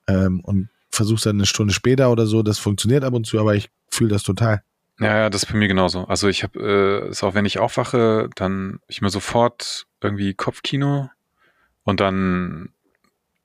ähm, 0.06 0.40
und 0.40 0.68
versuche 0.98 1.22
dann 1.24 1.36
eine 1.36 1.46
Stunde 1.46 1.72
später 1.72 2.12
oder 2.12 2.26
so. 2.26 2.42
Das 2.42 2.58
funktioniert 2.58 3.04
ab 3.04 3.14
und 3.14 3.26
zu, 3.26 3.40
aber 3.40 3.54
ich 3.54 3.70
fühle 3.90 4.10
das 4.10 4.22
total. 4.22 4.62
Ja, 5.00 5.16
ja, 5.16 5.30
das 5.30 5.44
ist 5.44 5.52
bei 5.52 5.56
mir 5.56 5.68
genauso. 5.68 6.04
Also 6.04 6.28
ich 6.28 6.42
habe, 6.42 7.04
äh, 7.06 7.08
ist 7.10 7.22
auch 7.22 7.34
wenn 7.34 7.44
ich 7.44 7.58
aufwache, 7.58 8.28
dann 8.34 8.80
ich 8.88 9.00
mir 9.00 9.10
sofort 9.10 9.86
irgendwie 10.02 10.34
Kopfkino 10.34 11.08
und 11.84 12.00
dann, 12.00 12.70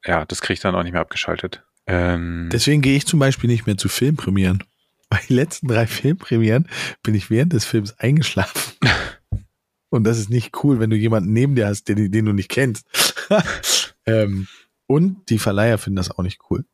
ja, 0.03 0.25
das 0.25 0.41
kriege 0.41 0.55
ich 0.55 0.59
dann 0.59 0.75
auch 0.75 0.83
nicht 0.83 0.93
mehr 0.93 1.01
abgeschaltet. 1.01 1.63
Ähm, 1.85 2.49
Deswegen 2.51 2.81
gehe 2.81 2.97
ich 2.97 3.05
zum 3.05 3.19
Beispiel 3.19 3.49
nicht 3.49 3.67
mehr 3.67 3.77
zu 3.77 3.87
Filmpremieren. 3.87 4.63
Bei 5.09 5.19
den 5.29 5.35
letzten 5.35 5.67
drei 5.67 5.85
Filmpremieren 5.85 6.67
bin 7.03 7.13
ich 7.13 7.29
während 7.29 7.53
des 7.53 7.65
Films 7.65 7.97
eingeschlafen. 7.99 8.73
Und 9.89 10.05
das 10.05 10.17
ist 10.17 10.31
nicht 10.31 10.63
cool, 10.63 10.79
wenn 10.79 10.89
du 10.89 10.95
jemanden 10.95 11.33
neben 11.33 11.53
dir 11.53 11.67
hast, 11.67 11.87
den, 11.87 12.11
den 12.11 12.25
du 12.25 12.33
nicht 12.33 12.49
kennst. 12.49 12.87
ähm, 14.07 14.47
und 14.87 15.29
die 15.29 15.37
Verleiher 15.37 15.77
finden 15.77 15.97
das 15.97 16.09
auch 16.09 16.23
nicht 16.23 16.39
cool, 16.49 16.65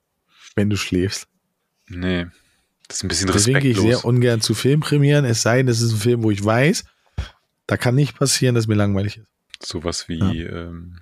wenn 0.56 0.70
du 0.70 0.76
schläfst. 0.78 1.28
nee, 1.88 2.26
das 2.88 2.98
ist 2.98 3.04
ein 3.04 3.08
bisschen 3.10 3.32
Deswegen 3.32 3.60
gehe 3.60 3.72
ich 3.72 3.78
respektlos. 3.78 4.02
sehr 4.02 4.10
ungern 4.10 4.42
zu 4.42 4.54
Filmpremieren, 4.56 5.26
es 5.26 5.42
sei 5.42 5.58
denn, 5.58 5.68
es 5.68 5.82
ist 5.82 5.92
ein 5.94 6.00
Film, 6.00 6.24
wo 6.24 6.32
ich 6.32 6.44
weiß, 6.44 6.86
da 7.68 7.78
kann 7.78 7.94
nicht 7.96 8.18
passieren, 8.18 8.56
dass 8.56 8.68
mir 8.68 8.76
langweilig 8.76 9.18
ist. 9.18 9.28
Sowas 9.64 10.08
wie, 10.10 10.42
ähm, 10.44 11.00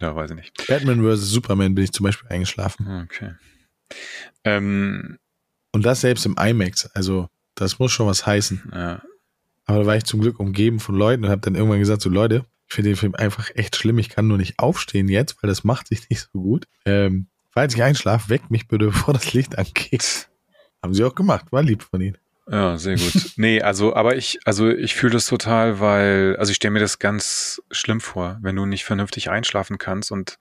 ja, 0.00 0.14
weiß 0.16 0.30
ich 0.30 0.36
nicht. 0.36 0.66
Batman 0.66 1.02
vs. 1.02 1.28
Superman 1.30 1.74
bin 1.74 1.84
ich 1.84 1.92
zum 1.92 2.04
Beispiel 2.04 2.28
eingeschlafen. 2.30 3.02
Okay. 3.04 3.34
Ähm, 4.44 5.18
Und 5.72 5.84
das 5.84 6.00
selbst 6.00 6.24
im 6.26 6.36
IMAX. 6.38 6.86
Also, 6.94 7.28
das 7.54 7.78
muss 7.78 7.92
schon 7.92 8.06
was 8.06 8.26
heißen. 8.26 8.70
ja, 8.72 9.02
Aber 9.66 9.78
da 9.80 9.86
war 9.86 9.96
ich 9.96 10.04
zum 10.04 10.20
Glück 10.20 10.40
umgeben 10.40 10.80
von 10.80 10.94
Leuten 10.94 11.24
und 11.24 11.30
habe 11.30 11.40
dann 11.42 11.54
irgendwann 11.54 11.78
gesagt, 11.80 12.02
so 12.02 12.08
Leute, 12.10 12.44
ich 12.68 12.74
finde 12.74 12.90
den 12.90 12.96
Film 12.96 13.14
einfach 13.14 13.50
echt 13.54 13.76
schlimm. 13.76 13.98
Ich 13.98 14.08
kann 14.08 14.26
nur 14.26 14.38
nicht 14.38 14.58
aufstehen 14.58 15.08
jetzt, 15.08 15.42
weil 15.42 15.48
das 15.48 15.64
macht 15.64 15.88
sich 15.88 16.08
nicht 16.08 16.20
so 16.32 16.40
gut. 16.40 16.66
Ähm, 16.86 17.26
falls 17.54 17.74
ich 17.74 17.82
einschlafe, 17.82 18.28
weckt 18.28 18.50
mich 18.50 18.68
bitte, 18.68 18.86
bevor 18.86 19.14
das 19.14 19.32
Licht 19.32 19.56
angeht. 19.56 20.28
Haben 20.82 20.92
sie 20.92 21.04
auch 21.04 21.14
gemacht, 21.14 21.46
war 21.50 21.62
lieb 21.62 21.82
von 21.82 22.00
ihnen. 22.00 22.18
Ja, 22.46 22.76
sehr 22.76 22.96
gut. 22.96 23.32
nee, 23.36 23.62
also, 23.62 23.94
aber 23.94 24.16
ich, 24.16 24.38
also 24.44 24.68
ich 24.68 24.94
fühle 24.94 25.14
das 25.14 25.26
total, 25.26 25.80
weil, 25.80 26.36
also 26.36 26.50
ich 26.50 26.56
stelle 26.56 26.72
mir 26.72 26.80
das 26.80 26.98
ganz 26.98 27.62
schlimm 27.70 28.02
vor, 28.02 28.38
wenn 28.42 28.56
du 28.56 28.66
nicht 28.66 28.84
vernünftig 28.84 29.30
einschlafen 29.30 29.78
kannst 29.78 30.12
und 30.12 30.38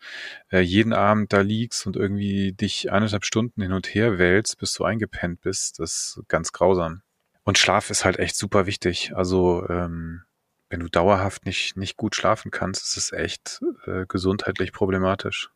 äh, 0.51 0.59
jeden 0.59 0.91
Abend 0.91 1.31
da 1.31 1.39
liegst 1.39 1.87
und 1.87 1.95
irgendwie 1.95 2.51
dich 2.51 2.91
eineinhalb 2.91 3.23
Stunden 3.23 3.61
hin 3.61 3.71
und 3.71 3.87
her 3.87 4.17
wälzt, 4.17 4.57
bis 4.57 4.73
du 4.73 4.83
eingepennt 4.83 5.39
bist. 5.41 5.79
Das 5.79 6.17
ist 6.17 6.27
ganz 6.27 6.51
grausam. 6.51 7.03
Und 7.43 7.57
Schlaf 7.57 7.89
ist 7.89 8.03
halt 8.03 8.19
echt 8.19 8.35
super 8.35 8.65
wichtig. 8.65 9.13
Also, 9.15 9.65
ähm, 9.69 10.23
wenn 10.69 10.79
du 10.81 10.89
dauerhaft 10.89 11.45
nicht, 11.45 11.77
nicht 11.77 11.95
gut 11.97 12.15
schlafen 12.15 12.51
kannst, 12.51 12.83
ist 12.83 12.97
es 12.97 13.11
echt 13.13 13.61
äh, 13.85 14.05
gesundheitlich 14.07 14.73
problematisch. 14.73 15.52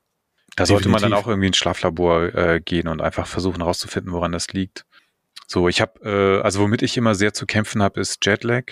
Da 0.56 0.66
sollte 0.66 0.90
man 0.90 1.02
dann 1.02 1.14
auch 1.14 1.28
irgendwie 1.28 1.48
ins 1.48 1.58
Schlaflabor 1.58 2.34
äh, 2.36 2.62
gehen 2.64 2.88
und 2.88 3.02
einfach 3.02 3.28
versuchen 3.28 3.62
herauszufinden, 3.62 4.12
woran 4.12 4.32
das 4.32 4.54
liegt. 4.54 4.86
So, 5.46 5.70
ich 5.70 5.82
habe, 5.82 6.00
äh, 6.02 6.42
also 6.42 6.62
womit 6.62 6.82
ich 6.82 6.98
immer 6.98 7.16
sehr 7.16 7.34
zu 7.34 7.46
kämpfen 7.46 7.84
habe, 7.84 8.00
ist 8.00 8.26
Jetlag. 8.26 8.64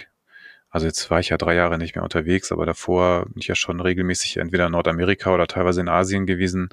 Also 0.69 0.87
jetzt 0.87 1.09
war 1.09 1.19
ich 1.19 1.29
ja 1.29 1.37
drei 1.37 1.55
Jahre 1.55 1.77
nicht 1.77 1.95
mehr 1.95 2.03
unterwegs, 2.03 2.51
aber 2.51 2.65
davor 2.65 3.25
bin 3.27 3.37
ich 3.37 3.47
ja 3.47 3.55
schon 3.55 3.79
regelmäßig 3.79 4.37
entweder 4.37 4.65
in 4.65 4.73
Nordamerika 4.73 5.33
oder 5.33 5.47
teilweise 5.47 5.79
in 5.79 5.87
Asien 5.87 6.25
gewesen, 6.25 6.67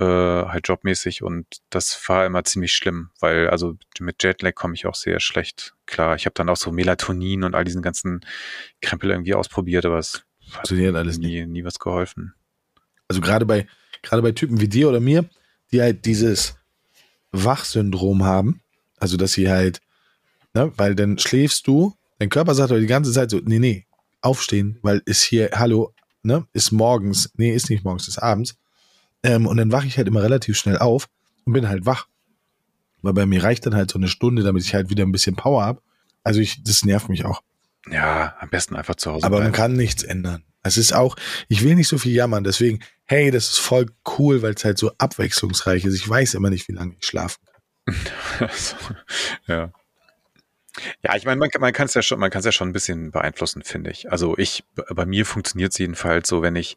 äh, 0.00 0.04
halt 0.04 0.66
jobmäßig 0.66 1.22
und 1.22 1.46
das 1.68 2.08
war 2.08 2.26
immer 2.26 2.42
ziemlich 2.42 2.72
schlimm, 2.72 3.10
weil 3.20 3.48
also 3.48 3.76
mit 4.00 4.22
Jetlag 4.22 4.54
komme 4.54 4.74
ich 4.74 4.86
auch 4.86 4.96
sehr 4.96 5.20
schlecht 5.20 5.74
klar. 5.86 6.16
Ich 6.16 6.24
habe 6.24 6.34
dann 6.34 6.48
auch 6.48 6.56
so 6.56 6.72
Melatonin 6.72 7.44
und 7.44 7.54
all 7.54 7.64
diesen 7.64 7.82
ganzen 7.82 8.22
Krempel 8.80 9.10
irgendwie 9.10 9.34
ausprobiert, 9.34 9.84
aber 9.84 9.98
es 9.98 10.24
hat 10.46 10.54
Funktioniert 10.54 10.96
alles 10.96 11.18
nie, 11.18 11.46
nie 11.46 11.64
was 11.64 11.78
geholfen. 11.78 12.34
Also 13.06 13.20
gerade 13.20 13.46
bei, 13.46 13.66
gerade 14.02 14.22
bei 14.22 14.32
Typen 14.32 14.60
wie 14.60 14.68
dir 14.68 14.88
oder 14.88 15.00
mir, 15.00 15.28
die 15.72 15.80
halt 15.80 16.04
dieses 16.04 16.56
Wachsyndrom 17.32 18.24
haben, 18.24 18.60
also 18.98 19.16
dass 19.16 19.32
sie 19.32 19.48
halt, 19.50 19.80
ne, 20.54 20.72
weil 20.76 20.94
dann 20.94 21.18
schläfst 21.18 21.66
du, 21.66 21.94
dein 22.18 22.28
Körper 22.28 22.54
sagt 22.54 22.70
aber 22.70 22.80
die 22.80 22.86
ganze 22.86 23.12
Zeit 23.12 23.30
so, 23.30 23.40
nee, 23.42 23.58
nee, 23.58 23.86
aufstehen, 24.20 24.78
weil 24.82 25.02
ist 25.04 25.22
hier, 25.22 25.50
hallo, 25.54 25.94
ne, 26.22 26.46
ist 26.52 26.72
morgens, 26.72 27.30
nee, 27.36 27.54
ist 27.54 27.70
nicht 27.70 27.84
morgens, 27.84 28.08
ist 28.08 28.18
abends. 28.18 28.56
Ähm, 29.22 29.46
und 29.46 29.56
dann 29.56 29.72
wache 29.72 29.86
ich 29.86 29.96
halt 29.96 30.08
immer 30.08 30.22
relativ 30.22 30.56
schnell 30.56 30.78
auf 30.78 31.08
und 31.44 31.52
bin 31.52 31.68
halt 31.68 31.86
wach. 31.86 32.06
Weil 33.02 33.14
bei 33.14 33.26
mir 33.26 33.42
reicht 33.42 33.64
dann 33.66 33.74
halt 33.74 33.90
so 33.90 33.98
eine 33.98 34.08
Stunde, 34.08 34.42
damit 34.42 34.64
ich 34.64 34.74
halt 34.74 34.90
wieder 34.90 35.04
ein 35.04 35.12
bisschen 35.12 35.36
Power 35.36 35.64
habe. 35.64 35.80
Also 36.22 36.40
ich, 36.40 36.62
das 36.62 36.84
nervt 36.84 37.08
mich 37.08 37.24
auch. 37.24 37.42
Ja, 37.90 38.34
am 38.40 38.50
besten 38.50 38.76
einfach 38.76 38.96
zu 38.96 39.10
Hause 39.10 39.24
Aber 39.24 39.36
man 39.36 39.52
bleiben. 39.52 39.56
kann 39.56 39.72
nichts 39.72 40.02
ändern. 40.02 40.42
Es 40.62 40.76
ist 40.76 40.92
auch, 40.92 41.16
ich 41.48 41.64
will 41.64 41.74
nicht 41.74 41.88
so 41.88 41.96
viel 41.96 42.12
jammern, 42.12 42.44
deswegen, 42.44 42.80
hey, 43.10 43.32
das 43.32 43.48
ist 43.48 43.58
voll 43.58 43.86
cool, 44.18 44.40
weil 44.40 44.54
es 44.54 44.64
halt 44.64 44.78
so 44.78 44.92
abwechslungsreich 44.96 45.84
ist. 45.84 45.96
Ich 45.96 46.08
weiß 46.08 46.34
immer 46.34 46.48
nicht, 46.48 46.68
wie 46.68 46.74
lange 46.74 46.94
ich 46.96 47.04
schlafen 47.04 47.40
kann. 47.44 48.48
ja. 49.48 49.72
Ja, 51.02 51.16
ich 51.16 51.24
meine, 51.24 51.40
man, 51.40 51.50
man 51.58 51.72
kann 51.72 51.86
es 51.86 51.94
ja 51.94 52.02
schon, 52.02 52.20
man 52.20 52.30
kann 52.30 52.38
es 52.38 52.44
ja 52.44 52.52
schon 52.52 52.68
ein 52.68 52.72
bisschen 52.72 53.10
beeinflussen, 53.10 53.64
finde 53.64 53.90
ich. 53.90 54.12
Also 54.12 54.38
ich, 54.38 54.62
bei 54.74 55.06
mir 55.06 55.26
funktioniert 55.26 55.72
es 55.72 55.78
jedenfalls 55.78 56.28
so, 56.28 56.40
wenn 56.40 56.54
ich, 56.54 56.76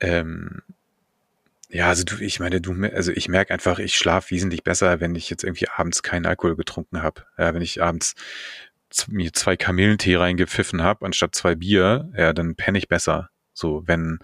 ähm, 0.00 0.60
ja, 1.70 1.88
also 1.88 2.04
du, 2.04 2.16
ich 2.16 2.38
meine, 2.38 2.60
du, 2.60 2.74
also 2.94 3.10
ich 3.10 3.28
merke 3.28 3.54
einfach, 3.54 3.78
ich 3.78 3.96
schlafe 3.96 4.32
wesentlich 4.32 4.62
besser, 4.62 5.00
wenn 5.00 5.14
ich 5.14 5.30
jetzt 5.30 5.42
irgendwie 5.44 5.68
abends 5.68 6.02
keinen 6.02 6.26
Alkohol 6.26 6.54
getrunken 6.54 7.02
habe. 7.02 7.24
Ja, 7.38 7.54
wenn 7.54 7.62
ich 7.62 7.82
abends 7.82 8.14
mir 9.08 9.32
zwei 9.32 9.56
Kamillentee 9.56 10.16
reingepfiffen 10.16 10.82
habe, 10.82 11.06
anstatt 11.06 11.34
zwei 11.34 11.54
Bier, 11.54 12.12
ja, 12.14 12.34
dann 12.34 12.56
penne 12.56 12.76
ich 12.76 12.88
besser. 12.88 13.30
So, 13.54 13.82
wenn, 13.86 14.18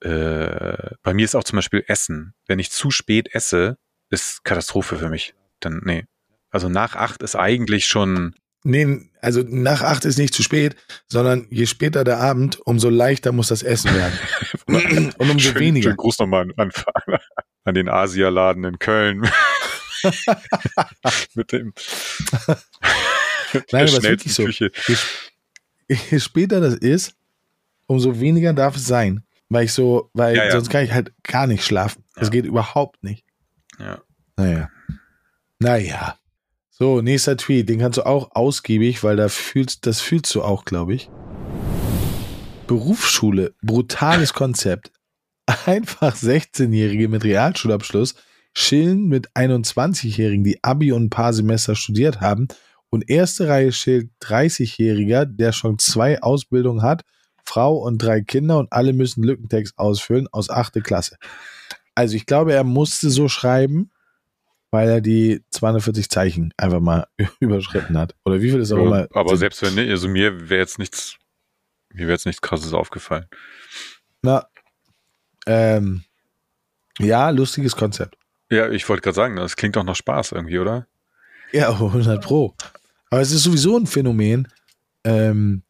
äh, 0.00 0.94
bei 1.02 1.14
mir 1.14 1.24
ist 1.24 1.34
auch 1.34 1.44
zum 1.44 1.56
Beispiel 1.56 1.84
Essen. 1.86 2.34
Wenn 2.46 2.58
ich 2.58 2.70
zu 2.70 2.90
spät 2.90 3.34
esse, 3.34 3.78
ist 4.10 4.44
Katastrophe 4.44 4.96
für 4.96 5.08
mich. 5.08 5.34
Dann, 5.60 5.80
nee, 5.84 6.04
also 6.50 6.68
nach 6.68 6.94
acht 6.96 7.22
ist 7.22 7.36
eigentlich 7.36 7.86
schon. 7.86 8.34
Nee, 8.62 9.10
also 9.20 9.42
nach 9.46 9.82
acht 9.82 10.04
ist 10.04 10.18
nicht 10.18 10.32
zu 10.32 10.42
spät, 10.42 10.76
sondern 11.06 11.46
je 11.50 11.66
später 11.66 12.04
der 12.04 12.18
Abend, 12.18 12.58
umso 12.64 12.88
leichter 12.88 13.32
muss 13.32 13.48
das 13.48 13.62
Essen 13.62 13.94
werden. 13.94 14.18
Und 15.18 15.30
umso 15.30 15.50
schön, 15.50 15.60
weniger. 15.60 15.90
Schön 15.90 15.96
Gruß 15.96 16.18
nochmal 16.20 16.46
an, 16.56 16.70
an 17.64 17.74
den 17.74 17.88
Asialaden 17.88 18.64
in 18.64 18.78
Köln. 18.78 19.28
Mit 21.34 21.52
dem. 21.52 21.72
Nein, 23.72 23.88
aber 23.88 24.04
es 24.04 24.26
ist 24.26 24.34
so. 24.34 24.48
Je, 24.48 24.70
je, 25.88 26.20
später 26.20 26.60
das 26.60 26.74
ist, 26.74 27.14
umso 27.86 28.18
weniger 28.20 28.52
darf 28.52 28.76
es 28.76 28.86
sein. 28.86 29.24
Weil 29.54 29.66
ich 29.66 29.72
so, 29.72 30.10
weil 30.14 30.36
ja, 30.36 30.46
ja. 30.46 30.50
sonst 30.50 30.68
kann 30.68 30.82
ich 30.82 30.92
halt 30.92 31.12
gar 31.22 31.46
nicht 31.46 31.64
schlafen. 31.64 32.02
Das 32.16 32.32
geht 32.32 32.44
überhaupt 32.44 33.04
nicht. 33.04 33.24
Ja. 33.78 34.00
Naja. 34.36 34.68
Naja. 35.60 36.18
So, 36.70 37.00
nächster 37.00 37.36
Tweet, 37.36 37.68
den 37.68 37.78
kannst 37.78 37.98
du 37.98 38.04
auch 38.04 38.34
ausgiebig, 38.34 39.04
weil 39.04 39.14
da 39.14 39.28
fühlst, 39.28 39.86
das 39.86 40.00
fühlst 40.00 40.34
du 40.34 40.42
auch, 40.42 40.64
glaube 40.64 40.94
ich. 40.94 41.08
Berufsschule, 42.66 43.54
brutales 43.62 44.32
Konzept. 44.34 44.90
Einfach 45.66 46.16
16-Jährige 46.16 47.06
mit 47.08 47.22
Realschulabschluss 47.22 48.16
chillen 48.54 49.06
mit 49.06 49.30
21-Jährigen, 49.36 50.42
die 50.42 50.64
Abi 50.64 50.90
und 50.90 51.04
ein 51.04 51.10
paar 51.10 51.32
Semester 51.32 51.76
studiert 51.76 52.20
haben. 52.20 52.48
Und 52.90 53.08
erste 53.08 53.46
Reihe 53.46 53.70
chillt 53.70 54.10
30-Jähriger, 54.20 55.26
der 55.26 55.52
schon 55.52 55.78
zwei 55.78 56.20
Ausbildungen 56.22 56.82
hat, 56.82 57.04
Frau 57.44 57.76
und 57.76 57.98
drei 57.98 58.20
Kinder 58.20 58.58
und 58.58 58.72
alle 58.72 58.92
müssen 58.92 59.22
Lückentext 59.22 59.78
ausfüllen 59.78 60.28
aus 60.32 60.50
achte 60.50 60.80
Klasse. 60.80 61.16
Also 61.94 62.16
ich 62.16 62.26
glaube, 62.26 62.52
er 62.52 62.64
musste 62.64 63.10
so 63.10 63.28
schreiben, 63.28 63.90
weil 64.70 64.88
er 64.88 65.00
die 65.00 65.44
240 65.50 66.10
Zeichen 66.10 66.52
einfach 66.56 66.80
mal 66.80 67.06
überschritten 67.40 67.96
hat. 67.96 68.14
Oder 68.24 68.40
wie 68.40 68.50
viel 68.50 68.60
ist 68.60 68.72
auch 68.72 68.84
immer? 68.84 69.06
Aber 69.12 69.36
selbst 69.36 69.62
wenn 69.62 69.74
nicht, 69.74 69.90
also 69.90 70.08
mir 70.08 70.48
wäre 70.48 70.60
jetzt 70.60 70.78
nichts, 70.78 71.16
mir 71.92 72.02
wäre 72.02 72.12
jetzt 72.12 72.26
nichts 72.26 72.42
krasses 72.42 72.72
aufgefallen. 72.72 73.26
Na, 74.22 74.46
ähm, 75.46 76.02
ja, 76.98 77.30
lustiges 77.30 77.76
Konzept. 77.76 78.16
Ja, 78.50 78.70
ich 78.70 78.88
wollte 78.88 79.02
gerade 79.02 79.14
sagen, 79.14 79.36
das 79.36 79.56
klingt 79.56 79.76
doch 79.76 79.84
nach 79.84 79.96
Spaß 79.96 80.32
irgendwie, 80.32 80.58
oder? 80.58 80.86
Ja, 81.52 81.70
100 81.70 82.22
Pro. 82.22 82.54
Aber 83.10 83.20
es 83.20 83.30
ist 83.30 83.44
sowieso 83.44 83.76
ein 83.78 83.86
Phänomen. 83.86 84.48
Ähm, 85.04 85.62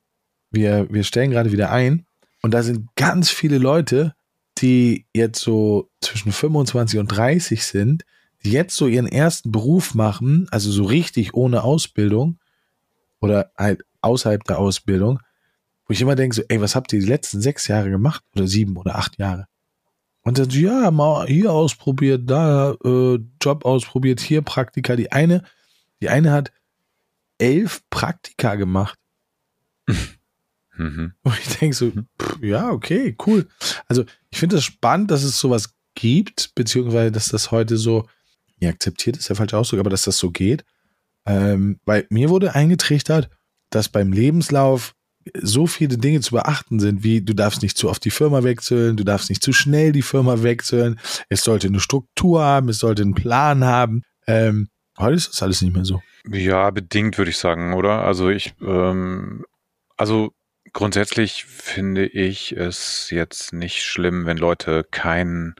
wir, 0.54 0.86
wir 0.90 1.04
stellen 1.04 1.30
gerade 1.30 1.52
wieder 1.52 1.70
ein 1.70 2.06
und 2.42 2.52
da 2.52 2.62
sind 2.62 2.88
ganz 2.96 3.30
viele 3.30 3.58
Leute, 3.58 4.14
die 4.58 5.06
jetzt 5.14 5.40
so 5.40 5.90
zwischen 6.00 6.32
25 6.32 6.98
und 6.98 7.08
30 7.08 7.64
sind, 7.64 8.04
die 8.44 8.52
jetzt 8.52 8.76
so 8.76 8.86
ihren 8.86 9.06
ersten 9.06 9.50
Beruf 9.50 9.94
machen, 9.94 10.46
also 10.50 10.70
so 10.70 10.84
richtig 10.84 11.34
ohne 11.34 11.64
Ausbildung 11.64 12.38
oder 13.20 13.50
halt 13.56 13.82
außerhalb 14.02 14.44
der 14.44 14.58
Ausbildung, 14.58 15.20
wo 15.86 15.92
ich 15.92 16.00
immer 16.00 16.14
denke, 16.14 16.36
so, 16.36 16.42
ey, 16.48 16.60
was 16.60 16.76
habt 16.76 16.92
ihr 16.92 17.00
die 17.00 17.06
letzten 17.06 17.40
sechs 17.40 17.68
Jahre 17.68 17.90
gemacht 17.90 18.22
oder 18.34 18.46
sieben 18.46 18.76
oder 18.76 18.96
acht 18.96 19.18
Jahre? 19.18 19.46
Und 20.22 20.38
dann 20.38 20.48
so, 20.48 20.58
ja, 20.58 20.90
mal 20.90 21.26
hier 21.26 21.52
ausprobiert, 21.52 22.22
da 22.28 22.74
äh, 22.84 23.18
Job 23.42 23.64
ausprobiert, 23.64 24.20
hier 24.20 24.40
Praktika. 24.40 24.96
Die 24.96 25.12
eine, 25.12 25.42
die 26.00 26.08
eine 26.08 26.32
hat 26.32 26.52
elf 27.38 27.82
Praktika 27.90 28.54
gemacht. 28.54 28.98
Mhm. 30.76 31.12
Und 31.22 31.38
ich 31.38 31.58
denke 31.58 31.76
so, 31.76 31.90
pff, 31.90 32.38
ja, 32.42 32.70
okay, 32.70 33.16
cool. 33.26 33.46
Also 33.86 34.04
ich 34.30 34.38
finde 34.38 34.56
es 34.56 34.62
das 34.62 34.64
spannend, 34.64 35.10
dass 35.10 35.22
es 35.22 35.38
sowas 35.38 35.74
gibt, 35.94 36.54
beziehungsweise 36.54 37.12
dass 37.12 37.28
das 37.28 37.50
heute 37.50 37.76
so 37.76 38.08
ja, 38.58 38.70
akzeptiert 38.70 39.16
ist 39.16 39.28
der 39.28 39.36
falsche 39.36 39.58
Ausdruck, 39.58 39.80
aber 39.80 39.90
dass 39.90 40.02
das 40.02 40.18
so 40.18 40.30
geht. 40.30 40.64
Ähm, 41.26 41.80
weil 41.84 42.06
mir 42.10 42.28
wurde 42.28 42.54
eingetrichtert, 42.54 43.30
dass 43.70 43.88
beim 43.88 44.12
Lebenslauf 44.12 44.94
so 45.40 45.66
viele 45.66 45.96
Dinge 45.96 46.20
zu 46.20 46.32
beachten 46.32 46.80
sind, 46.80 47.02
wie 47.02 47.22
du 47.22 47.32
darfst 47.32 47.62
nicht 47.62 47.78
zu 47.78 47.88
oft 47.88 48.04
die 48.04 48.10
Firma 48.10 48.42
wechseln, 48.42 48.96
du 48.96 49.04
darfst 49.04 49.30
nicht 49.30 49.42
zu 49.42 49.52
schnell 49.52 49.92
die 49.92 50.02
Firma 50.02 50.42
wechseln, 50.42 51.00
es 51.28 51.44
sollte 51.44 51.68
eine 51.68 51.80
Struktur 51.80 52.42
haben, 52.42 52.68
es 52.68 52.78
sollte 52.78 53.02
einen 53.02 53.14
Plan 53.14 53.64
haben. 53.64 54.02
Ähm, 54.26 54.68
heute 54.98 55.16
ist 55.16 55.28
das 55.28 55.42
alles 55.42 55.62
nicht 55.62 55.74
mehr 55.74 55.84
so. 55.84 56.02
Ja, 56.30 56.70
bedingt 56.70 57.16
würde 57.16 57.30
ich 57.30 57.38
sagen, 57.38 57.72
oder? 57.72 58.04
Also 58.04 58.28
ich, 58.28 58.54
ähm, 58.60 59.44
also 59.96 60.32
grundsätzlich 60.74 61.44
finde 61.46 62.06
ich 62.06 62.52
es 62.52 63.08
jetzt 63.10 63.54
nicht 63.54 63.82
schlimm, 63.82 64.26
wenn 64.26 64.36
Leute 64.36 64.84
keinen 64.90 65.54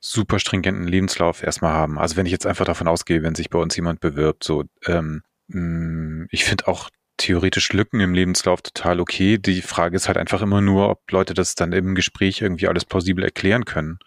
super 0.00 0.38
stringenten 0.38 0.86
Lebenslauf 0.86 1.42
erstmal 1.42 1.72
haben. 1.72 1.98
Also 1.98 2.16
wenn 2.16 2.26
ich 2.26 2.32
jetzt 2.32 2.46
einfach 2.46 2.64
davon 2.64 2.88
ausgehe, 2.88 3.22
wenn 3.22 3.34
sich 3.34 3.50
bei 3.50 3.58
uns 3.58 3.76
jemand 3.76 4.00
bewirbt, 4.00 4.44
so, 4.44 4.64
ähm, 4.86 5.22
mm, 5.48 6.26
ich 6.30 6.44
finde 6.44 6.68
auch 6.68 6.90
theoretisch 7.16 7.72
Lücken 7.72 8.00
im 8.00 8.14
Lebenslauf 8.14 8.62
total 8.62 9.00
okay. 9.00 9.38
Die 9.38 9.62
Frage 9.62 9.96
ist 9.96 10.06
halt 10.06 10.16
einfach 10.16 10.42
immer 10.42 10.60
nur, 10.60 10.90
ob 10.90 11.10
Leute 11.10 11.34
das 11.34 11.54
dann 11.54 11.72
im 11.72 11.94
Gespräch 11.94 12.40
irgendwie 12.40 12.68
alles 12.68 12.84
plausibel 12.84 13.24
erklären 13.24 13.64
können. 13.64 13.98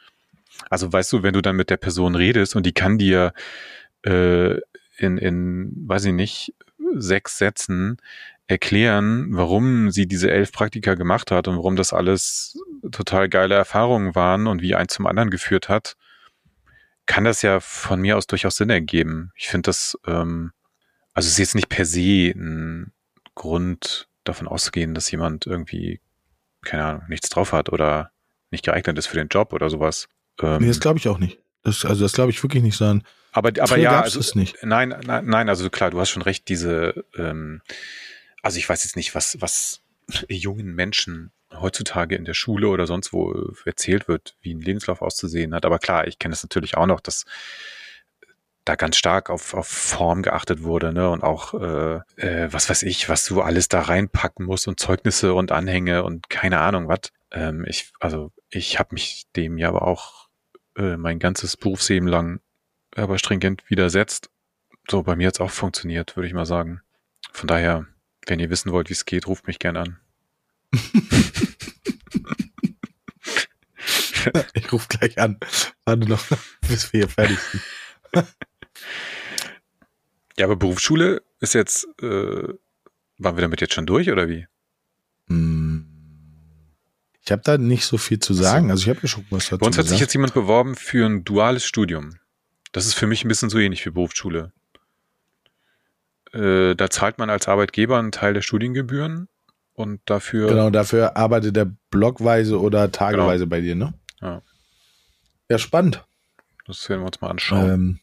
Also 0.69 0.91
weißt 0.91 1.11
du, 1.13 1.23
wenn 1.23 1.33
du 1.33 1.41
dann 1.41 1.55
mit 1.55 1.69
der 1.69 1.77
Person 1.77 2.15
redest 2.15 2.55
und 2.55 2.65
die 2.65 2.73
kann 2.73 2.97
dir 2.97 3.33
äh, 4.05 4.55
in, 4.97 5.17
in, 5.17 5.71
weiß 5.87 6.05
ich 6.05 6.13
nicht, 6.13 6.53
sechs 6.95 7.37
Sätzen 7.37 7.97
erklären, 8.49 9.27
warum 9.29 9.91
sie 9.91 10.07
diese 10.07 10.31
elf 10.31 10.51
Praktika 10.51 10.95
gemacht 10.95 11.29
hat 11.29 11.47
und 11.47 11.55
warum 11.55 11.75
das 11.75 11.93
alles 11.93 12.57
total 12.91 13.29
geile 13.29 13.53
Erfahrungen 13.53 14.15
waren 14.15 14.47
und 14.47 14.63
wie 14.63 14.73
eins 14.73 14.93
zum 14.93 15.05
anderen 15.05 15.29
geführt 15.29 15.69
hat, 15.69 15.95
kann 17.05 17.25
das 17.25 17.43
ja 17.43 17.59
von 17.59 18.01
mir 18.01 18.17
aus 18.17 18.25
durchaus 18.25 18.55
Sinn 18.55 18.71
ergeben. 18.71 19.31
Ich 19.35 19.49
finde 19.49 19.67
das, 19.67 19.95
ähm, 20.07 20.51
also 21.13 21.27
es 21.27 21.33
ist 21.33 21.37
jetzt 21.37 21.55
nicht 21.55 21.69
per 21.69 21.85
se 21.85 22.31
ein 22.35 22.91
Grund 23.35 24.07
davon 24.23 24.47
auszugehen, 24.47 24.95
dass 24.95 25.11
jemand 25.11 25.45
irgendwie, 25.45 26.01
keine 26.63 26.85
Ahnung, 26.85 27.03
nichts 27.07 27.29
drauf 27.29 27.53
hat 27.53 27.69
oder 27.69 28.09
nicht 28.49 28.65
geeignet 28.65 28.97
ist 28.97 29.05
für 29.07 29.17
den 29.17 29.27
Job 29.27 29.53
oder 29.53 29.69
sowas. 29.69 30.07
Ähm, 30.41 30.61
nee, 30.61 30.67
das 30.67 30.79
glaube 30.79 30.97
ich 30.97 31.07
auch 31.07 31.19
nicht. 31.19 31.39
Das, 31.61 31.85
also 31.85 32.01
das 32.01 32.13
glaube 32.13 32.31
ich 32.31 32.41
wirklich 32.41 32.63
nicht, 32.63 32.77
sondern 32.77 33.03
aber, 33.31 33.51
aber 33.59 33.77
ja, 33.77 34.01
also, 34.01 34.19
nicht. 34.39 34.57
Nein, 34.63 34.95
nein, 35.05 35.25
nein, 35.27 35.49
also 35.49 35.69
klar, 35.69 35.91
du 35.91 35.99
hast 35.99 36.09
schon 36.09 36.23
recht, 36.23 36.47
diese 36.49 37.05
ähm, 37.15 37.61
also 38.41 38.57
ich 38.57 38.67
weiß 38.67 38.83
jetzt 38.83 38.95
nicht, 38.95 39.15
was, 39.15 39.37
was 39.39 39.81
jungen 40.27 40.73
Menschen 40.73 41.31
heutzutage 41.53 42.15
in 42.15 42.25
der 42.25 42.33
Schule 42.33 42.67
oder 42.67 42.87
sonst 42.87 43.11
wo 43.11 43.33
äh, 43.33 43.53
erzählt 43.65 44.07
wird, 44.07 44.35
wie 44.41 44.53
ein 44.53 44.61
Lebenslauf 44.61 45.01
auszusehen 45.01 45.53
hat. 45.53 45.65
Aber 45.65 45.79
klar, 45.79 46.07
ich 46.07 46.19
kenne 46.19 46.33
es 46.33 46.43
natürlich 46.43 46.77
auch 46.77 46.85
noch, 46.85 46.99
dass 46.99 47.25
da 48.65 48.75
ganz 48.75 48.97
stark 48.97 49.29
auf, 49.29 49.53
auf 49.53 49.67
Form 49.67 50.21
geachtet 50.21 50.61
wurde, 50.63 50.93
ne? 50.93 51.09
Und 51.09 51.23
auch, 51.23 51.53
äh, 51.55 52.01
äh, 52.17 52.53
was 52.53 52.69
weiß 52.69 52.83
ich, 52.83 53.09
was 53.09 53.25
du 53.25 53.41
alles 53.41 53.67
da 53.67 53.81
reinpacken 53.81 54.45
musst 54.45 54.67
und 54.67 54.79
Zeugnisse 54.79 55.33
und 55.33 55.51
Anhänge 55.51 56.03
und 56.03 56.29
keine 56.29 56.59
Ahnung 56.59 56.87
was. 56.87 57.11
Ähm, 57.31 57.65
ich, 57.67 57.91
also 57.99 58.31
ich 58.49 58.77
habe 58.77 58.93
mich 58.93 59.25
dem 59.35 59.57
ja 59.57 59.69
aber 59.69 59.87
auch 59.87 60.27
äh, 60.77 60.97
mein 60.97 61.19
ganzes 61.19 61.57
Berufsleben 61.57 62.07
lang 62.07 62.41
aber 62.95 63.17
stringent 63.17 63.69
widersetzt. 63.69 64.29
So, 64.89 65.03
bei 65.03 65.15
mir 65.15 65.27
hat 65.27 65.41
auch 65.41 65.51
funktioniert, 65.51 66.15
würde 66.15 66.27
ich 66.27 66.33
mal 66.33 66.45
sagen. 66.45 66.81
Von 67.31 67.47
daher, 67.47 67.87
wenn 68.27 68.39
ihr 68.39 68.49
wissen 68.49 68.71
wollt, 68.71 68.89
wie 68.89 68.93
es 68.93 69.05
geht, 69.05 69.27
ruft 69.27 69.47
mich 69.47 69.59
gern 69.59 69.77
an. 69.77 69.99
ich 74.53 74.71
rufe 74.71 74.87
gleich 74.87 75.17
an. 75.17 75.39
Warte 75.85 76.07
noch, 76.07 76.23
bis 76.67 76.91
wir 76.93 77.01
hier 77.01 77.09
fertig 77.09 77.39
sind. 77.39 77.63
ja, 80.37 80.45
aber 80.45 80.55
Berufsschule 80.55 81.21
ist 81.39 81.53
jetzt, 81.53 81.87
äh, 82.01 82.53
waren 83.17 83.37
wir 83.37 83.41
damit 83.41 83.61
jetzt 83.61 83.73
schon 83.73 83.85
durch 83.85 84.09
oder 84.11 84.29
wie? 84.29 84.47
Hm. 85.27 85.85
Ich 87.23 87.31
habe 87.31 87.41
da 87.43 87.57
nicht 87.57 87.85
so 87.85 87.97
viel 87.97 88.19
zu 88.19 88.33
sagen. 88.33 88.71
Also 88.71 88.83
ich 88.83 88.89
habe 88.89 89.01
ja 89.03 89.07
schon 89.07 89.25
was 89.29 89.45
dazu 89.45 89.59
Bei 89.59 89.67
uns 89.67 89.77
hat 89.77 89.83
gesagt. 89.83 89.89
sich 89.89 89.99
jetzt 89.99 90.13
jemand 90.13 90.33
beworben 90.33 90.75
für 90.75 91.05
ein 91.05 91.23
duales 91.23 91.63
Studium. 91.63 92.17
Das 92.71 92.87
ist 92.87 92.95
für 92.95 93.07
mich 93.07 93.23
ein 93.23 93.27
bisschen 93.27 93.49
so 93.49 93.59
ähnlich 93.59 93.85
wie 93.85 93.91
Berufsschule. 93.91 94.51
Äh, 96.33 96.75
da 96.75 96.89
zahlt 96.89 97.17
man 97.17 97.29
als 97.29 97.47
Arbeitgeber 97.47 97.97
einen 97.97 98.11
Teil 98.11 98.33
der 98.33 98.41
Studiengebühren 98.41 99.27
und 99.73 100.01
dafür. 100.05 100.47
Genau, 100.47 100.69
dafür 100.69 101.17
arbeitet 101.17 101.57
er 101.57 101.71
blockweise 101.89 102.59
oder 102.59 102.91
tageweise 102.91 103.45
genau. 103.45 103.49
bei 103.49 103.61
dir, 103.61 103.75
ne? 103.75 103.93
Ja. 104.21 104.41
Ja, 105.49 105.57
spannend. 105.57 106.05
Das 106.65 106.87
werden 106.89 107.01
wir 107.01 107.07
uns 107.07 107.21
mal 107.21 107.29
anschauen. 107.29 107.69
Ähm, 107.69 107.99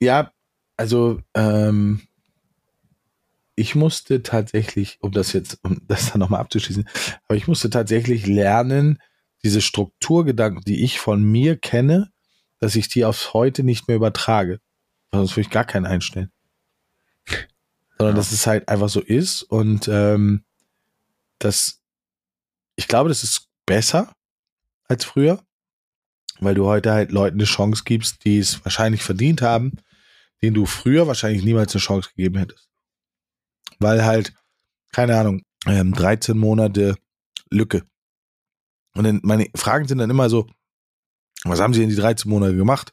Ja, 0.00 0.32
also 0.76 1.20
ähm, 1.34 2.00
ich 3.56 3.74
musste 3.74 4.22
tatsächlich, 4.22 4.98
um 5.00 5.10
das 5.10 5.32
jetzt, 5.32 5.58
um 5.64 5.80
das 5.88 6.12
dann 6.12 6.20
nochmal 6.20 6.40
abzuschließen, 6.40 6.88
aber 7.26 7.36
ich 7.36 7.48
musste 7.48 7.68
tatsächlich 7.68 8.26
lernen, 8.26 8.98
diese 9.42 9.60
Strukturgedanken, 9.60 10.62
die 10.64 10.84
ich 10.84 11.00
von 11.00 11.22
mir 11.22 11.56
kenne, 11.56 12.10
dass 12.60 12.76
ich 12.76 12.88
die 12.88 13.04
aufs 13.04 13.34
Heute 13.34 13.64
nicht 13.64 13.88
mehr 13.88 13.96
übertrage. 13.96 14.60
Sonst 15.12 15.32
würde 15.32 15.42
ich 15.42 15.50
gar 15.50 15.64
keinen 15.64 15.86
einstellen. 15.86 16.30
Sondern 17.98 18.16
ja. 18.16 18.20
dass 18.20 18.32
es 18.32 18.46
halt 18.46 18.68
einfach 18.68 18.88
so 18.88 19.00
ist 19.00 19.42
und 19.42 19.88
ähm, 19.88 20.44
das, 21.38 21.80
ich 22.76 22.88
glaube, 22.88 23.08
das 23.08 23.24
ist 23.24 23.48
besser 23.66 24.12
als 24.84 25.04
früher, 25.04 25.42
weil 26.40 26.54
du 26.54 26.66
heute 26.66 26.92
halt 26.92 27.10
Leuten 27.10 27.36
eine 27.36 27.44
Chance 27.44 27.82
gibst, 27.84 28.24
die 28.24 28.38
es 28.38 28.64
wahrscheinlich 28.64 29.02
verdient 29.02 29.42
haben, 29.42 29.72
denen 30.42 30.54
du 30.54 30.66
früher 30.66 31.06
wahrscheinlich 31.06 31.44
niemals 31.44 31.74
eine 31.74 31.80
Chance 31.80 32.10
gegeben 32.10 32.38
hättest 32.38 32.68
weil 33.78 34.04
halt, 34.04 34.32
keine 34.92 35.18
Ahnung, 35.18 35.42
ähm, 35.66 35.92
13 35.92 36.36
Monate 36.36 36.96
Lücke. 37.50 37.84
Und 38.94 39.04
dann 39.04 39.20
meine 39.22 39.46
Fragen 39.54 39.86
sind 39.86 39.98
dann 39.98 40.10
immer 40.10 40.28
so, 40.28 40.46
was 41.44 41.60
haben 41.60 41.74
sie 41.74 41.82
in 41.82 41.88
die 41.88 41.96
13 41.96 42.28
Monate 42.28 42.56
gemacht? 42.56 42.92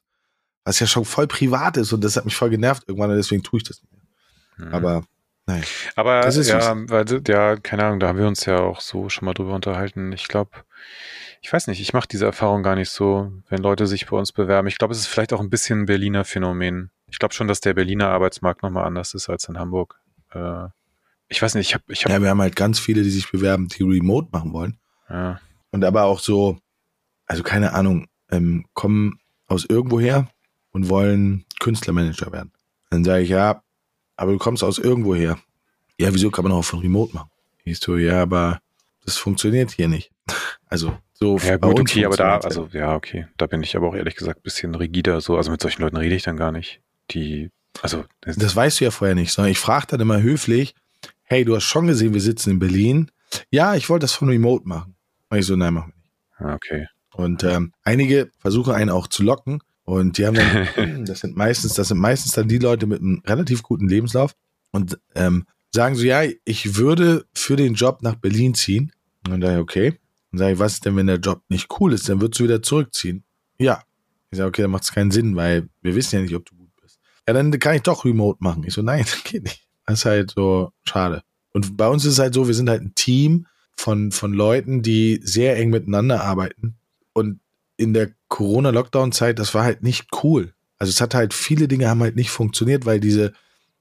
Was 0.63 0.79
ja 0.79 0.87
schon 0.87 1.05
voll 1.05 1.27
privat 1.27 1.77
ist 1.77 1.93
und 1.93 2.03
das 2.03 2.15
hat 2.15 2.25
mich 2.25 2.35
voll 2.35 2.49
genervt 2.49 2.83
irgendwann 2.87 3.11
und 3.11 3.17
deswegen 3.17 3.43
tue 3.43 3.57
ich 3.57 3.63
das 3.63 3.81
nicht. 3.81 3.94
Mhm. 4.57 4.73
Aber 4.73 5.03
nein. 5.45 5.63
Aber 5.95 6.21
das 6.21 6.37
ist 6.37 6.49
ja, 6.49 6.75
weil, 6.89 7.05
ja, 7.27 7.55
keine 7.57 7.85
Ahnung, 7.85 7.99
da 7.99 8.07
haben 8.07 8.19
wir 8.19 8.27
uns 8.27 8.45
ja 8.45 8.59
auch 8.59 8.81
so 8.81 9.09
schon 9.09 9.25
mal 9.25 9.33
drüber 9.33 9.53
unterhalten. 9.53 10.11
Ich 10.11 10.27
glaube, 10.27 10.51
ich 11.41 11.53
weiß 11.53 11.67
nicht, 11.67 11.79
ich 11.79 11.93
mache 11.93 12.07
diese 12.07 12.25
Erfahrung 12.25 12.63
gar 12.63 12.75
nicht 12.75 12.89
so, 12.89 13.31
wenn 13.49 13.61
Leute 13.61 13.85
sich 13.85 14.07
bei 14.07 14.17
uns 14.17 14.31
bewerben. 14.31 14.67
Ich 14.67 14.77
glaube, 14.77 14.93
es 14.93 14.99
ist 14.99 15.07
vielleicht 15.07 15.33
auch 15.33 15.41
ein 15.41 15.49
bisschen 15.49 15.81
ein 15.81 15.85
Berliner 15.85 16.25
Phänomen. 16.25 16.89
Ich 17.07 17.19
glaube 17.19 17.33
schon, 17.33 17.47
dass 17.47 17.61
der 17.61 17.75
Berliner 17.75 18.09
Arbeitsmarkt 18.09 18.63
nochmal 18.63 18.85
anders 18.85 19.13
ist 19.13 19.29
als 19.29 19.47
in 19.47 19.59
Hamburg. 19.59 19.99
Äh, 20.31 20.67
ich 21.27 21.41
weiß 21.41 21.55
nicht, 21.55 21.69
ich 21.69 21.73
habe. 21.75 21.83
Ich 21.87 22.03
hab, 22.03 22.11
ja, 22.11 22.21
wir 22.21 22.29
haben 22.29 22.41
halt 22.41 22.55
ganz 22.55 22.79
viele, 22.79 23.03
die 23.03 23.09
sich 23.09 23.31
bewerben, 23.31 23.67
die 23.67 23.83
remote 23.83 24.29
machen 24.31 24.53
wollen. 24.53 24.79
Ja. 25.09 25.39
Und 25.71 25.83
aber 25.83 26.03
auch 26.03 26.19
so, 26.19 26.57
also 27.27 27.43
keine 27.43 27.73
Ahnung, 27.73 28.07
ähm, 28.31 28.65
kommen 28.73 29.19
aus 29.47 29.65
irgendwoher 29.65 30.27
und 30.71 30.89
wollen 30.89 31.45
Künstlermanager 31.59 32.31
werden. 32.31 32.51
Dann 32.89 33.03
sage 33.03 33.23
ich, 33.23 33.29
ja, 33.29 33.61
aber 34.15 34.31
du 34.31 34.37
kommst 34.37 34.63
aus 34.63 34.77
irgendwoher. 34.77 35.37
Ja, 35.97 36.13
wieso 36.13 36.31
kann 36.31 36.43
man 36.43 36.51
auch 36.51 36.63
von 36.63 36.79
Remote 36.79 37.13
machen? 37.13 37.29
Ich 37.63 37.79
so, 37.79 37.97
ja, 37.97 38.21
aber 38.21 38.59
das 39.05 39.17
funktioniert 39.17 39.71
hier 39.71 39.87
nicht. 39.87 40.11
Also 40.67 40.97
so. 41.13 41.37
Ja 41.37 41.57
gut, 41.57 41.79
okay, 41.79 42.05
aber 42.05 42.17
da, 42.17 42.39
also 42.39 42.67
ja, 42.73 42.95
okay, 42.95 43.27
da 43.37 43.45
bin 43.45 43.61
ich 43.61 43.77
aber 43.77 43.87
auch 43.87 43.95
ehrlich 43.95 44.15
gesagt 44.15 44.39
ein 44.39 44.43
bisschen 44.43 44.75
rigider. 44.75 45.21
So, 45.21 45.37
also 45.37 45.51
mit 45.51 45.61
solchen 45.61 45.83
Leuten 45.83 45.95
rede 45.95 46.15
ich 46.15 46.23
dann 46.23 46.35
gar 46.35 46.51
nicht. 46.51 46.81
Die, 47.11 47.51
also 47.81 48.03
das, 48.21 48.35
das 48.35 48.55
weißt 48.55 48.79
du 48.79 48.85
ja 48.85 48.91
vorher 48.91 49.15
nicht, 49.15 49.31
sondern 49.31 49.51
ich 49.51 49.59
frage 49.59 49.85
dann 49.87 50.01
immer 50.01 50.21
höflich, 50.21 50.75
hey, 51.23 51.45
du 51.45 51.55
hast 51.55 51.63
schon 51.63 51.87
gesehen, 51.87 52.13
wir 52.13 52.19
sitzen 52.19 52.49
in 52.49 52.59
Berlin. 52.59 53.11
Ja, 53.51 53.75
ich 53.75 53.89
wollte 53.89 54.03
das 54.03 54.13
von 54.13 54.27
Remote 54.27 54.67
machen. 54.67 54.95
Und 55.29 55.37
ich 55.37 55.45
so, 55.45 55.55
nein, 55.55 55.73
machen 55.73 55.93
wir 55.95 56.01
nicht. 56.01 56.51
Ah, 56.51 56.55
okay. 56.55 56.87
Und 57.13 57.43
ähm, 57.43 57.71
einige 57.83 58.31
versuchen 58.39 58.73
einen 58.73 58.89
auch 58.89 59.07
zu 59.07 59.23
locken. 59.23 59.61
Und 59.85 60.17
die 60.17 60.25
haben 60.25 60.35
dann, 60.35 61.05
das 61.05 61.19
sind 61.21 61.37
meistens, 61.37 61.75
das 61.75 61.87
sind 61.87 61.99
meistens 61.99 62.33
dann 62.33 62.47
die 62.47 62.57
Leute 62.57 62.87
mit 62.87 63.01
einem 63.01 63.21
relativ 63.25 63.63
guten 63.63 63.87
Lebenslauf 63.87 64.35
und 64.71 64.99
ähm, 65.13 65.45
sagen 65.71 65.95
so, 65.95 66.03
ja, 66.03 66.23
ich 66.43 66.75
würde 66.75 67.25
für 67.33 67.55
den 67.55 67.75
Job 67.75 68.01
nach 68.01 68.15
Berlin 68.15 68.55
ziehen. 68.55 68.91
Und 69.23 69.31
dann 69.31 69.41
dachte 69.41 69.55
ich, 69.55 69.61
okay. 69.61 69.99
Und 70.31 70.39
sage 70.39 70.53
ich, 70.53 70.59
was 70.59 70.73
ist 70.73 70.85
denn, 70.85 70.95
wenn 70.95 71.07
der 71.07 71.19
Job 71.19 71.43
nicht 71.49 71.69
cool 71.79 71.93
ist? 71.93 72.09
Dann 72.09 72.19
würdest 72.19 72.39
du 72.39 72.45
wieder 72.45 72.61
zurückziehen. 72.61 73.23
Ja. 73.59 73.83
Ich 74.31 74.37
sage, 74.37 74.49
okay, 74.49 74.63
dann 74.63 74.71
macht 74.71 74.83
es 74.83 74.91
keinen 74.91 75.11
Sinn, 75.11 75.35
weil 75.35 75.69
wir 75.81 75.95
wissen 75.95 76.15
ja 76.15 76.21
nicht, 76.21 76.35
ob 76.35 76.45
du 76.45 76.55
gut 76.55 76.71
bist. 76.81 76.99
Ja, 77.27 77.33
dann 77.33 77.57
kann 77.59 77.75
ich 77.75 77.83
doch 77.83 78.03
Remote 78.03 78.39
machen. 78.41 78.63
Ich 78.65 78.73
so, 78.73 78.81
nein, 78.81 79.05
geht 79.23 79.43
nicht. 79.43 79.67
Das 79.85 79.99
ist 79.99 80.05
halt 80.05 80.31
so 80.31 80.71
schade. 80.83 81.23
Und 81.53 81.77
bei 81.77 81.87
uns 81.87 82.05
ist 82.05 82.13
es 82.13 82.19
halt 82.19 82.33
so, 82.33 82.47
wir 82.47 82.55
sind 82.55 82.69
halt 82.69 82.81
ein 82.81 82.95
Team 82.95 83.45
von, 83.77 84.11
von 84.11 84.33
Leuten, 84.33 84.81
die 84.81 85.19
sehr 85.23 85.57
eng 85.57 85.69
miteinander 85.69 86.23
arbeiten. 86.23 86.75
Und 87.13 87.39
in 87.77 87.93
der 87.93 88.11
Corona-Lockdown-Zeit, 88.29 89.39
das 89.39 89.53
war 89.53 89.63
halt 89.63 89.83
nicht 89.83 90.07
cool. 90.23 90.53
Also 90.77 90.89
es 90.89 91.01
hat 91.01 91.15
halt, 91.15 91.33
viele 91.33 91.67
Dinge 91.67 91.89
haben 91.89 92.01
halt 92.01 92.15
nicht 92.15 92.29
funktioniert, 92.29 92.85
weil 92.85 92.99
diese 92.99 93.33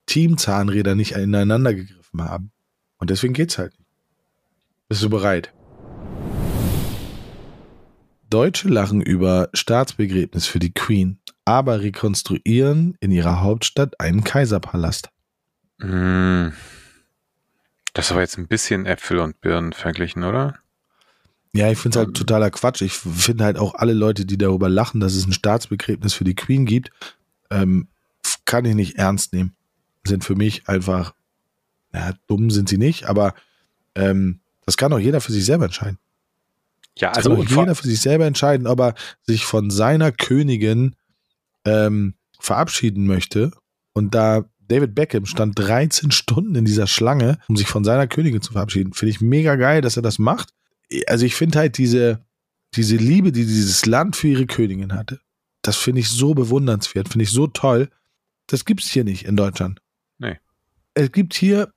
Teamzahnräder 0.06 0.94
nicht 0.94 1.12
ineinander 1.12 1.74
gegriffen 1.74 2.22
haben. 2.22 2.52
Und 2.98 3.10
deswegen 3.10 3.34
geht's 3.34 3.58
halt 3.58 3.78
nicht. 3.78 3.90
Bist 4.88 5.02
du 5.02 5.10
bereit? 5.10 5.52
Deutsche 8.30 8.68
lachen 8.68 9.00
über 9.00 9.48
Staatsbegräbnis 9.54 10.46
für 10.46 10.58
die 10.58 10.72
Queen, 10.72 11.20
aber 11.44 11.80
rekonstruieren 11.80 12.96
in 13.00 13.12
ihrer 13.12 13.42
Hauptstadt 13.42 14.00
einen 14.00 14.24
Kaiserpalast. 14.24 15.08
Hm. 15.80 16.52
Das 17.92 18.12
war 18.12 18.20
jetzt 18.20 18.38
ein 18.38 18.48
bisschen 18.48 18.86
Äpfel 18.86 19.20
und 19.20 19.40
Birnen 19.40 19.72
verglichen, 19.72 20.24
oder? 20.24 20.58
Ja, 21.54 21.70
ich 21.70 21.78
finde 21.78 21.96
es 21.96 21.98
halt 21.98 22.08
ähm. 22.08 22.14
totaler 22.14 22.50
Quatsch. 22.50 22.82
Ich 22.82 22.92
finde 22.92 23.44
halt 23.44 23.58
auch 23.58 23.74
alle 23.74 23.92
Leute, 23.92 24.26
die 24.26 24.36
darüber 24.36 24.68
lachen, 24.68 25.00
dass 25.00 25.14
es 25.14 25.26
ein 25.26 25.32
Staatsbegräbnis 25.32 26.12
für 26.12 26.24
die 26.24 26.34
Queen 26.34 26.66
gibt, 26.66 26.90
ähm, 27.50 27.88
kann 28.44 28.64
ich 28.64 28.74
nicht 28.74 28.96
ernst 28.96 29.32
nehmen. 29.32 29.54
Sind 30.04 30.24
für 30.24 30.34
mich 30.34 30.68
einfach, 30.68 31.14
ja, 31.92 32.12
dumm 32.26 32.50
sind 32.50 32.68
sie 32.68 32.76
nicht, 32.76 33.06
aber 33.06 33.34
ähm, 33.94 34.40
das 34.66 34.76
kann 34.76 34.92
auch 34.92 34.98
jeder 34.98 35.20
für 35.20 35.32
sich 35.32 35.44
selber 35.44 35.66
entscheiden. 35.66 35.98
Ja, 36.96 37.12
also 37.12 37.30
kann 37.30 37.38
auch 37.38 37.48
jeder 37.48 37.74
für 37.74 37.86
sich 37.86 38.00
selber 38.00 38.26
entscheiden, 38.26 38.66
ob 38.66 38.80
er 38.80 38.94
sich 39.22 39.44
von 39.44 39.70
seiner 39.70 40.10
Königin 40.10 40.96
ähm, 41.64 42.14
verabschieden 42.40 43.06
möchte 43.06 43.52
und 43.92 44.14
da 44.14 44.44
David 44.66 44.94
Beckham 44.94 45.26
stand 45.26 45.58
13 45.58 46.10
Stunden 46.10 46.54
in 46.54 46.64
dieser 46.64 46.86
Schlange, 46.86 47.38
um 47.48 47.56
sich 47.56 47.68
von 47.68 47.84
seiner 47.84 48.06
Königin 48.06 48.40
zu 48.40 48.52
verabschieden. 48.52 48.92
Finde 48.92 49.10
ich 49.10 49.20
mega 49.20 49.56
geil, 49.56 49.82
dass 49.82 49.96
er 49.96 50.02
das 50.02 50.18
macht. 50.18 50.50
Also 51.06 51.26
ich 51.26 51.34
finde 51.34 51.58
halt 51.58 51.78
diese, 51.78 52.24
diese 52.74 52.96
Liebe, 52.96 53.32
die 53.32 53.44
dieses 53.44 53.86
Land 53.86 54.16
für 54.16 54.28
ihre 54.28 54.46
Königin 54.46 54.92
hatte, 54.92 55.20
das 55.62 55.76
finde 55.76 56.00
ich 56.00 56.08
so 56.08 56.34
bewundernswert, 56.34 57.08
finde 57.08 57.24
ich 57.24 57.30
so 57.30 57.46
toll. 57.46 57.88
Das 58.46 58.64
gibt 58.64 58.82
es 58.82 58.90
hier 58.90 59.04
nicht 59.04 59.24
in 59.24 59.36
Deutschland. 59.36 59.80
Nee. 60.18 60.38
Es 60.92 61.10
gibt 61.10 61.34
hier, 61.34 61.72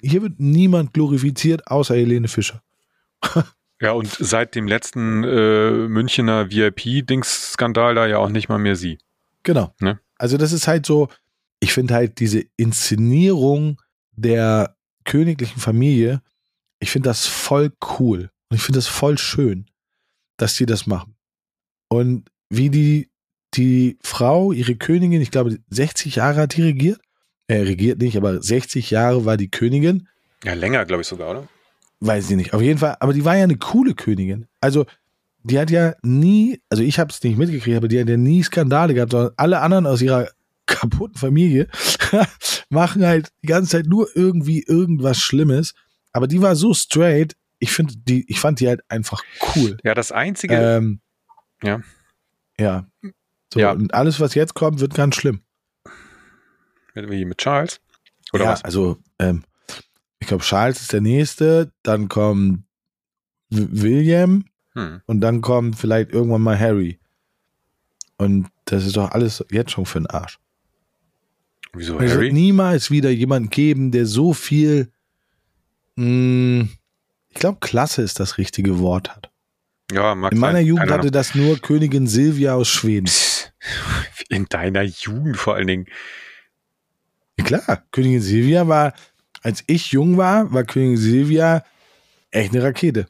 hier 0.00 0.22
wird 0.22 0.40
niemand 0.40 0.92
glorifiziert, 0.92 1.68
außer 1.68 1.94
Helene 1.94 2.28
Fischer. 2.28 2.62
ja, 3.80 3.92
und 3.92 4.08
seit 4.08 4.54
dem 4.54 4.66
letzten 4.66 5.22
äh, 5.22 5.70
Münchener 5.88 6.50
VIP-Dings-Skandal 6.50 7.94
da 7.94 8.06
ja 8.06 8.18
auch 8.18 8.28
nicht 8.28 8.48
mal 8.48 8.58
mehr 8.58 8.74
sie. 8.74 8.98
Genau. 9.44 9.74
Ne? 9.78 10.00
Also 10.18 10.36
das 10.36 10.52
ist 10.52 10.66
halt 10.66 10.84
so, 10.86 11.08
ich 11.60 11.72
finde 11.72 11.94
halt 11.94 12.18
diese 12.18 12.44
Inszenierung 12.56 13.80
der 14.12 14.76
königlichen 15.04 15.60
Familie, 15.60 16.22
ich 16.82 16.90
finde 16.90 17.08
das 17.08 17.28
voll 17.28 17.72
cool. 17.98 18.30
Und 18.50 18.56
ich 18.56 18.62
finde 18.62 18.78
das 18.78 18.88
voll 18.88 19.16
schön, 19.16 19.66
dass 20.36 20.56
die 20.56 20.66
das 20.66 20.86
machen. 20.86 21.14
Und 21.88 22.28
wie 22.50 22.70
die, 22.70 23.08
die 23.54 23.98
Frau, 24.02 24.50
ihre 24.50 24.74
Königin, 24.74 25.22
ich 25.22 25.30
glaube, 25.30 25.58
60 25.70 26.16
Jahre 26.16 26.40
hat 26.40 26.56
die 26.56 26.62
regiert. 26.62 27.00
Er 27.46 27.58
äh, 27.58 27.62
regiert 27.62 28.00
nicht, 28.00 28.16
aber 28.16 28.42
60 28.42 28.90
Jahre 28.90 29.24
war 29.24 29.36
die 29.36 29.48
Königin. 29.50 30.08
Ja, 30.42 30.54
länger, 30.54 30.84
glaube 30.84 31.02
ich 31.02 31.06
sogar, 31.06 31.30
oder? 31.30 31.48
Weiß 32.00 32.28
ich 32.28 32.36
nicht. 32.36 32.52
Auf 32.52 32.60
jeden 32.60 32.80
Fall, 32.80 32.96
aber 32.98 33.12
die 33.12 33.24
war 33.24 33.36
ja 33.36 33.44
eine 33.44 33.58
coole 33.58 33.94
Königin. 33.94 34.48
Also, 34.60 34.84
die 35.44 35.60
hat 35.60 35.70
ja 35.70 35.94
nie, 36.02 36.60
also 36.68 36.82
ich 36.82 36.98
habe 36.98 37.12
es 37.12 37.22
nicht 37.22 37.38
mitgekriegt, 37.38 37.76
aber 37.76 37.88
die 37.88 38.00
hat 38.00 38.08
ja 38.08 38.16
nie 38.16 38.42
Skandale 38.42 38.94
gehabt, 38.94 39.12
sondern 39.12 39.34
alle 39.36 39.60
anderen 39.60 39.86
aus 39.86 40.02
ihrer 40.02 40.28
kaputten 40.66 41.16
Familie 41.16 41.68
machen 42.70 43.04
halt 43.04 43.28
die 43.42 43.48
ganze 43.48 43.70
Zeit 43.70 43.86
nur 43.86 44.08
irgendwie 44.16 44.64
irgendwas 44.66 45.20
Schlimmes. 45.20 45.74
Aber 46.12 46.26
die 46.26 46.42
war 46.42 46.56
so 46.56 46.74
straight. 46.74 47.36
Ich 47.58 47.72
finde 47.72 47.94
die, 47.96 48.24
ich 48.28 48.40
fand 48.40 48.60
die 48.60 48.68
halt 48.68 48.80
einfach 48.88 49.22
cool. 49.54 49.78
Ja, 49.84 49.94
das 49.94 50.12
einzige. 50.12 50.54
Ähm, 50.54 51.00
ja. 51.62 51.80
Ja. 52.58 52.86
So, 53.52 53.60
ja. 53.60 53.72
Und 53.72 53.94
alles, 53.94 54.20
was 54.20 54.34
jetzt 54.34 54.54
kommt, 54.54 54.80
wird 54.80 54.94
ganz 54.94 55.16
schlimm. 55.16 55.42
Wie 56.94 57.24
mit 57.24 57.38
Charles? 57.38 57.80
Oder 58.32 58.44
ja, 58.44 58.50
was? 58.52 58.64
also, 58.64 58.98
ähm, 59.18 59.44
ich 60.18 60.26
glaube, 60.26 60.44
Charles 60.44 60.80
ist 60.80 60.92
der 60.92 61.00
nächste, 61.00 61.72
dann 61.82 62.08
kommt 62.08 62.64
William 63.50 64.44
hm. 64.74 65.02
und 65.06 65.20
dann 65.20 65.40
kommt 65.40 65.76
vielleicht 65.76 66.12
irgendwann 66.12 66.42
mal 66.42 66.58
Harry. 66.58 66.98
Und 68.18 68.48
das 68.66 68.86
ist 68.86 68.96
doch 68.96 69.10
alles 69.10 69.44
jetzt 69.50 69.72
schon 69.72 69.86
für 69.86 70.00
den 70.00 70.06
Arsch. 70.06 70.38
Wieso 71.72 71.98
es 71.98 72.12
Harry? 72.12 72.26
wird 72.26 72.32
niemals 72.34 72.90
wieder 72.90 73.10
jemand 73.10 73.50
geben, 73.50 73.90
der 73.90 74.06
so 74.06 74.32
viel, 74.32 74.92
mh, 75.96 76.04
hm, 76.04 76.70
ich 77.28 77.38
glaube, 77.38 77.58
Klasse 77.60 78.02
ist 78.02 78.20
das 78.20 78.38
richtige 78.38 78.78
Wort 78.78 79.10
hat. 79.10 79.30
Ja, 79.90 80.14
mag 80.14 80.32
In 80.32 80.38
meiner 80.38 80.58
sein. 80.58 80.66
Jugend 80.66 80.90
hatte 80.90 81.10
das 81.10 81.34
nur 81.34 81.58
Königin 81.58 82.06
Silvia 82.06 82.54
aus 82.54 82.68
Schweden. 82.68 83.10
In 84.28 84.46
deiner 84.46 84.82
Jugend 84.82 85.36
vor 85.36 85.54
allen 85.54 85.66
Dingen. 85.66 85.86
Ja, 87.38 87.44
klar, 87.44 87.86
Königin 87.90 88.20
Silvia 88.20 88.68
war, 88.68 88.94
als 89.42 89.64
ich 89.66 89.92
jung 89.92 90.16
war, 90.16 90.52
war 90.52 90.64
Königin 90.64 90.96
Silvia 90.96 91.64
echt 92.30 92.54
eine 92.54 92.62
Rakete. 92.62 93.06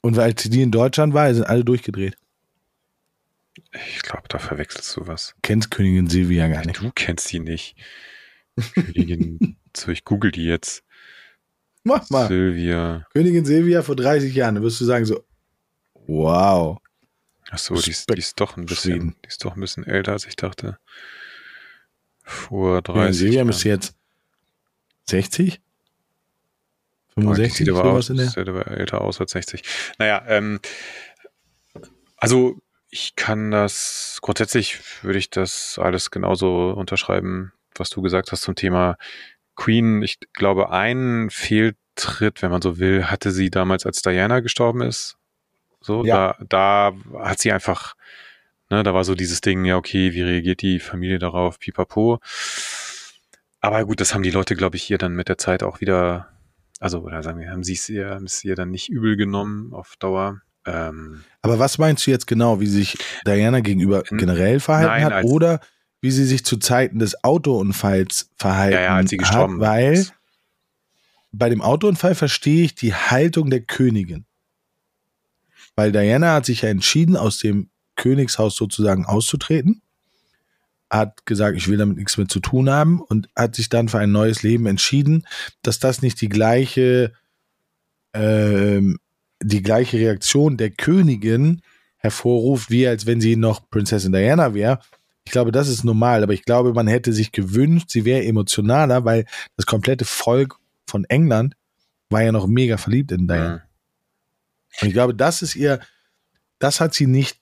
Und 0.00 0.16
weil 0.16 0.34
die 0.34 0.62
in 0.62 0.70
Deutschland 0.70 1.14
war, 1.14 1.32
sind 1.34 1.44
alle 1.44 1.64
durchgedreht. 1.64 2.16
Ich 3.88 4.02
glaube, 4.02 4.28
da 4.28 4.38
verwechselst 4.38 4.96
du 4.96 5.06
was. 5.06 5.34
Kennst 5.42 5.70
Königin 5.70 6.08
Silvia 6.08 6.46
gar 6.48 6.64
nicht. 6.64 6.80
Du 6.80 6.92
kennst 6.94 7.32
die 7.32 7.40
nicht. 7.40 7.76
Königin, 8.74 9.56
so 9.76 9.90
ich 9.90 10.04
google 10.04 10.30
die 10.30 10.44
jetzt. 10.44 10.84
Mach 11.86 12.10
mal. 12.10 12.26
Silvia. 12.26 13.06
Königin 13.14 13.44
Silvia 13.44 13.82
vor 13.82 13.94
30 13.94 14.34
Jahren. 14.34 14.56
Da 14.56 14.62
wirst 14.62 14.80
du 14.80 14.84
sagen 14.84 15.04
so, 15.04 15.24
wow. 16.06 16.78
Achso, 17.50 17.74
die, 17.80 17.90
ist- 17.90 18.10
die 18.12 18.18
ist 18.18 18.40
doch 18.40 18.56
ein 18.56 18.66
bisschen, 18.66 19.14
die 19.24 19.28
ist 19.28 19.44
doch 19.44 19.54
ein 19.54 19.60
bisschen 19.60 19.84
älter, 19.86 20.12
als 20.12 20.26
ich 20.26 20.34
dachte. 20.34 20.78
Vor 22.24 22.82
Königin 22.82 23.02
30 23.04 23.18
Silvia 23.18 23.34
Jahren. 23.36 23.46
müsste 23.46 23.68
jetzt 23.68 23.94
60? 25.08 25.60
Oh, 27.18 27.20
die 27.20 27.22
65, 27.22 27.56
sieht 27.56 27.68
aber, 27.70 27.78
sowas 27.78 27.94
aus, 27.96 28.10
in 28.10 28.16
der. 28.16 28.26
sieht 28.30 28.48
aber 28.48 28.66
älter 28.66 29.00
aus 29.00 29.20
als 29.20 29.30
60. 29.30 29.62
Naja, 29.98 30.24
ähm, 30.26 30.58
also 32.16 32.60
ich 32.90 33.14
kann 33.14 33.50
das, 33.52 34.18
grundsätzlich 34.22 34.80
würde 35.04 35.18
ich 35.20 35.30
das 35.30 35.78
alles 35.78 36.10
genauso 36.10 36.70
unterschreiben, 36.70 37.52
was 37.76 37.90
du 37.90 38.02
gesagt 38.02 38.32
hast 38.32 38.42
zum 38.42 38.54
Thema 38.56 38.98
Queen. 39.56 40.02
Ich 40.02 40.18
glaube, 40.34 40.70
einen 40.70 41.30
Fehltritt, 41.30 42.42
wenn 42.42 42.50
man 42.50 42.62
so 42.62 42.78
will, 42.78 43.04
hatte 43.06 43.30
sie 43.32 43.50
damals, 43.50 43.86
als 43.86 44.02
Diana 44.02 44.40
gestorben 44.40 44.82
ist. 44.82 45.16
So, 45.80 46.04
Ja. 46.04 46.36
da, 46.48 46.92
da 47.12 47.20
hat 47.24 47.38
sie 47.40 47.52
einfach, 47.52 47.94
ne, 48.70 48.82
da 48.82 48.94
war 48.94 49.04
so 49.04 49.14
dieses 49.14 49.40
Ding, 49.40 49.64
ja, 49.64 49.76
okay, 49.76 50.12
wie 50.14 50.22
reagiert 50.22 50.62
die 50.62 50.78
Familie 50.80 51.18
darauf, 51.18 51.58
pipapo. 51.58 52.18
Aber 53.60 53.84
gut, 53.84 54.00
das 54.00 54.14
haben 54.14 54.22
die 54.22 54.30
Leute, 54.30 54.54
glaube 54.54 54.76
ich, 54.76 54.90
ihr 54.90 54.98
dann 54.98 55.14
mit 55.14 55.28
der 55.28 55.38
Zeit 55.38 55.62
auch 55.62 55.80
wieder, 55.80 56.28
also, 56.78 57.00
oder 57.00 57.22
sagen 57.22 57.40
wir, 57.40 57.50
haben 57.50 57.64
sie 57.64 57.72
es 57.74 57.88
ihr, 57.88 58.10
haben 58.10 58.26
es 58.26 58.44
ihr 58.44 58.54
dann 58.54 58.70
nicht 58.70 58.88
übel 58.88 59.16
genommen 59.16 59.72
auf 59.72 59.94
Dauer. 59.98 60.40
Ähm, 60.66 61.24
Aber 61.42 61.58
was 61.58 61.78
meinst 61.78 62.06
du 62.06 62.10
jetzt 62.10 62.26
genau, 62.26 62.60
wie 62.60 62.66
sich 62.66 62.98
Diana 63.24 63.60
gegenüber 63.60 64.02
generell 64.10 64.58
verhalten 64.60 64.90
nein, 64.90 65.04
hat 65.04 65.12
als- 65.12 65.26
oder 65.30 65.60
wie 66.00 66.10
sie 66.10 66.24
sich 66.24 66.44
zu 66.44 66.56
Zeiten 66.58 66.98
des 66.98 67.24
Autounfalls 67.24 68.30
verhalten 68.36 68.74
ja, 68.74 68.82
ja, 68.82 68.96
als 68.96 69.10
sie 69.10 69.16
gestorben 69.16 69.54
hat? 69.54 69.60
Weil 69.60 69.92
ist. 69.94 70.14
bei 71.32 71.48
dem 71.48 71.62
Autounfall 71.62 72.14
verstehe 72.14 72.64
ich 72.64 72.74
die 72.74 72.94
Haltung 72.94 73.50
der 73.50 73.60
Königin. 73.60 74.24
Weil 75.74 75.92
Diana 75.92 76.34
hat 76.34 76.46
sich 76.46 76.62
ja 76.62 76.70
entschieden, 76.70 77.16
aus 77.16 77.38
dem 77.38 77.68
Königshaus 77.96 78.56
sozusagen 78.56 79.04
auszutreten, 79.04 79.82
hat 80.90 81.26
gesagt, 81.26 81.56
ich 81.56 81.68
will 81.68 81.78
damit 81.78 81.96
nichts 81.96 82.16
mehr 82.16 82.28
zu 82.28 82.40
tun 82.40 82.70
haben 82.70 83.00
und 83.00 83.28
hat 83.34 83.56
sich 83.56 83.68
dann 83.68 83.88
für 83.88 83.98
ein 83.98 84.12
neues 84.12 84.42
Leben 84.42 84.66
entschieden, 84.66 85.26
dass 85.62 85.78
das 85.78 86.02
nicht 86.02 86.20
die 86.20 86.28
gleiche, 86.28 87.12
ähm, 88.14 88.98
die 89.42 89.62
gleiche 89.62 89.98
Reaktion 89.98 90.56
der 90.56 90.70
Königin 90.70 91.62
hervorruft, 91.96 92.70
wie 92.70 92.86
als 92.86 93.06
wenn 93.06 93.20
sie 93.20 93.36
noch 93.36 93.68
Prinzessin 93.68 94.12
Diana 94.12 94.54
wäre. 94.54 94.78
Ich 95.26 95.32
glaube, 95.32 95.52
das 95.52 95.68
ist 95.68 95.84
normal, 95.84 96.22
aber 96.22 96.32
ich 96.32 96.44
glaube, 96.44 96.72
man 96.72 96.86
hätte 96.86 97.12
sich 97.12 97.32
gewünscht, 97.32 97.90
sie 97.90 98.04
wäre 98.04 98.24
emotionaler, 98.24 99.04
weil 99.04 99.26
das 99.56 99.66
komplette 99.66 100.04
Volk 100.04 100.54
von 100.86 101.04
England 101.04 101.54
war 102.08 102.22
ja 102.22 102.32
noch 102.32 102.46
mega 102.46 102.76
verliebt 102.76 103.10
in 103.12 103.26
Diana. 103.26 103.56
Mhm. 103.56 103.60
Und 104.82 104.88
ich 104.88 104.94
glaube, 104.94 105.14
das 105.14 105.42
ist 105.42 105.56
ihr, 105.56 105.80
das 106.60 106.80
hat 106.80 106.94
sie 106.94 107.06
nicht 107.06 107.40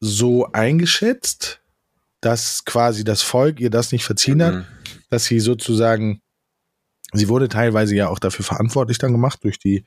so 0.00 0.50
eingeschätzt, 0.52 1.60
dass 2.20 2.64
quasi 2.64 3.02
das 3.04 3.22
Volk 3.22 3.60
ihr 3.60 3.70
das 3.70 3.90
nicht 3.92 4.04
verziehen 4.04 4.42
hat, 4.42 4.54
Mhm. 4.54 4.64
dass 5.10 5.24
sie 5.24 5.40
sozusagen, 5.40 6.22
sie 7.12 7.28
wurde 7.28 7.48
teilweise 7.48 7.96
ja 7.96 8.08
auch 8.08 8.18
dafür 8.20 8.44
verantwortlich 8.44 8.98
dann 8.98 9.12
gemacht 9.12 9.42
durch 9.42 9.58
die, 9.58 9.84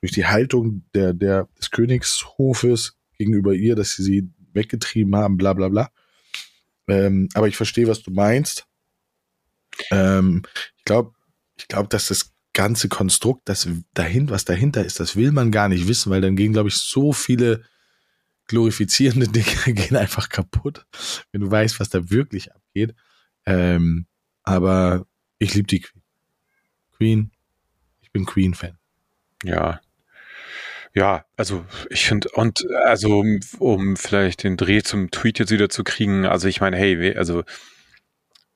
durch 0.00 0.12
die 0.12 0.26
Haltung 0.26 0.84
der, 0.94 1.12
der, 1.14 1.48
des 1.58 1.70
Königshofes 1.70 2.96
gegenüber 3.16 3.54
ihr, 3.54 3.76
dass 3.76 3.92
sie 3.94 4.02
sie 4.02 4.30
weggetrieben 4.52 5.14
haben, 5.14 5.36
bla 5.36 5.52
bla 5.52 5.68
bla. 5.68 5.90
Ähm, 6.92 7.28
aber 7.34 7.48
ich 7.48 7.56
verstehe, 7.56 7.88
was 7.88 8.02
du 8.02 8.10
meinst. 8.10 8.66
Ähm, 9.90 10.42
ich 10.76 10.84
glaube, 10.84 11.12
ich 11.56 11.68
glaube, 11.68 11.88
dass 11.88 12.08
das 12.08 12.32
ganze 12.52 12.88
Konstrukt, 12.88 13.48
das 13.48 13.66
dahin, 13.94 14.28
was 14.28 14.44
dahinter 14.44 14.84
ist, 14.84 15.00
das 15.00 15.16
will 15.16 15.32
man 15.32 15.50
gar 15.50 15.68
nicht 15.68 15.88
wissen, 15.88 16.10
weil 16.10 16.20
dann 16.20 16.36
gehen, 16.36 16.52
glaube 16.52 16.68
ich, 16.68 16.76
so 16.76 17.12
viele 17.12 17.64
glorifizierende 18.46 19.28
Dinge 19.32 19.74
gehen 19.74 19.96
einfach 19.96 20.28
kaputt, 20.28 20.86
wenn 21.30 21.40
du 21.40 21.50
weißt, 21.50 21.80
was 21.80 21.88
da 21.88 22.10
wirklich 22.10 22.52
abgeht. 22.52 22.94
Ähm, 23.46 24.06
aber 24.42 25.06
ich 25.38 25.54
liebe 25.54 25.68
die 25.68 25.80
Queen. 25.80 26.02
Queen. 26.96 27.30
Ich 28.02 28.10
bin 28.12 28.26
Queen-Fan. 28.26 28.78
Ja. 29.44 29.80
Ja, 30.94 31.24
also 31.36 31.64
ich 31.88 32.06
finde, 32.06 32.28
und 32.34 32.66
also 32.84 33.20
um, 33.20 33.40
um 33.58 33.96
vielleicht 33.96 34.42
den 34.42 34.56
Dreh 34.56 34.82
zum 34.82 35.10
Tweet 35.10 35.38
jetzt 35.38 35.50
wieder 35.50 35.70
zu 35.70 35.84
kriegen, 35.84 36.26
also 36.26 36.48
ich 36.48 36.60
meine, 36.60 36.76
hey, 36.76 37.16
also 37.16 37.44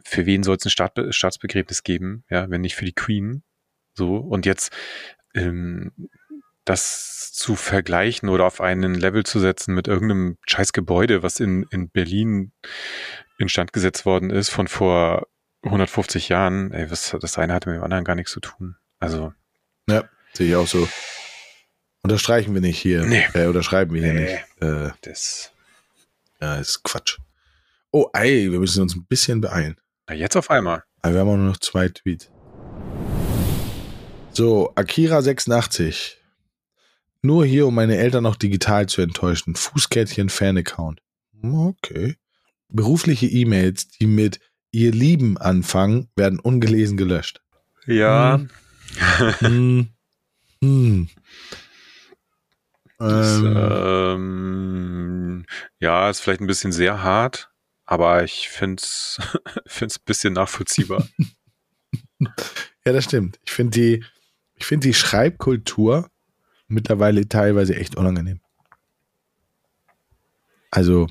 für 0.04 0.26
wen 0.26 0.42
soll 0.42 0.56
es 0.56 0.66
ein 0.66 0.70
Staat, 0.70 0.98
Staatsbegräbnis 1.10 1.82
geben, 1.82 2.24
ja, 2.30 2.48
wenn 2.50 2.60
nicht 2.60 2.76
für 2.76 2.84
die 2.84 2.92
Queen? 2.92 3.42
So, 3.94 4.16
und 4.16 4.44
jetzt 4.44 4.70
ähm, 5.34 5.92
das 6.66 7.32
zu 7.32 7.56
vergleichen 7.56 8.28
oder 8.28 8.44
auf 8.44 8.60
einen 8.60 8.94
Level 8.94 9.24
zu 9.24 9.40
setzen 9.40 9.74
mit 9.74 9.88
irgendeinem 9.88 10.36
scheiß 10.46 10.72
Gebäude, 10.72 11.22
was 11.22 11.40
in, 11.40 11.64
in 11.70 11.88
Berlin 11.88 12.52
instand 13.38 13.72
gesetzt 13.72 14.04
worden 14.04 14.30
ist 14.30 14.50
von 14.50 14.68
vor 14.68 15.26
150 15.62 16.28
Jahren, 16.28 16.72
ey, 16.72 16.90
was, 16.90 17.16
das 17.20 17.38
eine 17.38 17.54
hatte 17.54 17.68
mit 17.70 17.78
dem 17.78 17.84
anderen 17.84 18.04
gar 18.04 18.14
nichts 18.14 18.32
zu 18.32 18.40
tun. 18.40 18.76
Also, 18.98 19.32
Ja, 19.88 20.04
sehe 20.32 20.48
ich 20.48 20.56
auch 20.56 20.66
so. 20.66 20.86
Unterstreichen 22.06 22.54
wir 22.54 22.60
nicht 22.60 22.78
hier. 22.78 23.04
Nee. 23.04 23.24
Äh, 23.34 23.46
oder 23.46 23.64
schreiben 23.64 23.92
wir 23.92 24.00
hier 24.00 24.12
Nee. 24.14 24.20
nicht. 24.20 24.62
Äh, 24.62 24.90
das, 25.02 25.50
ja, 26.40 26.54
ist 26.54 26.84
Quatsch. 26.84 27.18
Oh, 27.90 28.08
ey, 28.12 28.52
wir 28.52 28.60
müssen 28.60 28.80
uns 28.82 28.94
ein 28.94 29.04
bisschen 29.06 29.40
beeilen. 29.40 29.76
na 30.08 30.14
jetzt 30.14 30.36
auf 30.36 30.48
einmal. 30.48 30.84
Aber 31.02 31.14
wir 31.14 31.20
haben 31.22 31.28
auch 31.30 31.36
nur 31.36 31.48
noch 31.48 31.56
zwei 31.56 31.88
Tweets. 31.88 32.30
So, 34.32 34.72
Akira86. 34.76 36.12
Nur 37.22 37.44
hier, 37.44 37.66
um 37.66 37.74
meine 37.74 37.96
Eltern 37.96 38.22
noch 38.22 38.36
digital 38.36 38.86
zu 38.86 39.02
enttäuschen. 39.02 39.56
Fußkettchen 39.56 40.28
Fan-Account. 40.28 41.00
Okay. 41.42 42.14
Berufliche 42.68 43.26
E-Mails, 43.26 43.88
die 43.88 44.06
mit 44.06 44.38
ihr 44.70 44.92
Lieben 44.92 45.38
anfangen, 45.38 46.08
werden 46.14 46.38
ungelesen 46.38 46.96
gelöscht. 46.96 47.40
Ja, 47.84 48.46
Hm. 49.40 49.88
Hm. 50.62 51.08
Das, 52.98 53.38
Ähm, 53.38 53.56
ähm, 53.56 55.46
ja, 55.80 56.08
ist 56.10 56.20
vielleicht 56.20 56.40
ein 56.40 56.46
bisschen 56.46 56.72
sehr 56.72 57.02
hart, 57.02 57.50
aber 57.84 58.24
ich 58.24 58.48
finde 58.48 58.82
es 58.82 59.18
ein 59.80 59.88
bisschen 60.04 60.34
nachvollziehbar. 60.34 61.06
Ja, 62.86 62.92
das 62.92 63.04
stimmt. 63.04 63.40
Ich 63.44 63.50
finde 63.50 63.78
die, 63.78 64.04
ich 64.54 64.64
finde 64.64 64.86
die 64.86 64.94
Schreibkultur 64.94 66.08
mittlerweile 66.68 67.28
teilweise 67.28 67.74
echt 67.74 67.96
unangenehm. 67.96 68.40
Also, 70.70 71.08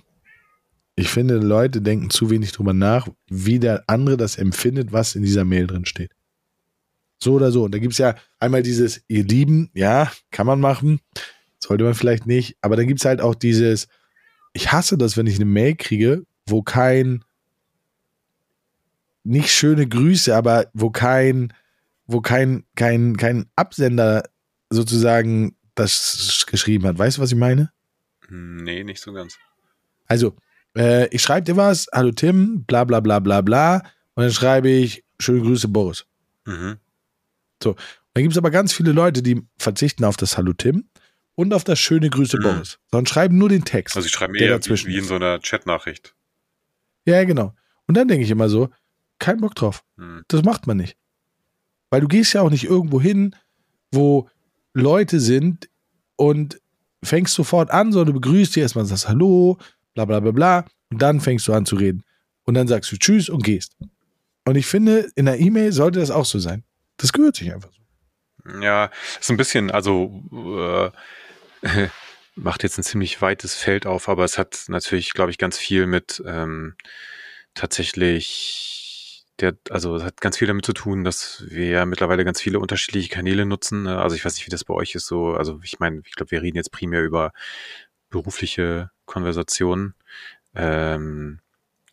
ich 0.96 1.10
finde, 1.10 1.36
Leute 1.38 1.82
denken 1.82 2.10
zu 2.10 2.30
wenig 2.30 2.54
drüber 2.54 2.74
nach, 2.74 3.08
wie 3.28 3.60
der 3.60 3.84
andere 3.88 4.16
das 4.16 4.38
empfindet, 4.38 4.94
was 4.94 5.16
in 5.16 5.24
dieser 5.24 5.44
Mail 5.44 5.68
drin 5.68 5.86
steht. 5.86 6.12
So 7.22 7.34
oder 7.34 7.52
so. 7.52 7.64
Und 7.64 7.74
da 7.74 7.80
gibt 7.80 7.94
es 7.94 7.98
ja 7.98 8.16
einmal 8.40 8.64
dieses, 8.64 9.04
ihr 9.08 9.26
Lieben, 9.26 9.70
ja, 9.74 10.12
kann 10.32 10.48
man 10.48 10.60
machen, 10.62 11.02
sollte 11.68 11.84
man 11.84 11.96
vielleicht 11.96 12.26
nicht, 12.26 12.58
aber 12.62 12.76
dann 12.76 12.88
gibt 12.88 13.00
es 13.00 13.06
halt 13.06 13.22
auch 13.22 13.36
dieses, 13.36 13.88
ich 14.54 14.72
hasse 14.72 14.98
das, 14.98 15.18
wenn 15.18 15.28
ich 15.28 15.36
eine 15.36 15.46
Mail 15.46 15.76
kriege, 15.76 16.26
wo 16.48 16.62
kein, 16.62 17.24
nicht 19.24 19.52
schöne 19.52 19.88
Grüße, 19.88 20.36
aber 20.36 20.68
wo 20.74 20.92
kein, 20.92 21.54
wo 22.06 22.22
kein, 22.22 22.64
kein, 22.76 23.18
kein 23.18 23.48
Absender 23.56 24.24
sozusagen 24.70 25.56
das 25.74 26.46
geschrieben 26.48 26.86
hat. 26.88 26.98
Weißt 26.98 27.18
du, 27.18 27.22
was 27.22 27.32
ich 27.32 27.38
meine? 27.38 27.72
nee, 28.30 28.84
nicht 28.84 29.02
so 29.02 29.14
ganz. 29.14 29.38
Also, 30.08 30.36
äh, 30.78 31.08
ich 31.08 31.22
schreibe 31.22 31.46
dir 31.46 31.58
was, 31.58 31.88
hallo 31.92 32.12
Tim, 32.12 32.64
bla 32.66 32.84
bla 32.84 33.00
bla 33.00 33.20
bla 33.20 33.42
bla, 33.42 33.78
und 34.14 34.24
dann 34.24 34.32
schreibe 34.32 34.70
ich, 34.70 35.04
schöne 35.20 35.42
Grüße 35.42 35.68
Boris. 35.68 36.06
Mhm. 36.46 36.78
Dann 37.60 38.22
gibt 38.24 38.34
es 38.34 38.38
aber 38.38 38.52
ganz 38.52 38.72
viele 38.72 38.92
Leute, 38.92 39.24
die 39.24 39.42
verzichten 39.58 40.06
auf 40.06 40.18
das 40.18 40.38
Hallo 40.38 40.54
Tim 40.54 40.86
und 41.36 41.54
auf 41.54 41.64
das 41.64 41.80
schöne 41.80 42.10
Grüße 42.10 42.38
Mhm. 42.38 42.44
Boris, 42.44 42.80
sondern 42.92 43.06
schreiben 43.06 43.38
nur 43.38 43.50
den 43.50 43.66
Text. 43.66 43.96
Also 43.96 44.08
ich 44.08 44.14
schreibe 44.14 44.38
eher 44.38 44.50
dazwischen 44.50 44.88
wie 44.88 44.98
in 44.98 45.04
so 45.04 45.16
einer 45.16 45.40
Chatnachricht. 45.40 46.16
Ja, 47.06 47.24
genau. 47.24 47.54
Und 47.88 47.96
dann 47.96 48.08
denke 48.08 48.24
ich 48.24 48.32
immer 48.32 48.50
so, 48.50 48.70
kein 49.20 49.40
Bock 49.40 49.56
drauf. 49.56 49.84
Hm. 49.98 50.24
Das 50.28 50.44
macht 50.44 50.68
man 50.68 50.78
nicht. 50.78 50.98
Weil 51.90 52.02
du 52.02 52.08
gehst 52.08 52.34
ja 52.34 52.42
auch 52.42 52.50
nicht 52.50 52.66
irgendwo 52.66 53.00
hin, 53.00 53.36
wo 53.92 54.30
Leute 54.74 55.20
sind 55.20 55.70
und 56.16 56.60
fängst 57.04 57.34
sofort 57.36 57.70
an, 57.72 57.92
sondern 57.92 58.14
du 58.14 58.20
begrüßt 58.20 58.56
die 58.56 58.62
erstmal 58.62 58.86
sagst 58.86 59.08
Hallo, 59.08 59.58
bla 59.94 60.06
bla 60.06 60.20
bla 60.20 60.32
bla, 60.32 60.66
und 60.90 61.02
dann 61.02 61.22
fängst 61.22 61.48
du 61.48 61.54
an 61.54 61.66
zu 61.66 61.76
reden. 61.76 62.04
Und 62.44 62.56
dann 62.56 62.68
sagst 62.68 62.92
du 62.92 62.98
Tschüss 62.98 63.30
und 63.30 63.44
gehst. 63.44 63.78
Und 64.46 64.56
ich 64.56 64.66
finde, 64.66 65.10
in 65.16 65.26
der 65.26 65.40
E-Mail 65.40 65.72
sollte 65.72 66.00
das 66.00 66.12
auch 66.12 66.26
so 66.26 66.40
sein. 66.40 66.64
Das 66.98 67.14
gehört 67.14 67.36
sich 67.36 67.54
einfach 67.54 67.72
so. 67.72 68.62
Ja, 68.62 68.92
ist 69.20 69.32
ein 69.32 69.38
bisschen, 69.38 69.72
also 69.72 70.24
äh, 70.32 70.92
macht 72.36 72.64
jetzt 72.64 72.78
ein 72.78 72.84
ziemlich 72.84 73.22
weites 73.22 73.56
Feld 73.56 73.86
auf, 73.86 74.10
aber 74.10 74.24
es 74.24 74.38
hat 74.38 74.66
natürlich, 74.68 75.14
glaube 75.14 75.32
ich, 75.32 75.38
ganz 75.38 75.58
viel 75.58 75.88
mit 75.88 76.22
ähm, 76.26 76.76
tatsächlich 77.54 79.26
der, 79.40 79.58
also 79.70 79.96
es 79.96 80.04
hat 80.04 80.22
ganz 80.22 80.38
viel 80.38 80.48
damit 80.48 80.66
zu 80.66 80.74
tun, 80.74 81.04
dass 81.04 81.44
wir 81.48 81.68
ja 81.68 81.86
mittlerweile 81.86 82.24
ganz 82.24 82.42
viele 82.42 82.60
unterschiedliche 82.60 83.10
Kanäle 83.10 83.46
nutzen. 83.46 83.84
Ne? 83.84 84.02
Also 84.02 84.16
ich 84.16 84.24
weiß 84.24 84.36
nicht, 84.36 84.46
wie 84.46 84.52
das 84.52 84.64
bei 84.64 84.74
euch 84.74 84.96
ist 84.96 85.08
so. 85.08 85.34
Also 85.34 85.60
ich 85.64 85.80
meine, 85.80 86.02
ich 86.06 86.16
glaube, 86.16 86.32
wir 86.32 86.42
reden 86.42 86.58
jetzt 86.58 86.72
primär 86.72 87.04
über 87.04 87.34
berufliche 88.10 88.92
Konversationen. 89.06 89.94
Ähm, 90.56 91.42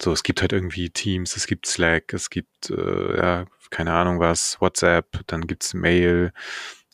so, 0.00 0.12
es 0.12 0.22
gibt 0.22 0.40
halt 0.40 0.52
irgendwie 0.52 0.90
Teams, 0.90 1.36
es 1.36 1.46
gibt 1.46 1.66
Slack, 1.66 2.12
es 2.12 2.30
gibt, 2.30 2.70
äh, 2.70 3.16
ja, 3.16 3.46
keine 3.70 3.92
Ahnung 3.92 4.20
was, 4.20 4.60
WhatsApp, 4.60 5.20
dann 5.26 5.46
gibt's 5.46 5.74
Mail, 5.74 6.32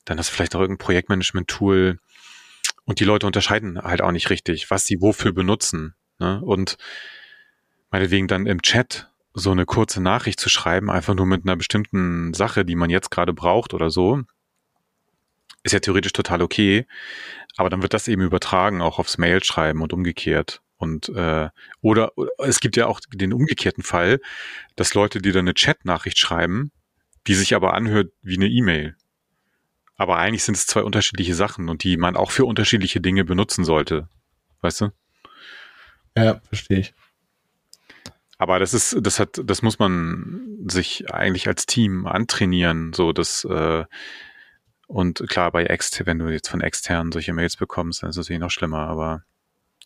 dann 0.05 0.19
hast 0.19 0.31
du 0.31 0.35
vielleicht 0.35 0.55
noch 0.55 0.61
irgendein 0.61 0.85
Projektmanagement-Tool. 0.85 1.99
Und 2.89 3.01
die 3.01 3.05
Leute 3.05 3.27
unterscheiden 3.27 3.83
halt 3.83 4.01
auch 4.01 4.13
nicht 4.13 4.31
richtig, 4.31 4.71
was 4.71 4.87
sie 4.87 5.03
wofür 5.03 5.35
benutzen. 5.35 5.95
Ne? 6.19 6.41
Und 6.41 6.79
meinetwegen 7.91 8.29
dann 8.29 8.47
im 8.47 8.63
Chat 8.63 9.11
so 9.35 9.51
eine 9.51 9.67
kurze 9.67 10.01
Nachricht 10.01 10.41
zu 10.41 10.49
schreiben, 10.49 10.91
einfach 10.91 11.15
nur 11.15 11.27
mit 11.27 11.45
einer 11.45 11.55
bestimmten 11.55 12.33
Sache, 12.33 12.65
die 12.65 12.77
man 12.77 12.89
jetzt 12.89 13.11
gerade 13.11 13.35
braucht 13.35 13.75
oder 13.75 13.91
so, 13.91 14.23
ist 15.65 15.73
ja 15.73 15.81
theoretisch 15.81 16.15
total 16.15 16.41
okay. 16.41 16.87
Aber 17.59 17.69
dann 17.69 17.83
wird 17.83 17.93
das 17.93 18.09
eben 18.09 18.23
übertragen, 18.23 18.81
auch 18.81 18.99
aufs 18.99 19.19
Mail 19.19 19.45
schreiben 19.45 19.83
und 19.83 19.93
umgekehrt. 19.93 20.63
Und 20.79 21.11
äh, 21.11 21.51
oder, 21.83 22.17
oder 22.17 22.31
es 22.39 22.59
gibt 22.59 22.79
ja 22.79 22.87
auch 22.87 23.01
den 23.13 23.35
umgekehrten 23.35 23.85
Fall, 23.85 24.19
dass 24.77 24.95
Leute, 24.95 25.21
die 25.21 25.33
dann 25.33 25.45
eine 25.45 25.53
Chat-Nachricht 25.53 26.17
schreiben, 26.17 26.73
die 27.27 27.35
sich 27.35 27.55
aber 27.55 27.75
anhört 27.75 28.13
wie 28.23 28.37
eine 28.37 28.49
E-Mail. 28.49 28.97
Aber 29.99 30.17
eigentlich 30.17 30.45
sind 30.45 30.57
es 30.57 30.67
zwei 30.67 30.83
unterschiedliche 30.83 31.35
Sachen 31.35 31.69
und 31.69 31.83
die 31.83 31.97
man 31.97 32.17
auch 32.17 32.31
für 32.31 32.45
unterschiedliche 32.45 33.01
Dinge 33.01 33.25
benutzen 33.25 33.65
sollte. 33.65 34.09
Weißt 34.61 34.81
du? 34.81 34.93
Ja, 36.17 36.41
verstehe 36.49 36.79
ich. 36.79 36.95
Aber 38.39 38.61
das 38.61 38.73
ist, 38.73 38.97
das 39.01 39.19
hat, 39.19 39.41
das 39.45 39.63
muss 39.63 39.81
man 39.81 40.65
sich 40.69 41.13
eigentlich 41.13 41.49
als 41.49 41.67
Team 41.67 42.07
antrainieren, 42.07 42.93
so 42.93 43.13
dass 43.13 43.45
äh, 43.45 43.85
und 44.87 45.29
klar, 45.29 45.51
bei 45.51 45.65
extern, 45.65 46.07
wenn 46.07 46.19
du 46.21 46.29
jetzt 46.29 46.49
von 46.49 46.61
externen 46.61 47.13
solche 47.13 47.35
Mails 47.35 47.57
bekommst, 47.57 48.03
dann 48.03 48.11
ist 48.11 48.17
es 48.17 48.21
natürlich 48.27 48.41
noch 48.41 48.51
schlimmer, 48.51 48.87
aber 48.87 49.25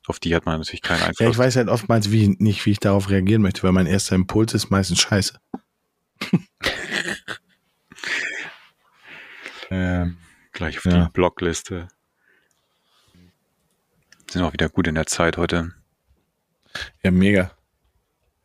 auf 0.06 0.20
die 0.20 0.34
hat 0.34 0.44
man 0.44 0.58
natürlich 0.58 0.82
keinen 0.82 1.02
Einfluss. 1.02 1.20
Ja, 1.20 1.30
ich 1.30 1.38
weiß 1.38 1.56
halt 1.56 1.68
oftmals 1.68 2.12
wie, 2.12 2.36
nicht, 2.38 2.64
wie 2.66 2.72
ich 2.72 2.80
darauf 2.80 3.08
reagieren 3.08 3.42
möchte, 3.42 3.62
weil 3.62 3.72
mein 3.72 3.86
erster 3.86 4.14
Impuls 4.14 4.52
ist 4.52 4.70
meistens 4.70 5.00
scheiße. 5.00 5.38
ähm, 9.72 10.16
Gleich 10.52 10.78
auf 10.78 10.84
ja. 10.84 11.04
die 11.06 11.10
Blockliste. 11.12 11.88
Sind 14.30 14.42
auch 14.42 14.52
wieder 14.52 14.68
gut 14.68 14.86
in 14.86 14.94
der 14.94 15.06
Zeit 15.06 15.36
heute. 15.36 15.72
Ja, 17.02 17.10
mega. 17.10 17.52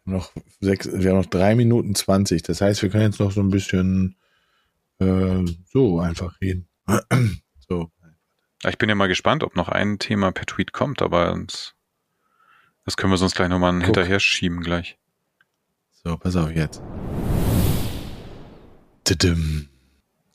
Noch 0.05 0.31
sechs, 0.61 0.89
wir 0.91 1.11
haben 1.11 1.17
noch 1.17 1.25
drei 1.25 1.53
Minuten 1.55 1.95
zwanzig. 1.95 2.43
Das 2.43 2.61
heißt, 2.61 2.81
wir 2.81 2.89
können 2.89 3.03
jetzt 3.03 3.19
noch 3.19 3.31
so 3.31 3.41
ein 3.41 3.49
bisschen 3.49 4.15
äh, 4.99 5.45
so 5.65 5.99
einfach 5.99 6.39
reden. 6.39 6.67
so. 7.67 7.91
Ich 8.65 8.77
bin 8.77 8.89
ja 8.89 8.95
mal 8.95 9.07
gespannt, 9.07 9.43
ob 9.43 9.55
noch 9.55 9.69
ein 9.69 9.99
Thema 9.99 10.31
per 10.31 10.45
Tweet 10.45 10.71
kommt, 10.71 11.01
aber 11.01 11.33
uns, 11.33 11.75
das 12.85 12.97
können 12.97 13.11
wir 13.11 13.17
sonst 13.17 13.35
gleich 13.35 13.49
nochmal 13.49 13.73
Guck. 13.73 13.85
hinterher 13.85 14.19
schieben 14.19 14.61
gleich. 14.61 14.97
So, 15.91 16.17
pass 16.17 16.37
auf 16.37 16.51
jetzt. 16.51 16.81
Tidim. 19.03 19.69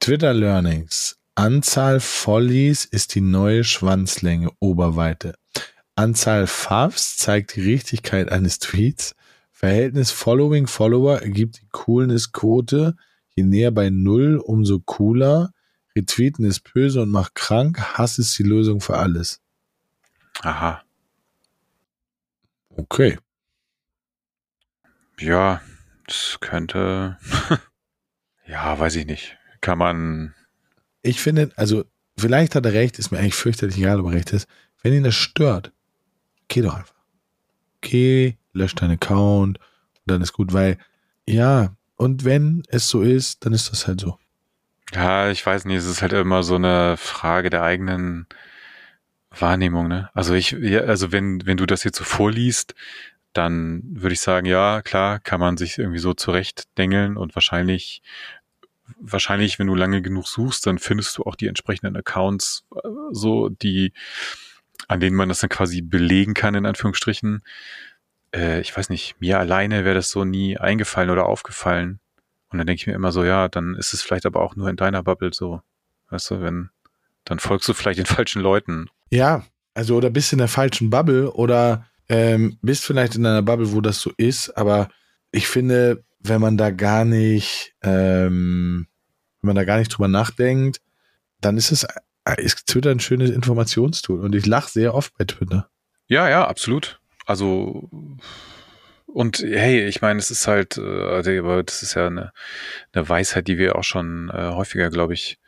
Twitter 0.03 0.34
Learnings. 0.34 1.16
Anzahl 1.36 2.00
Follies 2.00 2.84
ist 2.84 3.14
die 3.14 3.20
neue 3.20 3.62
Schwanzlänge 3.62 4.50
Oberweite. 4.59 5.36
Anzahl 5.94 6.48
Favs 6.48 7.18
zeigt 7.18 7.55
die 7.55 7.61
Richtigkeit 7.61 8.32
eines 8.32 8.59
Tweets. 8.59 9.14
Verhältnis 9.53 10.11
Following 10.11 10.66
Follower 10.66 11.22
ergibt 11.22 11.61
die 11.61 11.68
Coolness-Quote. 11.70 12.96
Je 13.36 13.44
näher 13.44 13.70
bei 13.70 13.90
Null, 13.90 14.38
umso 14.38 14.80
cooler. 14.80 15.53
Retweeten 15.94 16.44
ist 16.46 16.64
böse 16.74 17.03
und 17.03 17.11
macht 17.11 17.36
krank. 17.36 17.78
Hass 17.96 18.18
ist 18.18 18.36
die 18.36 18.42
Lösung 18.42 18.80
für 18.80 18.96
alles. 18.96 19.40
Aha. 20.40 20.82
Okay. 22.70 23.20
Ja, 25.20 25.62
das 26.09 26.38
könnte. 26.40 27.18
ja, 28.48 28.76
weiß 28.76 28.96
ich 28.96 29.07
nicht. 29.07 29.38
Kann 29.63 29.79
man. 29.79 30.35
Ich 31.01 31.21
finde, 31.21 31.51
also, 31.57 31.85
vielleicht 32.19 32.55
hat 32.55 32.67
er 32.67 32.75
recht, 32.75 32.99
ist 32.99 33.11
mir 33.11 33.19
eigentlich 33.19 33.35
fürchterlich 33.35 33.79
egal, 33.79 34.01
ob 34.01 34.07
er 34.07 34.13
recht 34.13 34.33
ist. 34.33 34.47
Wenn 34.83 34.93
ihn 34.93 35.05
das 35.05 35.15
stört, 35.15 35.73
geh 36.49 36.61
doch 36.61 36.75
einfach. 36.75 36.95
Okay, 37.79 38.37
lösch 38.53 38.75
deinen 38.75 38.93
Account 38.93 39.59
und 39.59 39.65
dann 40.05 40.21
ist 40.21 40.35
gut, 40.35 40.53
weil, 40.53 40.77
ja, 41.27 41.75
und 41.97 42.25
wenn 42.25 42.63
es 42.69 42.89
so 42.89 43.03
ist, 43.03 43.45
dann 43.47 43.53
ist 43.53 43.73
das 43.73 43.87
halt 43.87 44.01
so. 44.01 44.19
Ja, 44.93 45.31
ich 45.31 45.45
weiß 45.45 45.65
nicht, 45.65 45.79
es 45.79 45.87
ist 45.87 46.03
halt 46.03 46.13
immer 46.13 46.43
so 46.43 46.57
eine 46.57 46.97
Frage 46.97 47.49
der 47.49 47.63
eigenen 47.63 48.27
Wahrnehmung, 49.31 49.89
ne? 49.89 50.11
Also 50.13 50.35
ich, 50.35 50.55
also 50.55 51.13
wenn, 51.13 51.47
wenn 51.47 51.57
du 51.57 51.65
das 51.67 51.85
jetzt 51.85 51.97
so 51.97 52.05
vorliest, 52.05 52.75
dann 53.33 53.83
würde 53.85 54.13
ich 54.13 54.21
sagen, 54.21 54.47
ja, 54.47 54.83
klar, 54.83 55.19
kann 55.19 55.41
man 55.41 55.57
sich 55.57 55.79
irgendwie 55.79 55.99
so 55.99 56.13
zurechtdengeln 56.13 57.17
und 57.17 57.35
wahrscheinlich, 57.35 58.03
wahrscheinlich, 59.01 59.59
wenn 59.59 59.66
du 59.66 59.74
lange 59.74 60.03
genug 60.03 60.26
suchst, 60.26 60.66
dann 60.66 60.78
findest 60.78 61.18
du 61.18 61.24
auch 61.24 61.34
die 61.34 61.47
entsprechenden 61.47 61.97
Accounts, 61.97 62.64
äh, 62.74 62.88
so, 63.11 63.49
die, 63.49 63.93
an 64.88 65.01
denen 65.01 65.16
man 65.16 65.28
das 65.28 65.40
dann 65.40 65.51
quasi 65.51 65.82
belegen 65.82 66.34
kann, 66.34 66.55
in 66.55 66.66
Anführungsstrichen. 66.66 67.43
Äh, 68.34 68.61
ich 68.61 68.76
weiß 68.76 68.88
nicht, 68.88 69.20
mir 69.20 69.38
alleine 69.38 69.84
wäre 69.84 69.95
das 69.95 70.11
so 70.11 70.24
nie 70.24 70.59
eingefallen 70.59 71.11
oder 71.11 71.26
aufgefallen. 71.26 72.01
Und 72.51 72.59
dann 72.59 72.66
denke 72.66 72.80
ich 72.80 72.86
mir 72.86 72.95
immer 72.95 73.12
so, 73.12 73.24
ja, 73.24 73.49
dann 73.49 73.74
ist 73.74 73.95
es 73.95 74.03
vielleicht 74.03 74.26
aber 74.26 74.43
auch 74.43 74.57
nur 74.57 74.68
in 74.68 74.76
deiner 74.76 75.03
Bubble 75.03 75.32
so. 75.32 75.62
Weißt 76.11 76.30
du, 76.30 76.43
wenn, 76.43 76.70
dann 77.24 77.38
folgst 77.38 77.68
du 77.68 77.74
vielleicht 77.74 77.99
den 77.99 78.07
falschen 78.16 78.43
Leuten. 78.43 78.88
Ja, 79.11 79.45
also 79.74 79.97
oder 79.97 80.11
bist 80.11 80.32
in 80.32 80.38
der 80.38 80.49
falschen 80.49 80.90
Bubble 80.90 81.32
oder 81.32 81.86
ähm, 82.09 82.59
bist 82.61 82.84
vielleicht 82.84 83.14
in 83.14 83.24
einer 83.24 83.43
Bubble, 83.43 83.72
wo 83.72 83.80
das 83.80 84.01
so 84.01 84.12
ist, 84.16 84.51
aber 84.51 84.90
ich 85.30 85.49
finde, 85.49 86.05
wenn 86.23 86.41
man 86.41 86.57
da 86.57 86.70
gar 86.70 87.05
nicht, 87.05 87.75
ähm, 87.83 88.87
wenn 89.41 89.49
man 89.49 89.57
da 89.57 89.64
gar 89.64 89.79
nicht 89.79 89.89
drüber 89.89 90.09
nachdenkt, 90.09 90.81
dann 91.41 91.57
ist 91.57 91.73
es, 91.73 91.85
äh, 92.25 92.43
ist 92.43 92.66
Twitter 92.66 92.91
ein 92.91 93.01
schönes 93.01 93.31
Informationstool 93.31 94.20
und 94.20 94.35
ich 94.35 94.47
lache 94.47 94.70
sehr 94.70 94.95
oft 94.95 95.16
bei 95.18 95.25
Twitter. 95.25 95.68
Ja, 96.07 96.29
ja, 96.29 96.47
absolut. 96.47 97.01
Also 97.27 97.89
und 99.07 99.41
hey, 99.41 99.87
ich 99.87 100.01
meine, 100.01 100.18
es 100.18 100.31
ist 100.31 100.49
halt, 100.49 100.79
äh, 100.79 101.39
aber 101.39 101.62
das 101.62 101.83
ist 101.83 101.95
ja 101.95 102.07
eine, 102.07 102.33
eine 102.93 103.09
Weisheit, 103.09 103.47
die 103.47 103.59
wir 103.59 103.77
auch 103.77 103.85
schon 103.85 104.31
äh, 104.31 104.53
häufiger, 104.53 104.89
glaube 104.91 105.12
ich, 105.14 105.39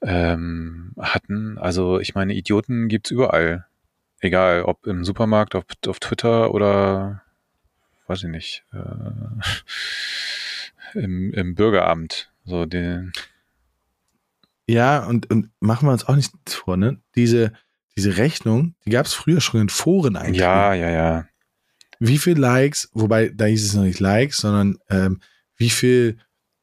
ähm, 0.00 0.92
hatten. 0.98 1.58
Also 1.58 1.98
ich 1.98 2.14
meine, 2.14 2.34
Idioten 2.34 2.88
gibt's 2.88 3.10
überall. 3.10 3.66
Egal, 4.20 4.62
ob 4.62 4.86
im 4.86 5.04
Supermarkt, 5.04 5.54
auf, 5.54 5.64
auf 5.86 6.00
Twitter 6.00 6.54
oder 6.54 7.22
weiß 8.08 8.24
ich 8.24 8.28
nicht, 8.30 8.64
äh, 8.72 8.78
im, 10.98 11.32
im 11.32 11.54
Bürgeramt. 11.54 12.30
So 12.44 12.64
den. 12.66 13.12
Ja, 14.66 15.04
und, 15.04 15.30
und 15.30 15.50
machen 15.60 15.86
wir 15.88 15.92
uns 15.92 16.04
auch 16.06 16.16
nicht 16.16 16.32
vor, 16.46 16.76
ne? 16.76 17.00
Diese, 17.16 17.52
diese 17.96 18.16
Rechnung, 18.16 18.74
die 18.84 18.90
gab 18.90 19.06
es 19.06 19.14
früher 19.14 19.40
schon 19.40 19.60
in 19.62 19.68
Foren 19.68 20.16
eigentlich. 20.16 20.40
Ja, 20.40 20.74
ja, 20.74 20.90
ja. 20.90 21.26
Wie 22.00 22.18
viel 22.18 22.38
Likes, 22.38 22.90
wobei 22.92 23.30
da 23.34 23.46
hieß 23.46 23.64
es 23.64 23.74
noch 23.74 23.82
nicht 23.82 23.98
Likes, 24.00 24.36
sondern 24.38 24.78
ähm, 24.88 25.20
wie 25.56 25.70
viel, 25.70 26.18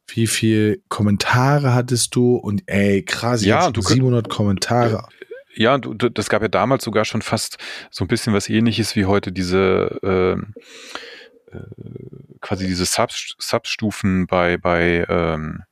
wie 0.08 0.28
viel 0.28 0.82
Kommentare 0.88 1.74
hattest 1.74 2.16
du? 2.16 2.36
Und 2.38 2.64
ey, 2.68 3.04
krass, 3.04 3.42
ich 3.42 3.48
Ja, 3.48 3.70
du 3.72 3.82
schon 3.82 3.88
könnt- 3.88 3.96
700 3.98 4.30
Kommentare. 4.30 5.08
Ja, 5.58 5.78
du, 5.78 5.94
du, 5.94 6.10
das 6.10 6.30
gab 6.30 6.42
ja 6.42 6.48
damals 6.48 6.84
sogar 6.84 7.06
schon 7.06 7.22
fast 7.22 7.58
so 7.90 8.04
ein 8.04 8.08
bisschen 8.08 8.34
was 8.34 8.50
ähnliches 8.50 8.96
wie 8.96 9.06
heute 9.06 9.32
diese 9.32 10.38
äh, 10.38 10.66
quasi 12.42 12.68
diese 12.68 12.86
Subs, 12.86 13.36
Substufen 13.38 14.28
bei, 14.28 14.58
bei, 14.58 15.06
ähm, 15.10 15.64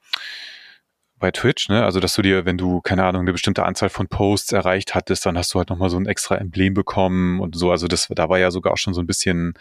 bei 1.18 1.32
Twitch, 1.32 1.70
ne? 1.70 1.84
Also 1.84 2.00
dass 2.00 2.16
du 2.16 2.22
dir, 2.22 2.46
wenn 2.46 2.58
du, 2.58 2.82
keine 2.82 3.06
Ahnung, 3.06 3.22
eine 3.22 3.32
bestimmte 3.32 3.64
Anzahl 3.64 3.90
von 3.90 4.08
Posts 4.08 4.52
erreicht 4.52 4.96
hattest, 4.96 5.26
dann 5.26 5.38
hast 5.38 5.54
du 5.54 5.60
halt 5.60 5.70
nochmal 5.70 5.90
so 5.90 5.98
ein 5.98 6.06
extra 6.06 6.36
Emblem 6.36 6.74
bekommen 6.74 7.40
und 7.40 7.56
so. 7.56 7.72
Also 7.72 7.88
das, 7.88 8.08
da 8.10 8.30
war 8.30 8.40
ja 8.40 8.52
sogar 8.52 8.74
auch 8.74 8.78
schon 8.78 8.94
so 8.94 9.02
ein 9.02 9.08
bisschen 9.08 9.54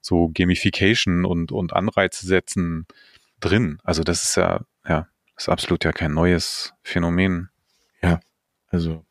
so 0.00 0.30
Gamification 0.32 1.24
und, 1.24 1.52
und 1.52 1.72
Anreize 1.72 2.26
setzen 2.26 2.86
drin. 3.40 3.78
Also 3.84 4.02
das 4.02 4.24
ist 4.24 4.36
ja, 4.36 4.60
ja, 4.88 5.08
ist 5.36 5.48
absolut 5.48 5.84
ja 5.84 5.92
kein 5.92 6.12
neues 6.12 6.72
Phänomen. 6.82 7.50
Also, 8.70 9.04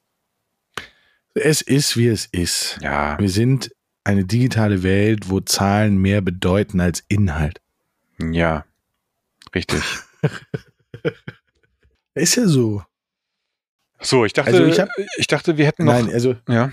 es 1.34 1.62
ist, 1.62 1.98
wie 1.98 2.08
es 2.08 2.26
ist. 2.28 2.80
Ja, 2.82 3.20
Wir 3.20 3.30
sind 3.30 3.72
eine 4.10 4.26
digitale 4.26 4.84
Welt, 4.84 5.30
wo 5.30 5.40
Zahlen 5.40 5.98
mehr 5.98 6.22
bedeuten 6.22 6.80
als 6.82 7.04
Inhalt. 7.08 7.62
ja, 8.20 8.66
richtig. 9.56 9.82
Ist 12.16 12.36
ja 12.36 12.46
so. 12.48 12.84
So, 14.02 14.26
ich 14.26 14.34
dachte, 14.34 14.52
Also 14.52 14.66
ich 14.66 14.74
ich, 14.74 14.80
hab- 14.80 14.90
dachte, 15.28 15.58
wir 15.58 15.66
hätten 15.66 15.86
noch. 15.86 15.94
Nein, 15.94 16.12
also, 16.14 16.36
ja. 16.48 16.72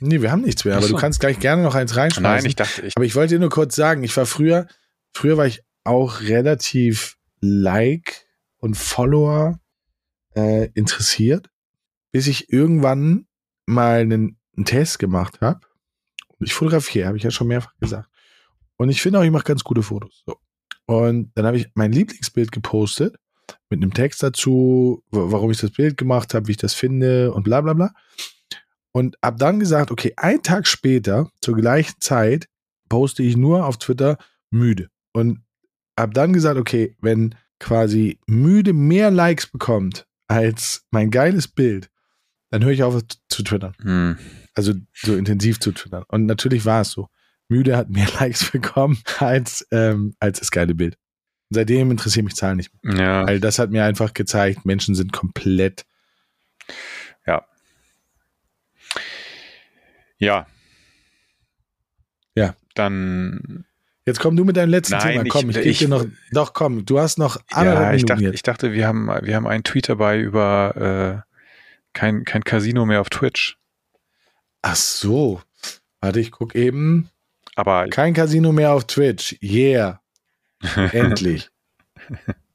nee, 0.00 0.20
wir 0.20 0.30
haben 0.30 0.42
nichts 0.42 0.64
mehr, 0.64 0.76
aber 0.76 0.86
so. 0.86 0.94
du 0.94 1.00
kannst 1.00 1.20
gleich 1.20 1.38
gerne 1.40 1.62
noch 1.62 1.74
eins 1.74 1.96
reinschmeißen. 1.96 2.42
Nein, 2.42 2.46
ich 2.46 2.56
dachte, 2.56 2.82
ich. 2.82 2.96
Aber 2.96 3.04
ich 3.04 3.14
wollte 3.14 3.34
dir 3.34 3.40
nur 3.40 3.50
kurz 3.50 3.74
sagen, 3.76 4.02
ich 4.04 4.16
war 4.16 4.26
früher, 4.26 4.66
früher 5.12 5.36
war 5.36 5.46
ich 5.46 5.62
auch 5.84 6.20
relativ 6.20 7.16
Like 7.40 8.26
und 8.58 8.76
Follower 8.76 9.58
äh, 10.34 10.68
interessiert, 10.74 11.50
bis 12.12 12.26
ich 12.26 12.50
irgendwann 12.52 13.26
mal 13.66 14.00
einen, 14.00 14.38
einen 14.56 14.64
Test 14.66 14.98
gemacht 14.98 15.40
habe. 15.40 15.60
Ich 16.40 16.54
fotografiere, 16.54 17.06
habe 17.06 17.16
ich 17.16 17.22
ja 17.22 17.30
schon 17.30 17.46
mehrfach 17.48 17.72
gesagt. 17.80 18.08
Und 18.76 18.88
ich 18.88 19.00
finde 19.00 19.18
auch, 19.20 19.24
ich 19.24 19.30
mache 19.30 19.44
ganz 19.44 19.62
gute 19.64 19.82
Fotos. 19.82 20.22
So. 20.26 20.36
Und 20.86 21.30
dann 21.34 21.46
habe 21.46 21.56
ich 21.56 21.68
mein 21.74 21.92
Lieblingsbild 21.92 22.52
gepostet 22.52 23.16
mit 23.70 23.82
einem 23.82 23.94
Text 23.94 24.22
dazu, 24.22 25.02
wa- 25.10 25.26
warum 25.32 25.50
ich 25.50 25.58
das 25.58 25.70
Bild 25.70 25.96
gemacht 25.96 26.34
habe, 26.34 26.46
wie 26.48 26.52
ich 26.52 26.56
das 26.56 26.74
finde 26.74 27.32
und 27.32 27.44
bla 27.44 27.60
bla 27.60 27.72
bla. 27.72 27.92
Und 28.92 29.16
ab 29.22 29.38
dann 29.38 29.58
gesagt, 29.58 29.90
okay, 29.90 30.12
ein 30.16 30.42
Tag 30.42 30.66
später, 30.66 31.30
zur 31.40 31.56
gleichen 31.56 32.00
Zeit, 32.00 32.48
poste 32.88 33.22
ich 33.22 33.36
nur 33.36 33.66
auf 33.66 33.78
Twitter 33.78 34.18
müde. 34.50 34.88
Und 35.12 35.40
hab 35.98 36.14
dann 36.14 36.32
gesagt, 36.32 36.58
okay, 36.58 36.96
wenn 37.00 37.34
quasi 37.60 38.18
müde 38.26 38.72
mehr 38.72 39.10
Likes 39.10 39.46
bekommt 39.46 40.06
als 40.26 40.84
mein 40.90 41.10
geiles 41.10 41.48
Bild, 41.48 41.90
dann 42.54 42.62
höre 42.64 42.70
ich 42.72 42.82
auf 42.84 43.02
zu 43.28 43.42
twittern. 43.42 43.74
Hm. 43.82 44.16
Also 44.54 44.74
so 44.92 45.16
intensiv 45.16 45.58
zu 45.58 45.72
twittern. 45.72 46.04
Und 46.06 46.26
natürlich 46.26 46.64
war 46.64 46.82
es 46.82 46.90
so. 46.92 47.08
Müde 47.48 47.76
hat 47.76 47.90
mehr 47.90 48.06
Likes 48.20 48.50
bekommen 48.50 48.96
als, 49.18 49.66
ähm, 49.72 50.14
als 50.20 50.38
das 50.38 50.50
geile 50.52 50.74
Bild. 50.74 50.94
Und 51.50 51.56
seitdem 51.56 51.90
interessieren 51.90 52.24
mich 52.26 52.36
Zahlen 52.36 52.56
nicht 52.56 52.70
mehr. 52.82 52.96
Ja. 52.96 53.26
Weil 53.26 53.40
das 53.40 53.58
hat 53.58 53.70
mir 53.70 53.84
einfach 53.84 54.14
gezeigt, 54.14 54.64
Menschen 54.64 54.94
sind 54.94 55.12
komplett. 55.12 55.84
Ja. 57.26 57.44
Ja. 60.18 60.46
Dann. 62.76 63.64
Jetzt 64.06 64.18
komm 64.20 64.36
du 64.36 64.44
mit 64.44 64.56
deinem 64.56 64.70
letzten 64.70 64.94
Nein, 64.96 65.18
Thema. 65.18 65.24
Komm, 65.28 65.50
ich, 65.50 65.56
ich- 65.56 65.66
ich- 65.66 65.78
dir 65.78 65.88
noch. 65.88 66.04
Doch, 66.32 66.52
komm, 66.52 66.84
du 66.84 66.98
hast 66.98 67.18
noch 67.18 67.40
Ja, 67.52 67.92
ich 67.94 68.04
dachte, 68.04 68.30
ich 68.34 68.42
dachte, 68.42 68.72
wir 68.72 68.86
haben, 68.86 69.06
wir 69.06 69.34
haben 69.36 69.46
einen 69.46 69.62
Tweet 69.64 69.88
dabei 69.88 70.20
über 70.20 71.22
äh, 71.24 71.33
kein, 71.94 72.24
kein 72.24 72.44
Casino 72.44 72.84
mehr 72.84 73.00
auf 73.00 73.08
Twitch. 73.08 73.56
Ach 74.62 74.76
so. 74.76 75.40
Warte, 76.00 76.20
ich 76.20 76.30
guck 76.30 76.54
eben. 76.54 77.08
Aber 77.56 77.86
Kein 77.88 78.14
Casino 78.14 78.52
mehr 78.52 78.72
auf 78.72 78.86
Twitch. 78.86 79.36
Yeah. 79.42 80.02
Endlich. 80.92 81.48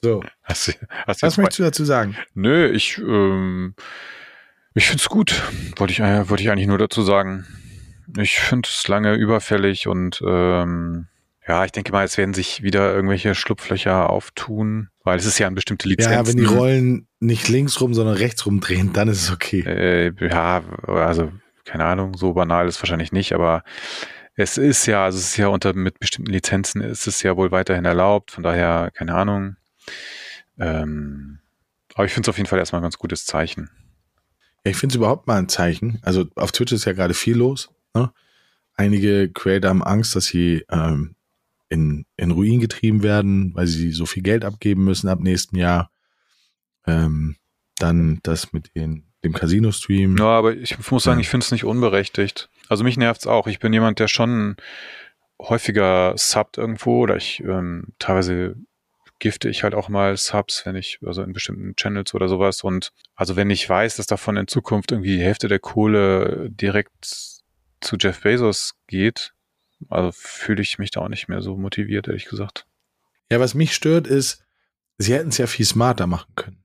So, 0.02 0.22
hast, 0.44 0.68
du- 0.68 0.72
hast 1.06 1.22
was 1.22 1.36
möchtest 1.36 1.58
du 1.58 1.62
dazu 1.64 1.84
sagen? 1.84 2.16
Nö, 2.34 2.68
ich, 2.70 2.98
ähm, 2.98 3.74
ich 4.74 4.86
find's 4.86 5.08
gut. 5.08 5.42
Wollte 5.76 5.92
ich, 5.92 6.00
wollte 6.00 6.42
ich 6.42 6.50
eigentlich 6.50 6.68
nur 6.68 6.78
dazu 6.78 7.02
sagen. 7.02 7.46
Ich 8.16 8.38
finde 8.40 8.68
es 8.68 8.86
lange 8.88 9.14
überfällig 9.14 9.86
und 9.88 10.22
ähm, 10.26 11.06
ja, 11.50 11.64
ich 11.64 11.72
denke 11.72 11.90
mal, 11.90 12.04
es 12.04 12.16
werden 12.16 12.32
sich 12.32 12.62
wieder 12.62 12.94
irgendwelche 12.94 13.34
Schlupflöcher 13.34 14.08
auftun, 14.08 14.88
weil 15.02 15.18
es 15.18 15.26
ist 15.26 15.40
ja 15.40 15.48
an 15.48 15.56
bestimmte 15.56 15.88
Lizenzen. 15.88 16.12
Ja, 16.12 16.24
wenn 16.24 16.36
die 16.36 16.44
Rollen 16.44 17.08
nicht 17.18 17.48
links 17.48 17.80
rum, 17.80 17.92
sondern 17.92 18.14
rechts 18.14 18.46
rum 18.46 18.60
drehen, 18.60 18.92
dann 18.92 19.08
ist 19.08 19.20
es 19.20 19.32
okay. 19.32 19.62
Äh, 19.62 20.12
ja, 20.28 20.62
also 20.86 21.32
keine 21.64 21.86
Ahnung, 21.86 22.16
so 22.16 22.34
banal 22.34 22.68
ist 22.68 22.80
wahrscheinlich 22.80 23.10
nicht, 23.10 23.32
aber 23.32 23.64
es 24.36 24.58
ist 24.58 24.86
ja, 24.86 25.04
also 25.04 25.18
es 25.18 25.24
ist 25.24 25.38
ja 25.38 25.48
unter 25.48 25.74
mit 25.74 25.98
bestimmten 25.98 26.30
Lizenzen 26.30 26.82
ist 26.82 27.08
es 27.08 27.20
ja 27.24 27.36
wohl 27.36 27.50
weiterhin 27.50 27.84
erlaubt, 27.84 28.30
von 28.30 28.44
daher 28.44 28.92
keine 28.94 29.16
Ahnung. 29.16 29.56
Ähm, 30.56 31.40
aber 31.94 32.04
ich 32.04 32.12
finde 32.12 32.26
es 32.26 32.28
auf 32.28 32.36
jeden 32.36 32.48
Fall 32.48 32.60
erstmal 32.60 32.80
ein 32.80 32.84
ganz 32.84 32.96
gutes 32.96 33.26
Zeichen. 33.26 33.70
Ja, 34.64 34.70
ich 34.70 34.76
finde 34.76 34.92
es 34.92 34.98
überhaupt 34.98 35.26
mal 35.26 35.38
ein 35.38 35.48
Zeichen. 35.48 35.98
Also 36.02 36.26
auf 36.36 36.52
Twitch 36.52 36.70
ist 36.70 36.84
ja 36.84 36.92
gerade 36.92 37.14
viel 37.14 37.36
los. 37.36 37.70
Ne? 37.92 38.12
Einige 38.76 39.32
Creator 39.32 39.68
haben 39.68 39.82
Angst, 39.82 40.14
dass 40.14 40.26
sie 40.26 40.64
ähm, 40.70 41.16
in, 41.70 42.04
in 42.16 42.32
Ruin 42.32 42.60
getrieben 42.60 43.02
werden, 43.02 43.54
weil 43.54 43.66
sie 43.66 43.92
so 43.92 44.04
viel 44.04 44.22
Geld 44.22 44.44
abgeben 44.44 44.84
müssen 44.84 45.08
ab 45.08 45.20
nächstem 45.20 45.58
Jahr. 45.58 45.90
Ähm, 46.86 47.36
dann 47.78 48.20
das 48.22 48.52
mit 48.52 48.74
den, 48.74 49.06
dem 49.24 49.32
Casino-Stream. 49.32 50.16
Ja, 50.18 50.26
aber 50.26 50.54
ich 50.54 50.76
muss 50.90 51.04
sagen, 51.04 51.20
ich 51.20 51.28
finde 51.28 51.44
es 51.44 51.52
nicht 51.52 51.64
unberechtigt. 51.64 52.50
Also 52.68 52.84
mich 52.84 52.96
nervt's 52.96 53.26
auch. 53.26 53.46
Ich 53.46 53.60
bin 53.60 53.72
jemand, 53.72 53.98
der 54.00 54.08
schon 54.08 54.56
häufiger 55.40 56.12
subbt 56.16 56.58
irgendwo 56.58 57.00
oder 57.00 57.16
ich 57.16 57.40
ähm, 57.40 57.94
teilweise 57.98 58.56
gifte 59.20 59.48
ich 59.48 59.62
halt 59.62 59.74
auch 59.74 59.88
mal 59.88 60.16
Subs, 60.16 60.66
wenn 60.66 60.76
ich, 60.76 60.98
also 61.04 61.22
in 61.22 61.32
bestimmten 61.32 61.76
Channels 61.76 62.14
oder 62.14 62.28
sowas. 62.28 62.62
Und 62.64 62.92
also 63.14 63.36
wenn 63.36 63.50
ich 63.50 63.68
weiß, 63.68 63.96
dass 63.96 64.06
davon 64.06 64.36
in 64.36 64.48
Zukunft 64.48 64.90
irgendwie 64.92 65.16
die 65.16 65.22
Hälfte 65.22 65.46
der 65.46 65.60
Kohle 65.60 66.48
direkt 66.50 67.36
zu 67.80 67.96
Jeff 67.98 68.22
Bezos 68.22 68.74
geht, 68.86 69.34
also 69.88 70.10
fühle 70.12 70.62
ich 70.62 70.78
mich 70.78 70.90
da 70.90 71.00
auch 71.00 71.08
nicht 71.08 71.28
mehr 71.28 71.42
so 71.42 71.56
motiviert, 71.56 72.08
ehrlich 72.08 72.26
gesagt. 72.26 72.66
Ja, 73.30 73.40
was 73.40 73.54
mich 73.54 73.74
stört, 73.74 74.06
ist, 74.06 74.44
sie 74.98 75.14
hätten 75.14 75.28
es 75.30 75.38
ja 75.38 75.46
viel 75.46 75.64
smarter 75.66 76.06
machen 76.06 76.32
können. 76.34 76.64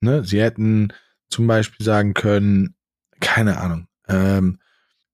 Ne? 0.00 0.24
Sie 0.24 0.40
hätten 0.40 0.92
zum 1.28 1.46
Beispiel 1.46 1.84
sagen 1.84 2.14
können, 2.14 2.76
keine 3.20 3.58
Ahnung, 3.58 3.88
ähm, 4.08 4.60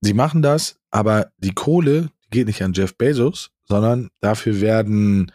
sie 0.00 0.14
machen 0.14 0.42
das, 0.42 0.80
aber 0.90 1.32
die 1.38 1.54
Kohle 1.54 2.10
die 2.32 2.38
geht 2.38 2.46
nicht 2.46 2.62
an 2.62 2.72
Jeff 2.72 2.96
Bezos, 2.96 3.50
sondern 3.64 4.10
dafür 4.20 4.60
werden 4.60 5.32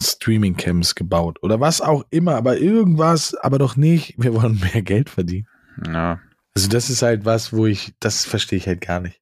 Streaming-Camps 0.00 0.94
gebaut 0.94 1.38
oder 1.42 1.60
was 1.60 1.80
auch 1.80 2.04
immer, 2.10 2.36
aber 2.36 2.58
irgendwas, 2.58 3.34
aber 3.34 3.58
doch 3.58 3.76
nicht, 3.76 4.14
wir 4.18 4.34
wollen 4.34 4.60
mehr 4.72 4.82
Geld 4.82 5.10
verdienen. 5.10 5.46
Ja, 5.86 6.20
Also 6.54 6.68
das 6.68 6.90
ist 6.90 7.02
halt 7.02 7.24
was, 7.24 7.52
wo 7.52 7.66
ich, 7.66 7.94
das 8.00 8.24
verstehe 8.24 8.58
ich 8.58 8.66
halt 8.66 8.80
gar 8.80 9.00
nicht. 9.00 9.21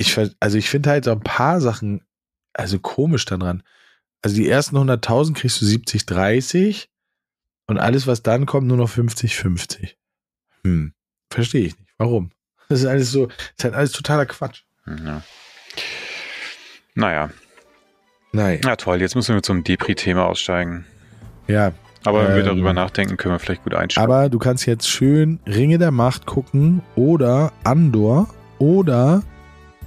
Ich, 0.00 0.16
also 0.40 0.56
ich 0.56 0.70
finde 0.70 0.88
halt 0.88 1.04
so 1.04 1.12
ein 1.12 1.20
paar 1.20 1.60
Sachen, 1.60 2.00
also 2.54 2.78
komisch 2.78 3.26
daran. 3.26 3.62
Also 4.22 4.34
die 4.36 4.48
ersten 4.48 4.76
100.000 4.78 5.34
kriegst 5.34 5.60
du 5.60 5.66
70, 5.66 6.06
30 6.06 6.88
und 7.66 7.78
alles, 7.78 8.06
was 8.06 8.22
dann 8.22 8.46
kommt, 8.46 8.66
nur 8.66 8.78
noch 8.78 8.88
50, 8.88 9.36
50. 9.36 9.98
Hm, 10.64 10.94
verstehe 11.30 11.66
ich 11.66 11.78
nicht. 11.78 11.90
Warum? 11.98 12.30
Das 12.70 12.80
ist 12.80 12.86
alles 12.86 13.10
so, 13.10 13.26
das 13.26 13.36
ist 13.58 13.64
halt 13.64 13.74
alles 13.74 13.92
totaler 13.92 14.24
Quatsch. 14.26 14.62
ja. 14.86 15.22
Naja, 16.94 17.30
Nein, 18.32 18.60
na 18.64 18.76
toll, 18.76 19.00
jetzt 19.00 19.16
müssen 19.16 19.34
wir 19.34 19.42
zum 19.42 19.64
Depri-Thema 19.64 20.24
aussteigen. 20.26 20.86
ja. 21.46 21.72
Aber 22.04 22.22
wenn 22.26 22.34
wir 22.36 22.40
Ähm, 22.40 22.46
darüber 22.46 22.72
nachdenken, 22.72 23.18
können 23.18 23.34
wir 23.34 23.38
vielleicht 23.38 23.62
gut 23.64 23.74
einsteigen. 23.74 24.10
Aber 24.10 24.30
du 24.30 24.38
kannst 24.38 24.64
jetzt 24.64 24.88
schön 24.88 25.38
Ringe 25.46 25.76
der 25.76 25.90
Macht 25.90 26.24
gucken 26.24 26.80
oder 26.96 27.52
Andor 27.62 28.32
oder 28.58 29.22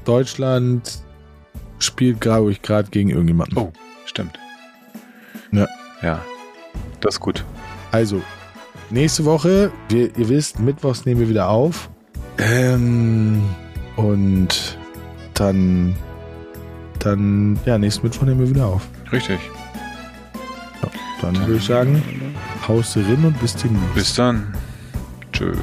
Deutschland 0.03 1.03
spielt, 1.79 2.21
glaube 2.21 2.51
ich, 2.51 2.61
gerade 2.61 2.89
gegen 2.89 3.09
irgendjemanden. 3.09 3.57
Oh. 3.57 3.71
Stimmt. 4.05 4.37
Ja. 5.51 5.67
Ja. 6.01 6.19
Das 7.01 7.15
ist 7.15 7.19
gut. 7.19 7.43
Also, 7.91 8.21
nächste 8.89 9.25
Woche, 9.25 9.71
wir, 9.89 10.15
ihr 10.17 10.29
wisst, 10.29 10.59
mittwochs 10.59 11.05
nehmen 11.05 11.21
wir 11.21 11.29
wieder 11.29 11.49
auf. 11.49 11.89
Ähm, 12.37 13.41
und 13.95 14.77
dann, 15.33 15.95
dann, 16.99 17.59
ja, 17.65 17.77
nächsten 17.77 18.05
Mittwoch 18.05 18.23
nehmen 18.23 18.39
wir 18.39 18.49
wieder 18.49 18.67
auf. 18.67 18.87
Richtig. 19.11 19.39
Dann 21.23 21.39
würde 21.39 21.55
ich 21.55 21.63
sagen, 21.63 22.03
Haus 22.67 22.97
rein 22.97 23.23
und 23.23 23.39
bis 23.39 23.55
demnächst. 23.55 23.93
Bis 23.93 24.13
dann. 24.15 24.53
Tschö. 25.31 25.53